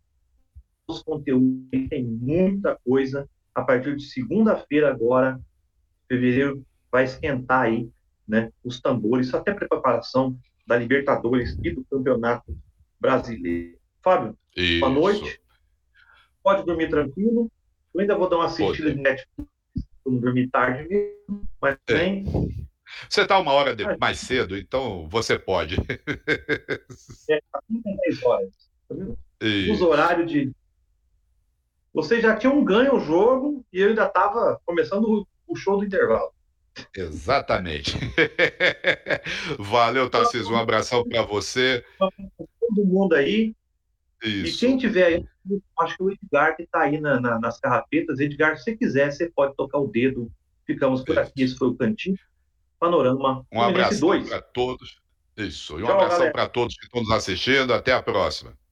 os 0.87 1.03
conteúdos, 1.03 1.67
tem 1.89 2.03
muita 2.03 2.79
coisa. 2.83 3.29
A 3.53 3.61
partir 3.63 3.95
de 3.95 4.03
segunda-feira 4.03 4.89
agora, 4.89 5.39
fevereiro 6.07 6.63
vai 6.91 7.03
esquentar 7.03 7.63
aí, 7.63 7.89
né, 8.27 8.51
os 8.63 8.79
tambores, 8.79 9.33
até 9.33 9.53
para 9.53 9.67
preparação 9.67 10.37
da 10.65 10.77
Libertadores 10.77 11.57
e 11.63 11.71
do 11.71 11.83
Campeonato 11.85 12.57
Brasileiro. 12.99 13.77
Fábio, 14.01 14.37
Isso. 14.55 14.79
boa 14.79 14.91
noite. 14.91 15.41
Pode 16.41 16.65
dormir 16.65 16.89
tranquilo. 16.89 17.51
Eu 17.93 18.01
ainda 18.01 18.17
vou 18.17 18.29
dar 18.29 18.37
uma 18.37 18.45
assistida 18.45 18.93
de 18.93 19.01
Netflix, 19.01 19.49
não 20.05 20.17
dormir 20.17 20.49
tarde 20.49 20.87
mesmo, 20.87 21.47
mas 21.61 21.77
é. 21.87 21.93
bem. 21.93 22.25
Você 23.09 23.21
está 23.21 23.37
uma 23.37 23.51
hora 23.51 23.75
de... 23.75 23.83
mais 23.97 24.19
cedo, 24.19 24.57
então 24.57 25.07
você 25.09 25.37
pode. 25.37 25.75
É, 27.29 27.41
tá 27.51 27.59
10 27.69 28.23
horas. 28.23 28.49
Tá 28.87 28.95
vendo? 28.95 29.17
Os 29.71 29.81
horários 29.81 30.31
de. 30.31 30.51
Vocês 31.97 32.21
já 32.21 32.35
tinham 32.35 32.63
ganho 32.63 32.95
o 32.95 32.99
jogo 32.99 33.65
e 33.73 33.81
eu 33.81 33.89
ainda 33.89 34.05
estava 34.05 34.61
começando 34.63 35.27
o 35.47 35.55
show 35.55 35.79
do 35.79 35.83
intervalo. 35.83 36.31
Exatamente. 36.95 37.97
Valeu, 39.57 40.07
Tarcísio. 40.07 40.53
Um 40.53 40.59
abração 40.59 41.03
para 41.09 41.23
você. 41.23 41.83
Todo 41.97 42.85
mundo 42.85 43.15
aí. 43.15 43.55
Isso. 44.23 44.57
E 44.57 44.59
quem 44.59 44.77
tiver 44.77 45.05
aí, 45.05 45.25
acho 45.79 45.97
que 45.97 46.03
o 46.03 46.11
Edgar 46.11 46.55
que 46.55 46.61
está 46.61 46.81
aí 46.81 47.01
na, 47.01 47.19
na, 47.19 47.39
nas 47.39 47.59
carrapetas, 47.59 48.19
Edgar, 48.19 48.57
se 48.57 48.65
você 48.65 48.77
quiser, 48.77 49.11
você 49.11 49.31
pode 49.31 49.55
tocar 49.55 49.79
o 49.79 49.87
dedo. 49.87 50.31
Ficamos 50.67 51.03
por 51.03 51.13
Isso. 51.13 51.21
aqui. 51.21 51.41
Esse 51.41 51.55
foi 51.55 51.69
o 51.69 51.75
Cantinho. 51.75 52.19
Panorama. 52.79 53.43
Um 53.51 53.59
abraço 53.59 54.07
para 54.29 54.41
todos. 54.43 55.01
Isso. 55.35 55.79
E 55.79 55.83
um 55.83 55.89
abraço 55.89 56.31
para 56.31 56.47
todos 56.47 56.77
que 56.77 56.85
estão 56.85 57.01
nos 57.01 57.09
assistindo. 57.09 57.73
Até 57.73 57.91
a 57.91 58.03
próxima. 58.03 58.55